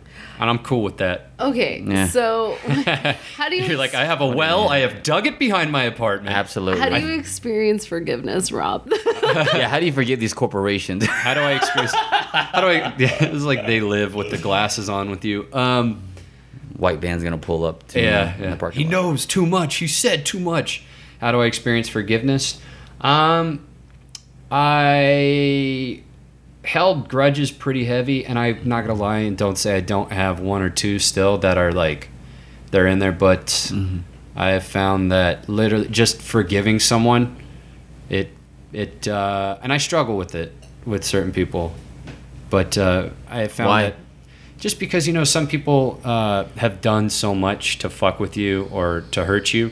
[0.40, 1.30] and I'm cool with that.
[1.38, 2.08] Okay, Yeah.
[2.08, 2.54] so
[3.36, 3.64] how do you?
[3.64, 4.68] You're like, I have a well.
[4.68, 6.34] I have dug it behind my apartment.
[6.34, 6.80] Absolutely.
[6.80, 8.90] how do you experience forgiveness, Rob?
[9.22, 9.68] yeah.
[9.68, 11.04] How do you forget these corporations?
[11.26, 11.92] How do I experience?
[11.94, 12.94] how do I?
[12.98, 15.46] Yeah, it's like they live with the glasses on with you.
[15.52, 16.02] Um,
[16.76, 17.86] White van's gonna pull up.
[17.88, 18.90] To yeah, me in the parking He lot.
[19.02, 19.76] knows too much.
[19.76, 20.82] He said too much.
[21.20, 22.60] How do I experience forgiveness?
[23.00, 23.66] Um,
[24.50, 26.02] I
[26.64, 30.40] held grudges pretty heavy, and I'm not gonna lie and don't say I don't have
[30.40, 32.08] one or two still that are like
[32.70, 33.98] they're in there, but Mm-hmm.
[34.36, 37.36] I have found that literally just forgiving someone,
[38.08, 38.30] it
[38.72, 40.52] it uh, and I struggle with it
[40.84, 41.72] with certain people,
[42.50, 43.82] but uh, I have found Why?
[43.82, 43.94] that
[44.58, 48.68] just because you know some people uh, have done so much to fuck with you
[48.72, 49.70] or to hurt you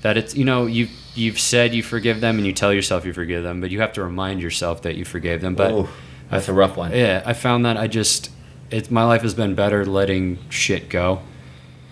[0.00, 3.12] that it's you know you you've said you forgive them and you tell yourself you
[3.12, 5.54] forgive them, but you have to remind yourself that you forgave them.
[5.54, 5.88] But Oh,
[6.30, 6.92] that's a rough one.
[6.92, 8.30] yeah, I found that I just
[8.70, 11.20] it my life has been better letting shit go,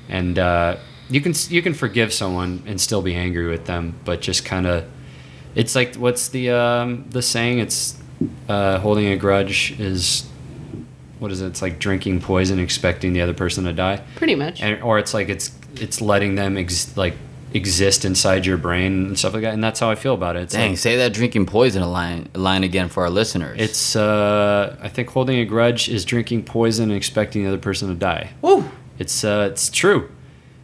[0.08, 0.76] and uh,
[1.10, 4.66] you can you can forgive someone and still be angry with them, but just kind
[4.66, 4.84] of
[5.54, 7.58] it's like what's the um, the saying?
[7.58, 8.00] It's
[8.48, 10.26] uh, holding a grudge is
[11.18, 11.48] what is it?
[11.48, 14.62] It's like drinking poison, expecting the other person to die, Pretty much.
[14.62, 17.14] and or it's like it's it's letting them ex- like
[17.52, 19.54] exist inside your brain and stuff like that.
[19.54, 20.42] And that's how I feel about it.
[20.44, 23.60] It's Dang, like, say that drinking poison line line again for our listeners.
[23.60, 27.88] it's uh, I think holding a grudge is drinking poison and expecting the other person
[27.88, 28.30] to die.
[28.42, 28.64] Woo.
[28.98, 30.10] It's uh, it's true,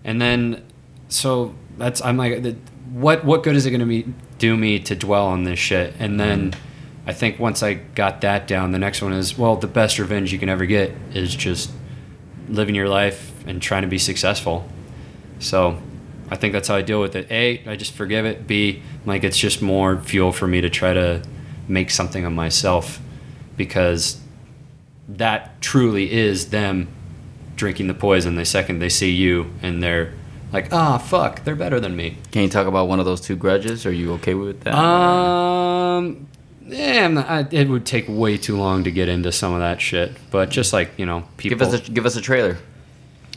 [0.05, 0.63] and then
[1.09, 2.57] so that's I'm like,
[2.93, 4.07] what what good is it gonna be
[4.39, 5.95] do me to dwell on this shit?
[5.99, 6.55] And then
[7.07, 10.33] I think once I got that down, the next one is well, the best revenge
[10.33, 11.71] you can ever get is just
[12.49, 14.69] living your life and trying to be successful.
[15.39, 15.79] So
[16.31, 17.31] I think that's how I deal with it.
[17.31, 18.47] A, I just forgive it.
[18.47, 21.23] B, like it's just more fuel for me to try to
[21.69, 23.01] make something of myself
[23.57, 24.21] because
[25.09, 26.89] that truly is them
[27.55, 30.13] drinking the poison the second they see you and they're
[30.53, 32.17] like, ah, fuck, they're better than me.
[32.31, 33.85] Can you talk about one of those two grudges?
[33.85, 34.75] Are you okay with that?
[34.75, 36.29] Um,
[36.63, 39.81] yeah, not, I, it would take way too long to get into some of that
[39.81, 40.13] shit.
[40.31, 41.59] But just like you know, people.
[41.59, 42.59] give us a give us a trailer.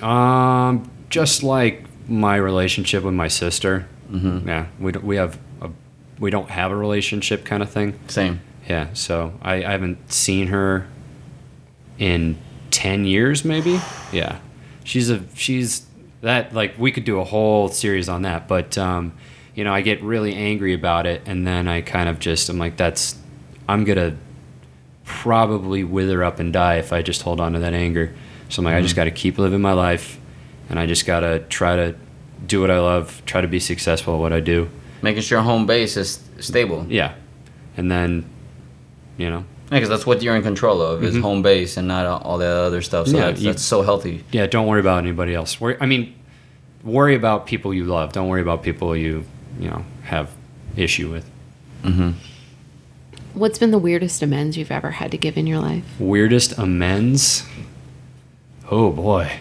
[0.02, 3.88] Um, just like my relationship with my sister.
[4.12, 4.46] Mhm.
[4.48, 5.70] Yeah, we don't, we have a
[6.20, 7.98] we don't have a relationship kind of thing.
[8.08, 8.42] Same.
[8.68, 10.88] Yeah, so I, I haven't seen her
[11.98, 12.38] in
[12.72, 13.80] ten years, maybe.
[14.12, 14.40] Yeah,
[14.84, 15.86] she's a she's
[16.22, 19.14] that like we could do a whole series on that, but um,
[19.56, 22.58] you know I get really angry about it, and then I kind of just I'm
[22.58, 23.16] like that's
[23.68, 24.16] I'm gonna
[25.04, 28.14] probably wither up and die if I just hold on to that anger.
[28.50, 30.20] So I'm like I just got to keep living my life,
[30.70, 31.96] and I just got to try to
[32.46, 34.70] do what I love, try to be successful at what I do.
[35.02, 36.86] Making sure home base is stable.
[36.90, 37.14] Yeah,
[37.78, 38.26] and then
[39.18, 41.22] you know because that's what you're in control of is Mhm.
[41.22, 43.08] home base and not all the other stuff.
[43.08, 44.24] So Yeah, that's, you- that's so healthy.
[44.32, 45.62] Yeah, don't worry about anybody else.
[45.62, 46.14] Worry, I mean,
[46.84, 48.12] worry about people you love.
[48.14, 49.26] Don't worry about people you
[49.60, 50.30] you know have
[50.76, 51.30] issue with.
[51.84, 52.12] Mm-hmm.
[53.36, 55.84] What's been the weirdest amends you've ever had to give in your life?
[56.00, 57.44] Weirdest amends.
[58.72, 59.32] Oh boy,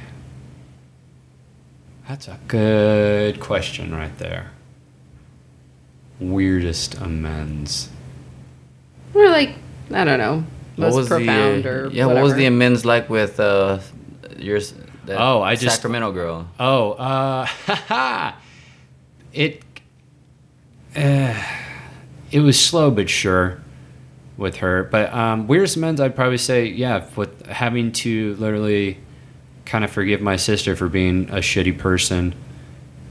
[2.09, 4.51] that's a good question right there.
[6.21, 7.91] Weirdest amends.
[9.15, 9.51] Or like,
[9.93, 10.45] I don't know,
[10.77, 12.07] What was profound the uh, or yeah?
[12.07, 13.79] What was the amends like with uh,
[14.37, 14.75] yours?
[15.05, 16.49] That Oh, I just- Sacramento girl.
[16.59, 18.33] Oh, uh, haha.
[19.33, 19.63] it
[20.97, 21.35] uh,
[22.31, 23.61] it was slow but sure
[24.37, 24.85] with her.
[24.85, 28.99] But um, weirdest amends, I'd probably say, yeah, with having to literally
[29.69, 32.35] kind of forgive my sister for being a shitty person,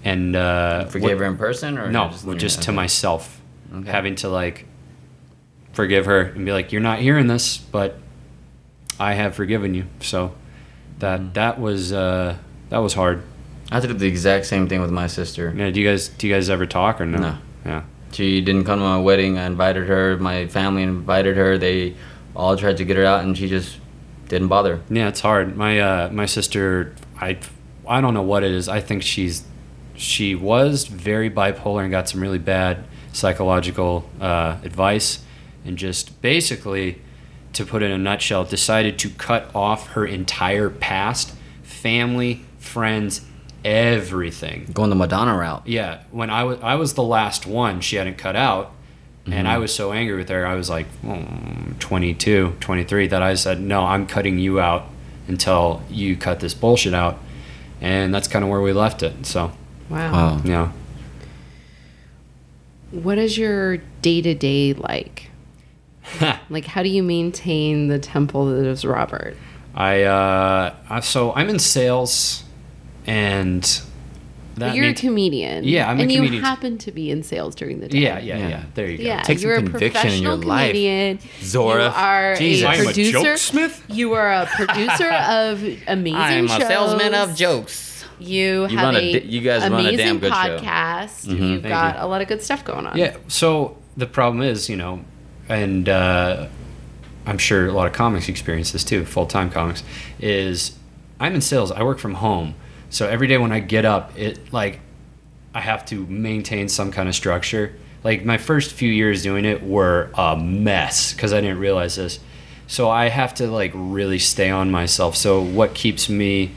[0.03, 3.39] and uh, Forgave what- her in person or no, just, just, to myself,
[3.73, 3.89] Okay.
[3.89, 4.65] having to like
[5.73, 7.99] forgive her and be like, "You're not hearing this, but
[8.99, 10.33] I have forgiven you." So
[10.99, 11.33] that Mm.
[11.33, 12.35] that was uh,
[12.69, 13.21] that was hard.
[13.71, 15.53] I had to do the exact same thing with my sister.
[15.55, 17.17] Yeah, do you guys do you guys ever talk or no?
[17.19, 17.37] No.
[17.65, 17.81] Yeah.
[18.13, 19.37] She didn't come to my wedding.
[19.37, 20.15] I invited her.
[20.17, 21.57] My family invited her.
[21.57, 21.95] They
[22.35, 23.77] all tried to get her out, and she just
[24.27, 24.81] didn't bother.
[24.89, 25.55] Yeah, it's hard.
[25.55, 27.37] My uh, my sister, I
[27.87, 28.67] I don't know what it is.
[28.67, 29.43] I think she's
[29.95, 32.83] she was very bipolar and got some really bad
[33.13, 35.23] psychological uh, advice,
[35.65, 37.01] and just basically,
[37.53, 41.33] to put it in a nutshell, decided to cut off her entire past,
[41.63, 43.25] family, friends,
[43.65, 44.69] everything.
[44.73, 45.65] Going the Madonna route.
[45.65, 48.73] Yeah, when I was I was the last one she hadn't cut out,
[49.31, 50.45] and I was so angry with her.
[50.45, 54.85] I was like mm, 22, 23 that I said, "No, I'm cutting you out
[55.27, 57.19] until you cut this bullshit out."
[57.81, 59.25] And that's kind of where we left it.
[59.25, 59.51] So,
[59.89, 60.11] Wow.
[60.11, 60.41] Wow.
[60.43, 60.71] yeah.
[62.91, 65.29] What is your day to day like?
[66.49, 69.35] Like, how do you maintain the temple that is Robert?
[69.75, 72.43] I uh I, so I'm in sales
[73.05, 73.81] and
[74.57, 75.63] that But you're means- a comedian.
[75.63, 76.33] Yeah, I'm a and comedian.
[76.33, 77.97] you happen to be in sales during the day.
[77.99, 78.63] yeah, yeah, yeah, Yeah.
[78.73, 79.03] There you go.
[79.03, 81.19] Yeah, Take some you're a conviction in your professional life, comedian.
[81.41, 81.83] Zora.
[81.85, 82.63] You are Jesus.
[82.65, 83.17] a I'm a producer.
[83.19, 83.81] jokesmith?
[83.95, 88.03] You are a producer of amazing I'm a salesman of jokes.
[88.19, 90.37] You, You have run a a, you guys run a amazing damn good show.
[90.37, 90.65] Mm-hmm.
[90.65, 91.27] podcast.
[91.27, 92.03] You've Thank got you.
[92.03, 92.97] a lot of good stuff going on.
[92.97, 93.15] Yeah.
[93.27, 95.01] So the problem is, you know,
[95.47, 96.47] and uh,
[97.27, 99.83] I'm sure a lot of comics experience this too, full time comics,
[100.19, 100.77] is
[101.19, 101.71] I'm in sales.
[101.71, 102.55] I work from home.
[102.89, 104.79] So every day when I get up, it like
[105.53, 107.73] I have to maintain some kind of structure.
[108.03, 112.19] Like my first few years doing it were a mess because I didn't realize this.
[112.67, 115.15] So I have to like really stay on myself.
[115.15, 116.51] So what keeps me,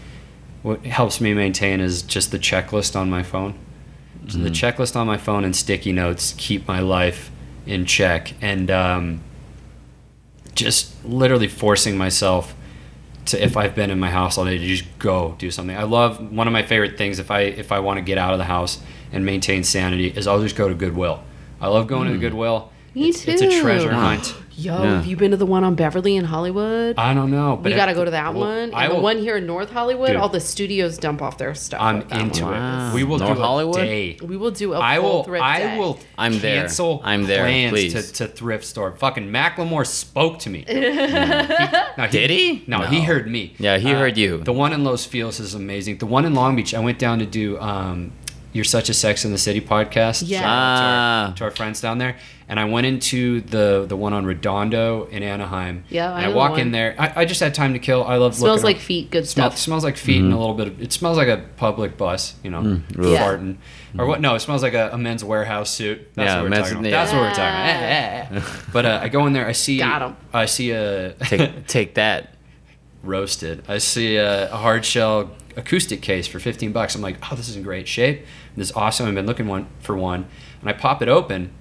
[0.63, 3.55] what helps me maintain is just the checklist on my phone.
[4.29, 7.31] So the checklist on my phone and sticky notes keep my life
[7.67, 9.21] in check, and um,
[10.55, 12.55] just literally forcing myself
[13.27, 15.77] to if I've been in my house all day to just go do something.
[15.77, 18.33] I love one of my favorite things if I if I want to get out
[18.33, 18.83] of the house
[19.13, 21.23] and maintain sanity is I'll just go to Goodwill.
[21.61, 22.70] I love going to the Goodwill.
[22.95, 23.61] Me it's, It's a too.
[23.63, 24.01] treasure Wow.
[24.17, 24.35] hunt.
[24.57, 24.97] Yo, Yeah.
[24.97, 26.97] have you been to the one on Beverly in Hollywood?
[26.99, 28.75] I don't know, but we got to go to that well, one.
[28.75, 30.17] I And the one here in North Hollywood, Dude.
[30.17, 31.81] all the studios dump off their stuff.
[31.81, 32.53] I'm into one.
[32.55, 32.91] Wow.
[32.91, 32.95] it.
[32.95, 33.81] We will North do Hollywood?
[33.81, 34.19] a day.
[34.23, 35.23] We will do a I full will.
[35.25, 35.79] thrift I day.
[35.79, 35.99] will.
[36.19, 36.61] I'm there.
[36.63, 37.93] Cancel I'm there, Plans please.
[38.13, 38.93] To, to thrift store.
[38.97, 40.65] Fucking Macklemore spoke to me.
[40.69, 42.65] He- no, Did he?
[42.67, 42.87] No, No.
[42.87, 43.53] he heard me.
[43.55, 44.39] Uh, Yeah, he heard you.
[44.39, 45.99] The one in Los Feliz is amazing.
[45.99, 48.13] The one in Long Beach, I went down to do um,
[48.53, 50.25] You're Such a Sex in the City podcast.
[50.27, 50.41] Yeah.
[50.41, 51.27] Shout out to, Ah.
[51.29, 52.17] our, to our friends down there.
[52.51, 55.85] And I went into the the one on Redondo in Anaheim.
[55.89, 56.61] Yeah, I And know I walk one.
[56.61, 56.97] in there.
[56.99, 58.03] I, I just had time to kill.
[58.05, 58.47] I love looking.
[58.47, 59.11] Smells like up- feet.
[59.13, 59.59] Good Smell, stuff.
[59.61, 60.39] smells like feet and a mm-hmm.
[60.41, 60.83] little bit of.
[60.83, 63.13] It smells like a public bus, you know, mm, really?
[63.13, 63.25] Yeah.
[63.25, 63.57] farting,
[63.97, 64.21] or what?
[64.21, 66.09] No, it smells like a, a Men's Wearhouse suit.
[66.17, 66.91] That's Yeah, what we're men's- talking about.
[66.91, 67.05] yeah.
[67.05, 67.69] That's what we're talking about.
[67.69, 68.63] Eh, eh, eh.
[68.73, 69.47] but uh, I go in there.
[69.47, 69.79] I see.
[69.79, 70.17] Got 'em.
[70.33, 72.35] I see a Take take that.
[73.03, 73.63] roasted.
[73.69, 76.95] I see a, a hard shell acoustic case for 15 bucks.
[76.95, 78.25] I'm like, oh, this is in great shape.
[78.57, 79.07] This is awesome.
[79.09, 80.27] I've been looking one for one,
[80.61, 81.53] and I pop it open.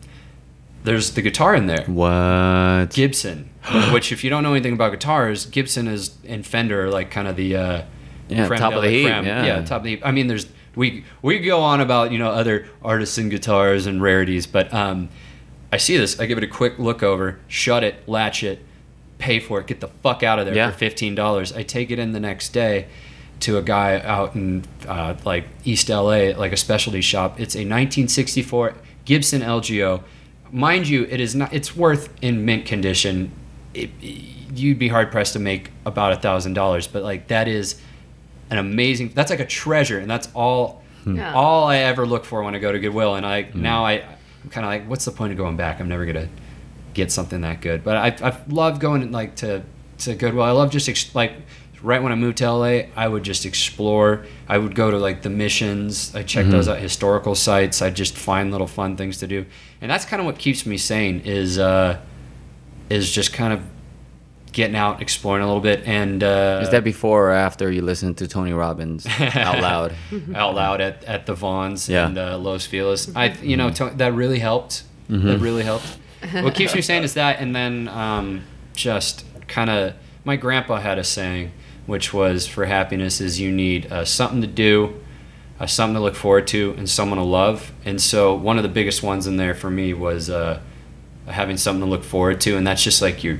[0.84, 1.84] There's the guitar in there.
[1.86, 2.92] What?
[2.94, 3.50] Gibson,
[3.92, 7.28] which if you don't know anything about guitars, Gibson is and Fender are like kind
[7.28, 7.82] of the uh,
[8.30, 9.26] Yeah, top of the heap, creme.
[9.26, 9.62] yeah.
[9.66, 10.02] top of the heap.
[10.06, 14.48] I mean, there's we we go on about you know other artisan guitars and rarities,
[14.48, 15.10] but um,
[15.72, 16.20] I see this.
[16.20, 18.60] I give it a quick look over, shut it, latch it,
[19.18, 20.72] pay for it, get the fuck out of there Yeah.
[20.72, 21.52] for fifteen dollars.
[21.52, 22.88] I take it in the next day
[23.42, 27.40] to a guy out in uh, like East LA, like a specialty shop.
[27.40, 28.74] It's a 1964
[29.06, 30.04] Gibson LG-0.
[30.52, 31.54] Mind you, it is not.
[31.54, 33.32] It's worth in mint condition.
[33.74, 37.80] It, you'd be hard pressed to make about a thousand dollars, but like that is
[38.50, 39.10] an amazing.
[39.10, 40.84] That's like a treasure, and that's all.
[41.04, 41.18] Hmm.
[41.18, 41.34] Yeah.
[41.34, 43.62] All I ever look for when I go to Goodwill, and I hmm.
[43.62, 44.04] now I,
[44.44, 45.80] I'm kind of like, what's the point of going back?
[45.80, 46.30] I'm never gonna
[46.94, 47.84] get something that good.
[47.84, 49.64] But I I love going like to
[50.00, 50.44] to Goodwill.
[50.44, 51.34] I love just ex- like
[51.82, 54.26] right when I moved to LA, I would just explore.
[54.48, 56.14] I would go to like the missions.
[56.16, 57.82] I check those out, historical sites.
[57.82, 59.46] I just find little fun things to do,
[59.82, 61.22] and that's kind of what keeps me sane.
[61.26, 62.00] Is uh,
[62.90, 63.62] is just kind of
[64.52, 68.16] getting out, exploring a little bit, and uh, Is that before or after you listen
[68.16, 69.94] to Tony Robbins out loud?
[70.34, 72.08] out loud at, at the Vons Yeah.
[72.08, 73.16] and uh, Los Feliz.
[73.16, 74.84] I you know to, that really helped.
[75.08, 75.98] That really helped.
[76.34, 78.42] what keeps me sane is that, and then um,
[78.74, 79.94] just kind of
[80.26, 81.52] my grandpa had a saying,
[81.90, 84.94] which was for happiness is you need uh, something to do,
[85.60, 87.72] uh, something to look forward to, and someone to love.
[87.84, 90.62] And so one of the biggest ones in there for me was uh,
[91.28, 93.40] having something to look forward to, and that's just like your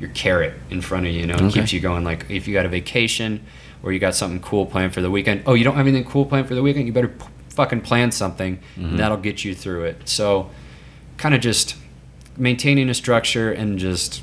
[0.00, 1.20] your carrot in front of you.
[1.20, 1.60] You know, it Okay.
[1.60, 2.02] keeps you going.
[2.02, 3.44] Like if you got a vacation
[3.84, 5.42] or you got something cool planned for the weekend.
[5.46, 6.86] Oh, you don't have anything cool planned for the weekend?
[6.86, 10.08] You better p- fucking plan something, and that'll get you through it.
[10.08, 10.50] So,
[11.18, 11.76] kind of just
[12.36, 14.22] maintaining a structure and just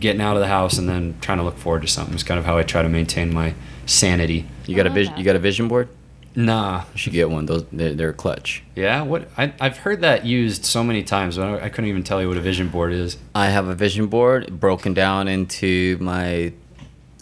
[0.00, 2.38] getting out of the house and then trying to look forward to something is kind
[2.38, 3.54] of how I try to maintain my
[3.86, 4.46] sanity.
[4.66, 5.16] You got a vision?
[5.16, 5.88] You got a vision board?
[6.34, 6.84] Nah.
[6.92, 7.46] You should get one.
[7.46, 8.62] Those they're, they're clutch.
[8.74, 9.02] Yeah.
[9.02, 12.22] What I, I've heard that used so many times, but I, I couldn't even tell
[12.22, 13.18] you what a vision board is.
[13.34, 16.52] I have a vision board broken down into my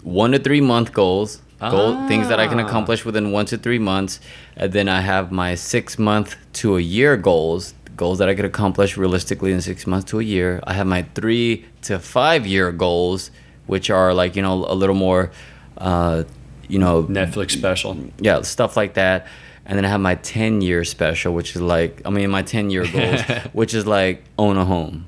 [0.03, 2.67] one to three month goals, goal things that I can Ah.
[2.67, 4.21] accomplish within one to three months,
[4.57, 8.47] and then I have my six month to a year goals, goals that I could
[8.47, 10.61] accomplish realistically in six months to a year.
[10.65, 13.31] I have my three to five year goals,
[13.67, 15.31] which are like you know a little more,
[15.79, 16.25] uh,
[16.67, 17.97] you know, Netflix special.
[18.19, 19.27] yeah, stuff like that.
[19.67, 22.71] And then I have my 10 year special, which is like, I mean, my 10
[22.71, 23.21] year goals,
[23.53, 25.07] which is like own a home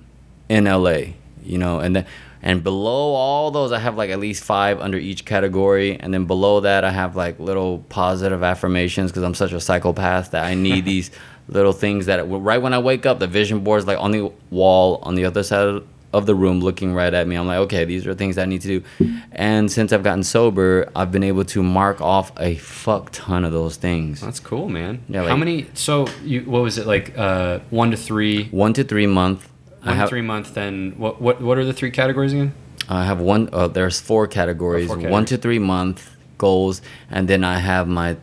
[0.48, 2.06] in LA, you know, and then,
[2.42, 5.98] and below all those, I have like at least five under each category.
[5.98, 10.30] And then below that, I have like little positive affirmations because I'm such a psychopath
[10.32, 11.10] that I need these
[11.52, 14.32] little things that right when I wake up, the vision board is like on the
[14.50, 17.36] wall on the other side of the room looking right at me.
[17.36, 19.14] I'm like, okay, these are things I need to do.
[19.32, 23.52] And since I've gotten sober, I've been able to mark off a fuck ton of
[23.52, 24.20] those things.
[24.20, 25.00] That's cool, man.
[25.08, 25.66] Yeah, How many?
[25.74, 27.16] So you what was it like?
[27.16, 28.48] Uh, one to three.
[28.48, 29.48] One to three month.
[29.82, 30.54] I One to three month.
[30.54, 31.20] Then what?
[31.20, 31.40] What?
[31.40, 32.52] What are the three categories again?
[32.88, 33.48] I have one.
[33.52, 34.84] Uh, there's four categories.
[34.90, 35.28] Oh, four One categories.
[35.30, 38.16] to three month goals, and then I have my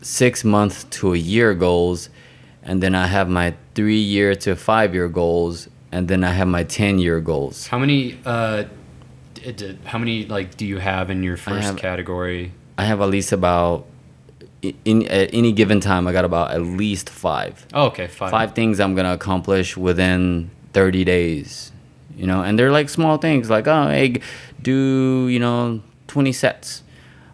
[0.00, 2.08] six month to a year goals,
[2.64, 6.48] and then I have my three year to five year goals, and then I have
[6.48, 7.66] my ten year goals.
[7.68, 8.18] How many?
[8.24, 8.64] Uh,
[9.84, 12.52] how many like do you have in your first have- category?
[12.78, 13.86] I have at least about
[14.64, 16.06] i- in at any given time.
[16.06, 17.66] I got about at least five.
[17.74, 18.30] Oh, okay, five.
[18.30, 21.72] five things I'm gonna accomplish within 30 days.
[22.16, 24.20] You know, and they're like small things, like oh, hey,
[24.60, 26.82] do you know 20 sets,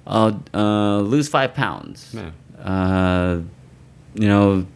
[0.07, 2.31] uh, uh, lose five pounds, Yeah.
[2.65, 3.41] uh,
[4.15, 4.67] you know,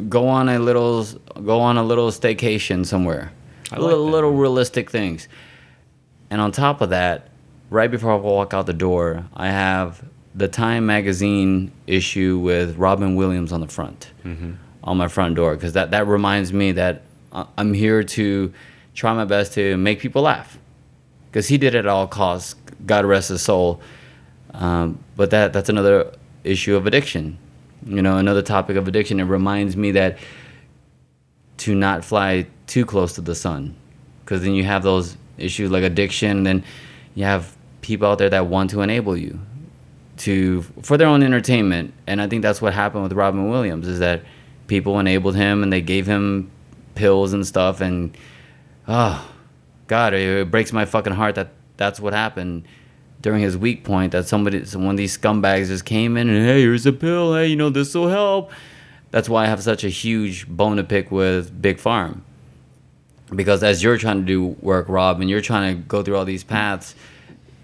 [0.00, 1.04] go on a little,
[1.44, 3.32] go on a little staycation somewhere,
[3.70, 4.12] I like little, that.
[4.12, 5.28] little realistic things.
[6.30, 7.28] And on top of that,
[7.70, 10.04] right before I walk out the door, I have
[10.34, 14.10] the Time magazine issue with Robin Williams on the front,
[14.82, 17.02] on my front door, because that, that reminds me that
[17.32, 18.52] I'm here to
[18.94, 20.58] try my best to make people laugh.
[21.30, 23.80] Because he did it at all costs, God rest his soul.
[24.54, 26.12] Um, but that that's another
[26.44, 27.38] issue of addiction.
[27.84, 29.20] You know, another topic of addiction.
[29.20, 30.18] It reminds me that
[31.58, 33.74] to not fly too close to the sun,
[34.24, 36.38] because then you have those issues like addiction.
[36.38, 36.64] And then
[37.14, 39.40] you have people out there that want to enable you
[40.18, 41.92] to for their own entertainment.
[42.06, 44.22] And I think that's what happened with Robin Williams is that
[44.66, 46.50] people enabled him and they gave him
[46.94, 48.16] pills and stuff and
[48.88, 49.30] oh
[49.86, 52.64] god it, it breaks my fucking heart that that's what happened
[53.22, 56.60] during his weak point that somebody one of these scumbags just came in and hey
[56.60, 58.50] here's a pill hey you know this will help
[59.10, 62.24] that's why i have such a huge bone to pick with big farm
[63.34, 66.24] because as you're trying to do work rob and you're trying to go through all
[66.24, 66.94] these paths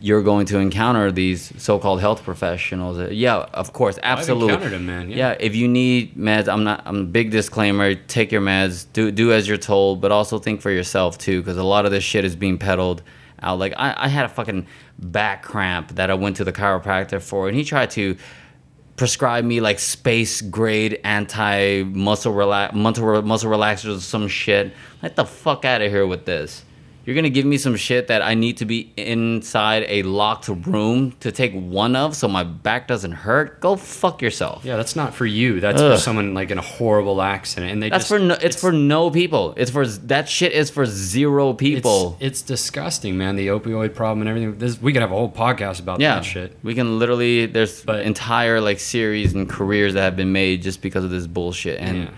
[0.01, 3.11] you're going to encounter these so-called health professionals.
[3.11, 4.55] Yeah, of course, absolutely.
[4.55, 5.37] encountered 'em, man, yeah.
[5.41, 6.83] if you need meds, I'm not.
[6.87, 7.95] I'm a big disclaimer.
[7.95, 8.87] Take your meds.
[8.93, 11.91] Do do as you're told, but also think for yourself too, because a lot of
[11.91, 13.03] this shit is being peddled
[13.43, 13.59] out.
[13.59, 14.67] Like I, I had a fucking
[14.99, 18.17] back cramp that I went to the chiropractor for, and he tried to
[18.97, 24.73] prescribe me like space grade anti muscle relax muscle muscle relaxers or some shit.
[25.03, 26.65] Get the fuck out of here with this.
[27.09, 31.13] You're gonna give me some shit that I need to be inside a locked room
[31.21, 33.63] to take one of, so my back doesn't hurt.
[33.63, 34.63] Go fuck yourself.
[34.63, 35.59] Yeah, that's not for you.
[35.59, 35.95] That's Ugh.
[35.97, 38.73] for someone like in a horrible accident, and they That's just, for no, it's, for
[38.73, 39.55] no people.
[39.57, 42.19] It's for that shit is for zero it's, people.
[42.21, 43.37] it's disgusting, man.
[43.37, 44.59] The opioid problem and everything.
[44.59, 46.59] This, we could have a whole podcast about yeah, that shit.
[46.63, 47.47] we can literally.
[47.47, 51.27] There's But- entire like series and careers that have been made just because of this
[51.27, 52.11] bullshit, and Yeah.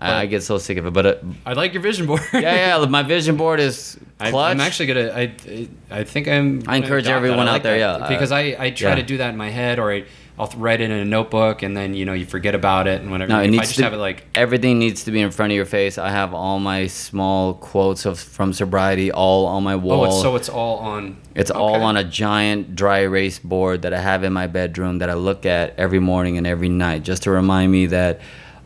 [0.00, 0.92] I, I get so sick of it.
[0.92, 2.22] But uh, I like your vision board.
[2.32, 4.52] yeah, yeah, my vision board is I, clutch.
[4.52, 5.12] I'm actually gonna.
[5.12, 6.62] I I think I'm.
[6.66, 7.40] I encourage everyone.
[7.40, 8.00] I out like there, that.
[8.00, 8.94] yeah, because uh, I I try yeah.
[8.96, 10.04] to do that in my head, or I,
[10.38, 13.10] I'll write it in a notebook, and then you know you forget about it and
[13.10, 13.30] whatever.
[13.30, 15.30] No, it if I needs just to- have it like Everything needs to be in
[15.30, 15.98] front of your face.
[15.98, 20.00] I have all my small quotes of from sobriety all on my wall.
[20.00, 21.18] oh, it's, so it's all on.
[21.34, 25.10] It's all on a giant dry erase board that I have in my bedroom that
[25.10, 28.20] I look at every morning and every night just to remind me that,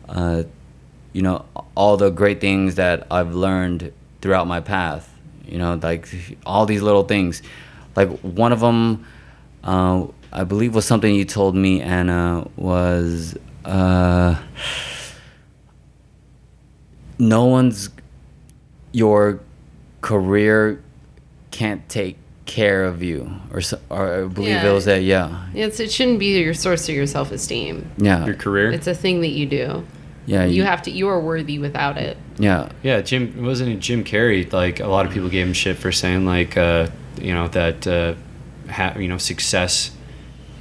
[0.07, 0.43] uh,
[1.15, 5.09] you know, all the great things that I've learned throughout my path.
[5.47, 6.09] You know, like
[6.45, 7.41] all these little things.
[7.95, 9.05] Like one of them,
[9.63, 14.35] uh, I believe was something you told me, Anna, was uh,
[17.17, 17.89] no one's
[18.91, 19.39] your
[20.01, 20.81] career
[21.51, 24.69] can't take care of you or, so, or I believe Yeah.
[24.69, 27.89] it was that yeah It's, it shouldn't be your source of your self esteem.
[27.97, 28.71] yeah your career.
[28.71, 29.85] It's a thing that you do.
[30.25, 30.91] Yeah You have to.
[30.91, 32.17] You are worthy without it.
[32.39, 34.51] yeah Yeah, Jim wasn't it Jim Carrey?
[34.51, 36.87] Like a lot of people gave him shit for saying like uh,
[37.21, 38.15] you know that uh,
[38.71, 39.91] ha- you know success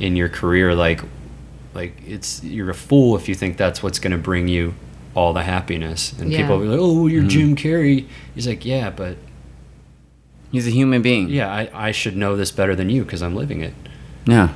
[0.01, 1.01] in your career like
[1.75, 4.75] like it's you're a fool if you think that's what's going to bring you
[5.15, 6.13] all the happiness.
[6.19, 6.39] And Yeah.
[6.43, 7.29] people will be like, "Oh, you're Mm-hmm.
[7.29, 9.17] Jim Carrey." He's like, "Yeah, but
[10.53, 13.35] he's a human being yeah, I, I should know this better than you because I'm
[13.37, 13.75] living it."
[14.27, 14.49] yeah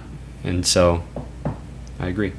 [0.44, 1.02] And so
[2.00, 2.32] I agree.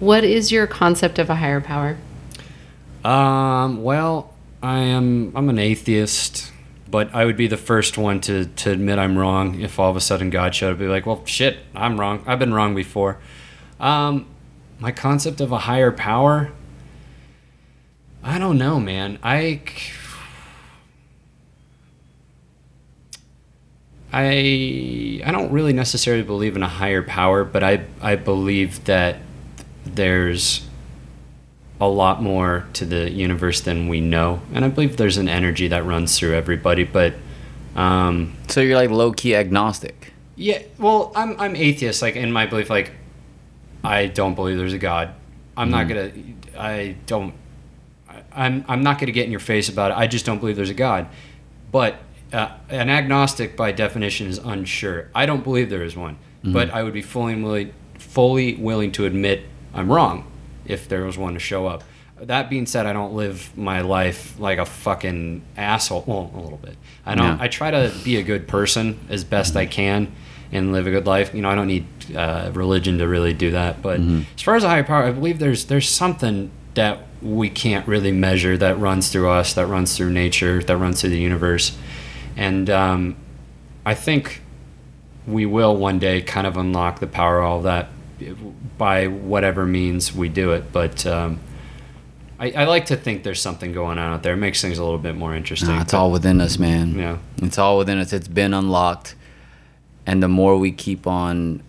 [0.00, 1.96] What is your concept of a higher power?
[3.04, 6.52] Um, well, I am I'm an atheist,
[6.90, 9.96] but I would be the first one to, to admit I'm wrong if all of
[9.96, 12.24] a sudden God showed up be like, Well shit, I'm wrong.
[12.26, 13.18] I've been wrong before.
[13.78, 14.26] Um
[14.78, 16.52] my concept of a higher power
[18.22, 19.20] I don't know, man.
[19.22, 19.60] I
[24.12, 29.18] I I don't really necessarily believe in a higher power, but I I believe that
[29.94, 30.66] there's
[31.80, 35.68] a lot more to the universe than we know, and I believe there's an energy
[35.68, 36.84] that runs through everybody.
[36.84, 37.14] But
[37.74, 42.02] um, so you're like low-key agnostic yeah, well, I'm I'm atheist.
[42.02, 42.92] Like in my belief, like
[43.82, 45.14] I don't believe there's a God.
[45.56, 46.12] I'm not gonna.
[46.56, 47.34] I don't.
[48.08, 49.96] I- I'm I'm not gonna get in your face about it.
[49.96, 51.08] I just don't believe there's a God.
[51.72, 51.96] But
[52.34, 55.08] uh, an agnostic, by definition, is unsure.
[55.14, 59.06] I don't believe there is one, but I would be fully willing, fully willing to
[59.06, 59.44] admit
[59.76, 60.24] I'm wrong
[60.64, 61.84] if there was one to show up.
[62.18, 66.04] That being said, I don't live my life like a fucking asshole.
[66.06, 66.76] Well, a little bit.
[67.04, 67.36] I don't.
[67.36, 67.44] Yeah.
[67.44, 70.12] I try to be a good person as best I can
[70.50, 71.34] and live a good life.
[71.34, 71.86] You know, I don't need
[72.16, 73.82] uh, religion to really do that.
[73.82, 77.86] But as far as a higher power, I believe there's there's something that we can't
[77.86, 81.76] really measure that runs through us, that runs through nature, that runs through the universe,
[82.36, 83.16] and um,
[83.84, 84.40] I think
[85.26, 87.88] we will one day kind of unlock the power of all that
[88.78, 90.72] by whatever means we do it.
[90.72, 91.40] But um,
[92.38, 94.34] I, I like to think there's something going on out there.
[94.34, 95.68] It makes things a little bit more interesting.
[95.70, 97.18] Nah, it's but- all within us man Yeah.
[97.38, 99.14] it's all within us it's been unlocked
[100.06, 101.62] and the more we keep on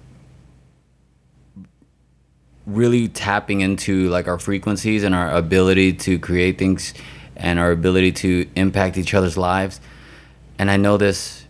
[2.65, 6.93] really tapping into like our frequencies and our ability to create things
[7.35, 9.79] and our ability to impact each other's lives
[10.59, 11.45] and i know this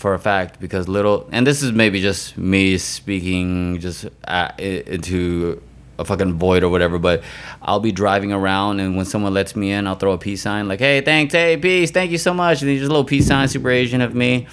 [0.00, 4.82] for a fact because little and this is maybe just me speaking just uh, i-
[4.96, 5.60] into
[5.98, 7.22] a fucking void or whatever but
[7.60, 10.66] i'll be driving around and when someone lets me in i'll throw a peace sign
[10.68, 13.26] like hey thanks hey peace thank you so much and then just a little peace
[13.26, 14.46] sign super asian of me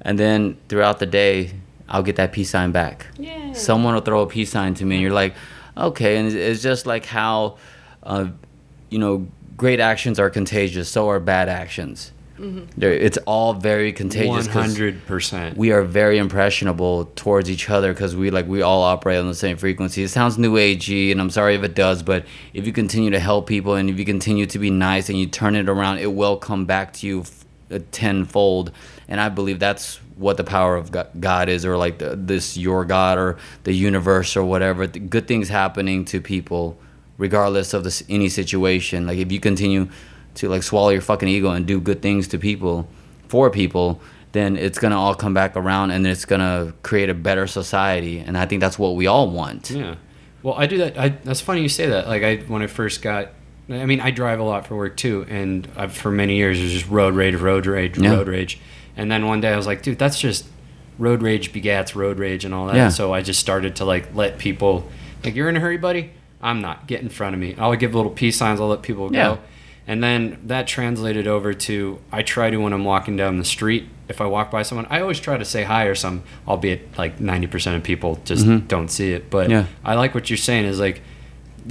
[0.00, 1.50] and then throughout the day
[1.88, 3.06] I'll get that peace sign back.
[3.16, 3.52] Yeah.
[3.52, 5.34] Someone will throw a peace sign to me, and you're like,
[5.88, 6.16] okay.
[6.16, 7.58] And it's- it's just like how,
[8.02, 8.26] uh,
[8.90, 10.88] you know, great actions are contagious.
[10.88, 12.10] So are bad actions.
[12.38, 14.46] They're- It's all very contagious.
[14.62, 15.56] Hundred percent.
[15.56, 19.34] we are very impressionable towards each other because we like we all operate on the
[19.34, 20.02] same frequency.
[20.02, 23.18] It sounds new agey, and I'm sorry if it does, but if you continue to
[23.20, 26.12] help people and if you continue to be nice and you turn it around, it
[26.12, 28.70] will come back to you f- uh, tenfold.
[29.08, 30.90] And I believe that's what the power of
[31.20, 34.86] God is, or like the, this your God or the universe or whatever.
[34.86, 36.76] Good things happening to people,
[37.18, 39.06] regardless of this any situation.
[39.06, 39.88] Like if you continue
[40.36, 42.88] to like swallow your fucking ego and do good things to people
[43.28, 44.00] for people
[44.32, 48.36] then it's gonna all come back around and it's gonna create a better society and
[48.36, 49.96] i think that's what we all want Yeah.
[50.42, 50.96] Well, I do that.
[50.96, 52.06] I, that's funny you say that.
[52.06, 53.30] Like I, when I first got,
[53.68, 56.64] I mean, I drive a lot for work too, and I've, for many years it
[56.64, 58.10] was just road rage, road rage, Yeah.
[58.14, 58.60] road rage,
[58.96, 60.44] and then one day I was like, dude, that's just
[61.00, 62.76] road rage begats road rage and all that.
[62.76, 62.90] Yeah.
[62.90, 64.86] So I just started to like let people,
[65.24, 66.12] like, you're in a hurry, buddy.
[66.40, 66.86] I'm not.
[66.86, 67.56] Get in front of me.
[67.58, 68.60] I'll give little peace signs.
[68.60, 69.40] I'll let people go.
[69.88, 73.88] And then that translated over to I try to when I'm walking down the street.
[74.08, 77.18] If I walk by someone, I always try to say hi or some, albeit like
[77.18, 79.30] 90% of people just don't see it.
[79.30, 79.52] But Mm-hmm.
[79.52, 79.66] Yeah.
[79.84, 81.02] I like what you're saying is like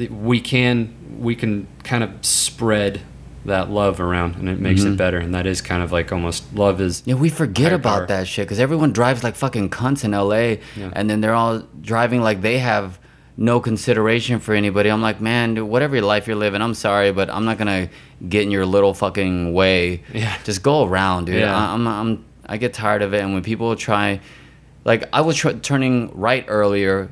[0.09, 3.01] we can we can kind of spread
[3.45, 4.93] that love around and it makes Mm-hmm.
[4.93, 7.99] it better and that is kind of like almost love is yeah we forget about
[7.99, 8.05] power.
[8.07, 10.57] that shit because everyone drives like fucking cunts in la Yeah.
[10.93, 12.99] and then they're all driving like they have
[13.37, 17.11] no consideration for anybody i'm like man dude, whatever your life you're living i'm sorry
[17.11, 17.87] but i'm not gonna
[18.29, 20.35] get in your little fucking way Yeah.
[20.43, 21.55] just go around dude Yeah.
[21.55, 24.19] I, I'm, I'm i get tired of it and when people try
[24.85, 27.09] like i was tr- turning right earlier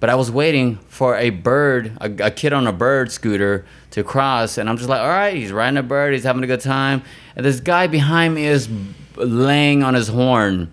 [0.00, 4.04] but I was waiting for a bird, a, a kid on a bird scooter to
[4.04, 6.60] cross, and I'm just like, all right, he's riding a bird, he's having a good
[6.60, 7.02] time,
[7.34, 8.68] and this guy behind me is
[9.16, 10.70] laying on his horn,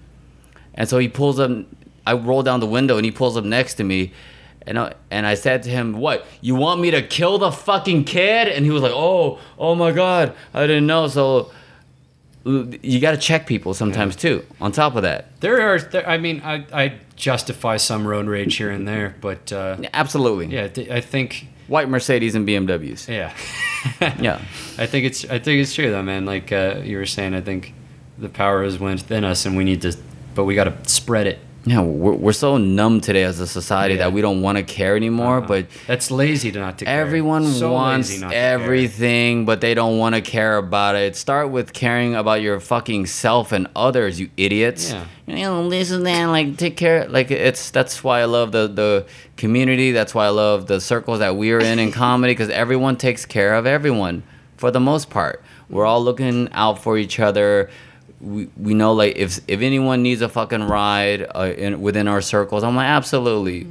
[0.76, 1.50] and so he pulls up.
[2.06, 4.14] I roll down the window, and he pulls up next to me,
[4.68, 6.26] and I, and I said to him, "What?
[6.42, 9.92] You want me to kill the fucking kid?" And he was like, "Oh, oh my
[9.92, 11.52] god, I didn't know." So
[12.46, 14.46] you got to check people sometimes too.
[14.62, 18.56] On top of that, there are there, I mean I, I justify some road rage
[18.58, 20.48] here and there but uh, absolutely.
[20.48, 23.08] yeah I think White Mercedes and BMWs.
[23.08, 23.34] yeah
[24.22, 24.42] Yeah.
[24.78, 27.42] I think it's I think it's true though man like uh, you were saying I
[27.42, 27.74] think
[28.20, 29.98] the power is within us and we need to
[30.36, 33.96] but we got to spread it Yeah, we're, we're so numb today as a society
[33.96, 34.02] Yeah.
[34.04, 35.38] that we don't want to care anymore.
[35.40, 37.02] Uh, But that's lazy to not to care.
[37.02, 41.16] everyone So wants everything, but they don't want to care about it.
[41.16, 44.92] Start with caring about your fucking self and others, you idiots.
[44.92, 45.06] Yeah.
[45.28, 46.26] You know, and that.
[46.28, 47.08] Like, take care.
[47.08, 49.06] Like, it's that's why I love the the
[49.38, 49.92] community.
[49.92, 53.26] That's why I love the circles that we are in in comedy because everyone takes
[53.26, 54.22] care of everyone
[54.58, 55.42] for the most part.
[55.70, 57.70] We're all looking out for each other.
[58.22, 62.22] We, we know like if if anyone needs a fucking ride uh, in, within our
[62.22, 63.68] circles, I'm like absolutely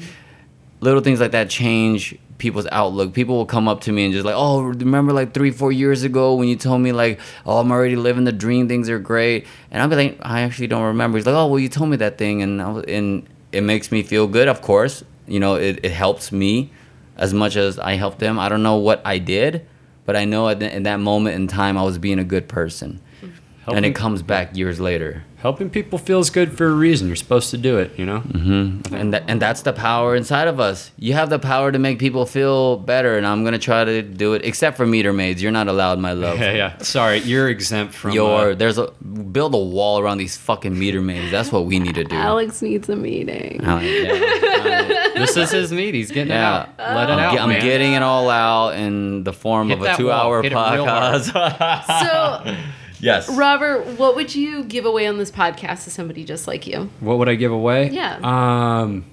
[0.81, 3.15] little things like that change people's outlook.
[3.15, 6.03] People will come up to me and just like, oh, remember like three, four years
[6.03, 9.47] ago when you told me like, oh, I'm already living the dream, things are great,
[9.71, 11.17] and I'll be like, I actually don't remember.
[11.17, 13.91] He's like, oh, well, you told me that thing, and I was, and it makes
[13.91, 14.49] me feel good.
[14.49, 16.71] Of course, you know, it, it helps me
[17.17, 18.39] as much as I helped them.
[18.39, 19.67] I don't know what I did,
[20.05, 22.49] but I know at the, in that moment in time I was being a good
[22.49, 23.33] person, and
[23.65, 25.23] Helping- it comes back years later.
[25.39, 27.07] Helping people feels good for a reason.
[27.07, 28.21] You're supposed to do it, you know?
[28.21, 28.95] Mm-hmm.
[28.95, 30.91] And that, and that's the power inside of us.
[30.99, 34.33] You have the power to make people feel better, and I'm gonna try to do
[34.33, 34.43] it.
[34.43, 36.39] Except for meter maids, you're not allowed, my love.
[36.39, 36.79] Yeah, yeah.
[36.79, 38.13] Sorry, you're exempt from.
[38.13, 41.31] Your uh, there's a build a wall around these fucking meter maids.
[41.31, 42.17] That's what we need to do.
[42.17, 43.63] Alex needs a meeting.
[43.63, 45.11] Uh, yeah.
[45.15, 45.93] this is his meat.
[45.95, 46.63] He's getting Yeah.
[46.63, 46.97] it out.
[46.97, 47.61] Let it I'm, out, ge- I'm man.
[47.63, 50.43] getting it all out in the form Hit of a that two-hour.
[50.43, 51.21] Hit it real hard.
[51.23, 52.45] podcast.
[52.47, 52.57] So,
[53.05, 53.29] yes.
[53.29, 56.91] Robert, what would you give away on this podcast to somebody just like you?
[57.01, 57.91] What would I give away?
[57.91, 58.19] Yeah.
[58.23, 59.05] Um.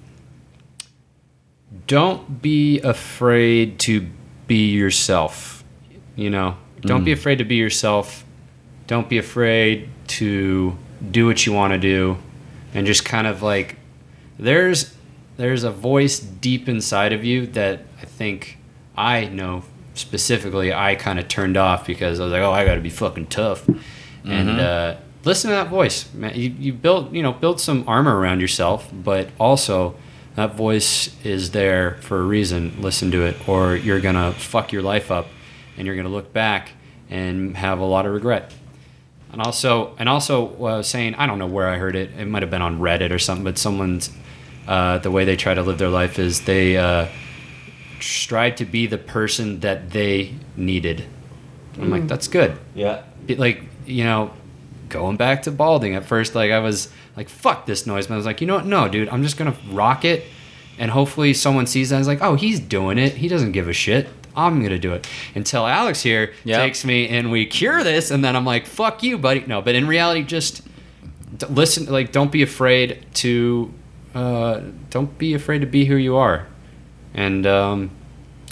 [1.87, 4.07] Don't be afraid to
[4.47, 5.63] be yourself.
[6.15, 8.25] You know, don't be afraid to be yourself.
[8.87, 10.77] Don't be afraid to
[11.11, 12.17] do what you want to do,
[12.73, 13.77] and just kind of like
[14.37, 14.95] there's
[15.37, 18.57] there's a voice deep inside of you that I think
[18.95, 19.63] I know
[20.01, 22.89] specifically I kind of turned off because I was like, oh, I got to be
[22.89, 23.67] fucking tough,
[24.25, 26.35] and uh, listen to that voice, man.
[26.35, 29.95] You you build you know build some armor around yourself, but also
[30.35, 32.81] that voice is there for a reason.
[32.81, 35.27] Listen to it, or you're gonna fuck your life up,
[35.77, 36.71] and you're gonna look back
[37.09, 38.53] and have a lot of regret.
[39.31, 42.11] And also, and also uh, saying, I don't know where I heard it.
[42.17, 43.45] It might have been on Reddit or something.
[43.45, 44.09] But someone's
[44.67, 47.07] uh, the way they try to live their life is they uh,
[48.01, 51.05] strive to be the person that they needed.
[51.79, 52.57] I'm like, that's good.
[52.75, 53.03] Yeah.
[53.25, 54.31] Be- Like you know,
[54.89, 55.95] going back to balding.
[55.95, 58.55] At first, like I was like, "Fuck this noise," but I was like, "You know
[58.55, 58.65] what?
[58.65, 60.23] No, dude, I'm just gonna rock it."
[60.77, 61.95] And hopefully, someone sees that.
[61.95, 63.13] and is like, "Oh, he's doing it.
[63.15, 65.05] He doesn't give a shit." I'm gonna do it
[65.35, 66.61] until Alex here Yep.
[66.61, 69.75] takes me and we cure this, and then I'm like, "Fuck you, buddy." No, but
[69.75, 70.61] in reality, just
[71.49, 71.85] listen.
[71.87, 73.73] Like, don't be afraid to,
[74.15, 76.47] uh, don't be afraid to be who you are,
[77.13, 77.91] and um,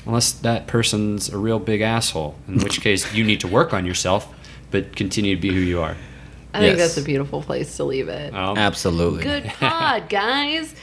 [0.06, 3.86] unless that person's a real big asshole, in which case you need to work on
[3.86, 4.34] yourself,
[4.72, 5.96] but continue to be who you are.
[6.52, 8.34] I think that's a beautiful place to leave it.
[8.34, 9.22] Um, Absolutely.
[9.24, 10.74] Good pod, guys.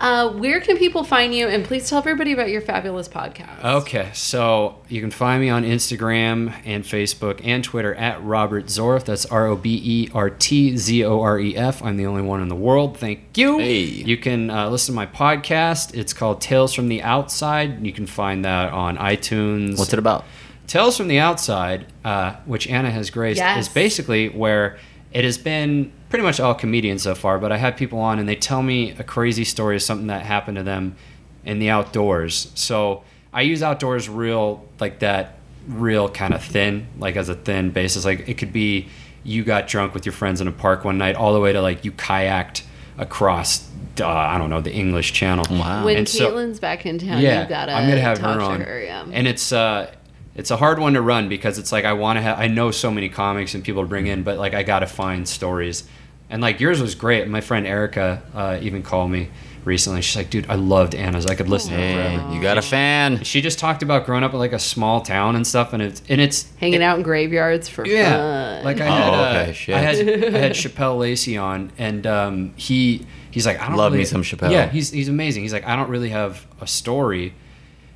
[0.00, 1.48] Uh, where can people find you?
[1.48, 3.64] And please tell everybody about your fabulous podcast.
[3.64, 9.04] Okay, so you can find me on Instagram and Facebook and Twitter at Robert Zoref.
[9.04, 11.82] That's R O B E R T Z O R E F.
[11.82, 12.96] I'm the only one in the world.
[12.96, 13.58] Thank you.
[13.58, 13.80] Hey.
[13.82, 15.94] You can uh, listen to my podcast.
[15.96, 17.84] It's called Tales from the Outside.
[17.84, 19.76] You can find that on iTunes.
[19.76, 20.24] What's it about?
[20.68, 23.66] Tales from the Outside, uh, which Anna has graced, Yes.
[23.66, 24.78] is basically where
[25.16, 28.28] it has been pretty much all comedians so far, but I have people on and
[28.28, 30.94] they tell me a crazy story of something that happened to them
[31.42, 32.52] in the outdoors.
[32.54, 33.02] So
[33.32, 38.04] I use outdoors real, like that, real kind of thin, like as a thin basis.
[38.04, 38.88] Like it could be
[39.24, 41.62] you got drunk with your friends in a park one night, all the way to
[41.62, 42.62] like you kayaked
[42.98, 43.66] across,
[43.98, 45.46] uh, I don't know, the English Channel.
[45.50, 45.86] Wow.
[45.86, 48.38] When And so- Caitlin's back in town, yeah, you gotta I'm gonna have talk her
[48.40, 48.82] to on, her.
[48.82, 49.06] Yeah.
[49.10, 49.90] and it's uh,
[50.36, 52.38] it's a hard one to run because it's like I want to have.
[52.38, 54.86] I know so many comics and people to bring in, but like I got to
[54.86, 55.84] find stories,
[56.30, 57.26] and like yours was great.
[57.28, 59.28] My friend Erica uh, even called me
[59.64, 60.02] recently.
[60.02, 61.26] She's like, "Dude, I loved Anna's.
[61.26, 63.24] I could listen to her forever." you got a fan.
[63.24, 66.02] She just talked about growing up in like a small town and stuff, and it's
[66.08, 68.64] and it's Hanging out in graveyards for yeah, fun.
[68.64, 69.74] like I Oh, had, uh, shit.
[69.74, 69.96] I had
[70.34, 74.22] I had Chappelle Lacey on, and um, he he's like, I don't Love me some
[74.22, 74.50] Chappelle.
[74.50, 75.42] Yeah, he's he's amazing.
[75.44, 77.32] He's like, I don't really have a story,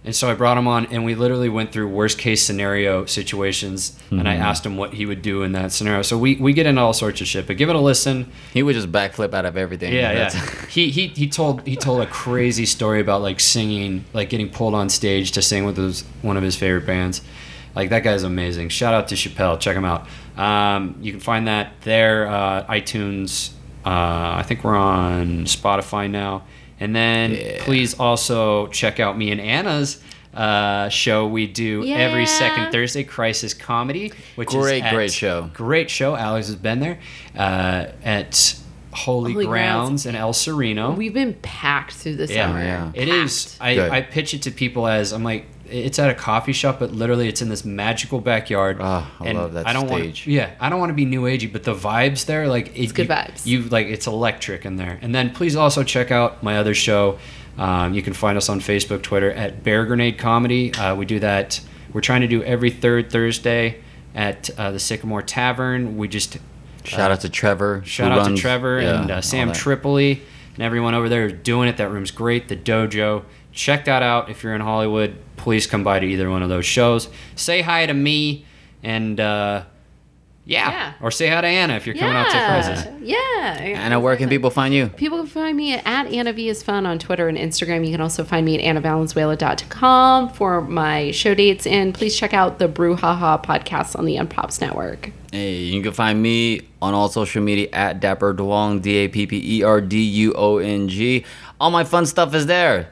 [0.05, 3.99] and so I brought him on, and we literally went through worst case scenario situations,
[4.11, 4.43] and I Mm-hmm.
[4.43, 6.03] asked him what he would do in that scenario.
[6.03, 8.31] So we we get into all sorts of shit, but give it a listen.
[8.55, 9.93] He would just backflip out of everything.
[9.93, 10.31] Yeah, yeah.
[10.69, 14.75] he he he told he told a crazy story about like singing, like getting pulled
[14.75, 17.21] on stage to sing with his one of his favorite bands.
[17.75, 18.71] Like that guy's amazing.
[18.71, 19.61] Shout out to Chappelle.
[19.61, 20.09] Check him out.
[20.37, 23.51] Um, you can find that there, uh, iTunes.
[23.85, 26.43] Uh, I think we're on Spotify now.
[26.81, 27.63] And then Yeah.
[27.65, 30.01] please also check out me and Anna's
[30.35, 35.51] uh, show we do every second Thursday, Crisis Comedy, which Great, is at- great show.
[35.53, 36.15] Great show.
[36.17, 36.99] Alex has been there
[37.37, 38.57] uh, at
[38.93, 40.05] Holy, Holy Grounds.
[40.05, 40.93] Grounds in El Sereno.
[40.93, 42.61] We've been packed through the Yeah, summer.
[42.63, 42.93] yeah.
[42.95, 43.57] It is.
[43.61, 46.93] I, I pitch it to people as I'm like, it's at a coffee shop, but
[46.93, 48.79] literally it's in this magical backyard.
[48.81, 50.27] Ah, I love that I don't stage.
[50.27, 52.93] Want, yeah, I don't want to be new agey, but the vibes there, like it's
[52.93, 53.47] good you, vibes.
[53.47, 54.99] You like it's electric in there.
[55.03, 57.19] And then please also check out my other show.
[57.59, 60.73] Um, you can find us on Facebook, Twitter at Bear Grenade Comedy.
[60.75, 61.61] Uh, we do that.
[61.93, 63.81] We're trying to do every third Thursday
[64.15, 65.97] at uh, the Sycamore Tavern.
[65.97, 66.39] We just
[66.85, 67.83] Shout out to Trevor.
[67.85, 69.53] Shout out runs- to Trevor yeah, and uh, Sam.
[69.53, 70.23] Tripoli
[70.55, 71.77] and everyone over there doing it.
[71.77, 72.49] That room's great.
[72.49, 73.25] The dojo.
[73.53, 75.17] Check that out if you're in Hollywood.
[75.37, 77.09] Please come by to either one of those shows.
[77.35, 78.45] Say hi to me
[78.83, 79.65] and uh,
[80.51, 80.71] yeah.
[80.71, 80.93] Yeah.
[81.01, 82.87] or say hi to Anna if you're coming out to Crisis.
[83.03, 83.77] Yeah.
[83.79, 84.89] Anna, where can people find you?
[84.89, 87.85] People can find me at Anna V is fun on Twitter and Instagram.
[87.85, 91.67] You can also find me at annavalenzuela.com for my show dates.
[91.67, 95.13] And please check out the Brouhaha podcast on the Unpops Network.
[95.31, 99.27] Hey, you can find me on all social media at Dapper Duong, D A P
[99.27, 101.25] P E R D U O N G.
[101.61, 102.91] All my fun stuff is there.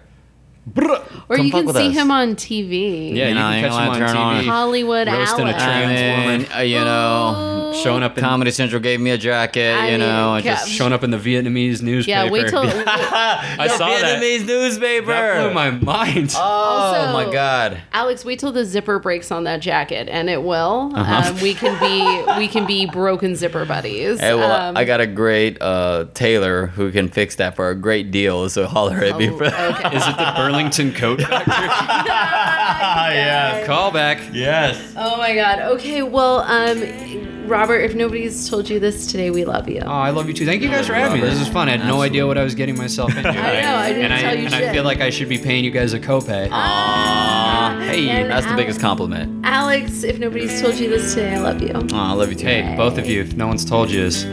[0.74, 1.94] Brr, Or come you can see us.
[1.94, 3.14] him on TV.
[3.14, 4.16] Yeah, You you, know, can catch him on TV.
[4.16, 6.52] on- Hollywood Roasting a trans woman.
[6.56, 9.76] uh, you know, Showing up in Comedy Central gave me a jacket.
[9.76, 12.10] I you mean, know, I ca- just showing up in the Vietnamese newspaper.
[12.24, 12.62] Yeah, wait till.
[12.66, 14.20] I saw that.
[14.22, 15.06] Vietnamese newspaper.
[15.06, 16.32] That blew my mind.
[16.36, 17.78] oh Also- my god.
[17.92, 20.92] Alex, wait till the zipper breaks on that jacket, and it will.
[20.94, 21.30] Uh-huh.
[21.32, 24.18] Um, we can be we can be broken zipper buddies.
[24.20, 27.74] Hey, well, Um, I got a great uh, tailor who can fix that for a
[27.74, 28.48] great deal.
[28.48, 29.28] So holler at me.
[29.30, 29.96] oh, For okay.
[29.96, 31.54] Is it the Burlington Coat Factory?
[33.14, 33.64] yeah.
[33.66, 34.34] Callback.
[34.34, 34.94] Yes.
[34.96, 35.60] Oh my god.
[35.60, 39.80] Okay, well, um, Robert, if nobody's told you this today, we love you.
[39.84, 40.44] Oh, I love you too.
[40.44, 41.28] Thank you guys for having me.
[41.28, 41.68] This is fun.
[41.68, 43.28] I had no idea what I was getting myself into.
[43.28, 43.32] I
[43.62, 44.64] know, I didn't and I, tell you and shit.
[44.68, 46.48] I feel like I should be paying you guys a copay.
[46.48, 47.84] Aww.
[47.86, 49.46] Hey, And That's the Al- biggest compliment.
[49.46, 51.72] Alex, if nobody's told you this today, I love you.
[51.72, 52.46] Aw, I love you too.
[52.46, 53.22] hey, both of you.
[53.22, 54.24] If no one's told you this,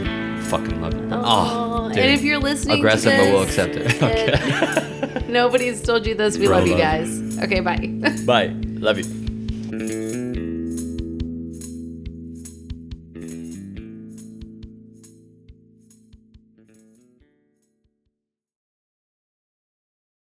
[0.50, 1.08] fucking love you.
[1.12, 1.98] Oh, dude.
[1.98, 4.02] and if you're listening, Aggressive, to but we'll accept it.
[4.02, 4.85] and
[5.36, 7.38] nobody's told you this, we love you guys.
[7.44, 7.86] Okay, bye.
[8.26, 8.48] Bye.
[8.80, 10.05] Love you.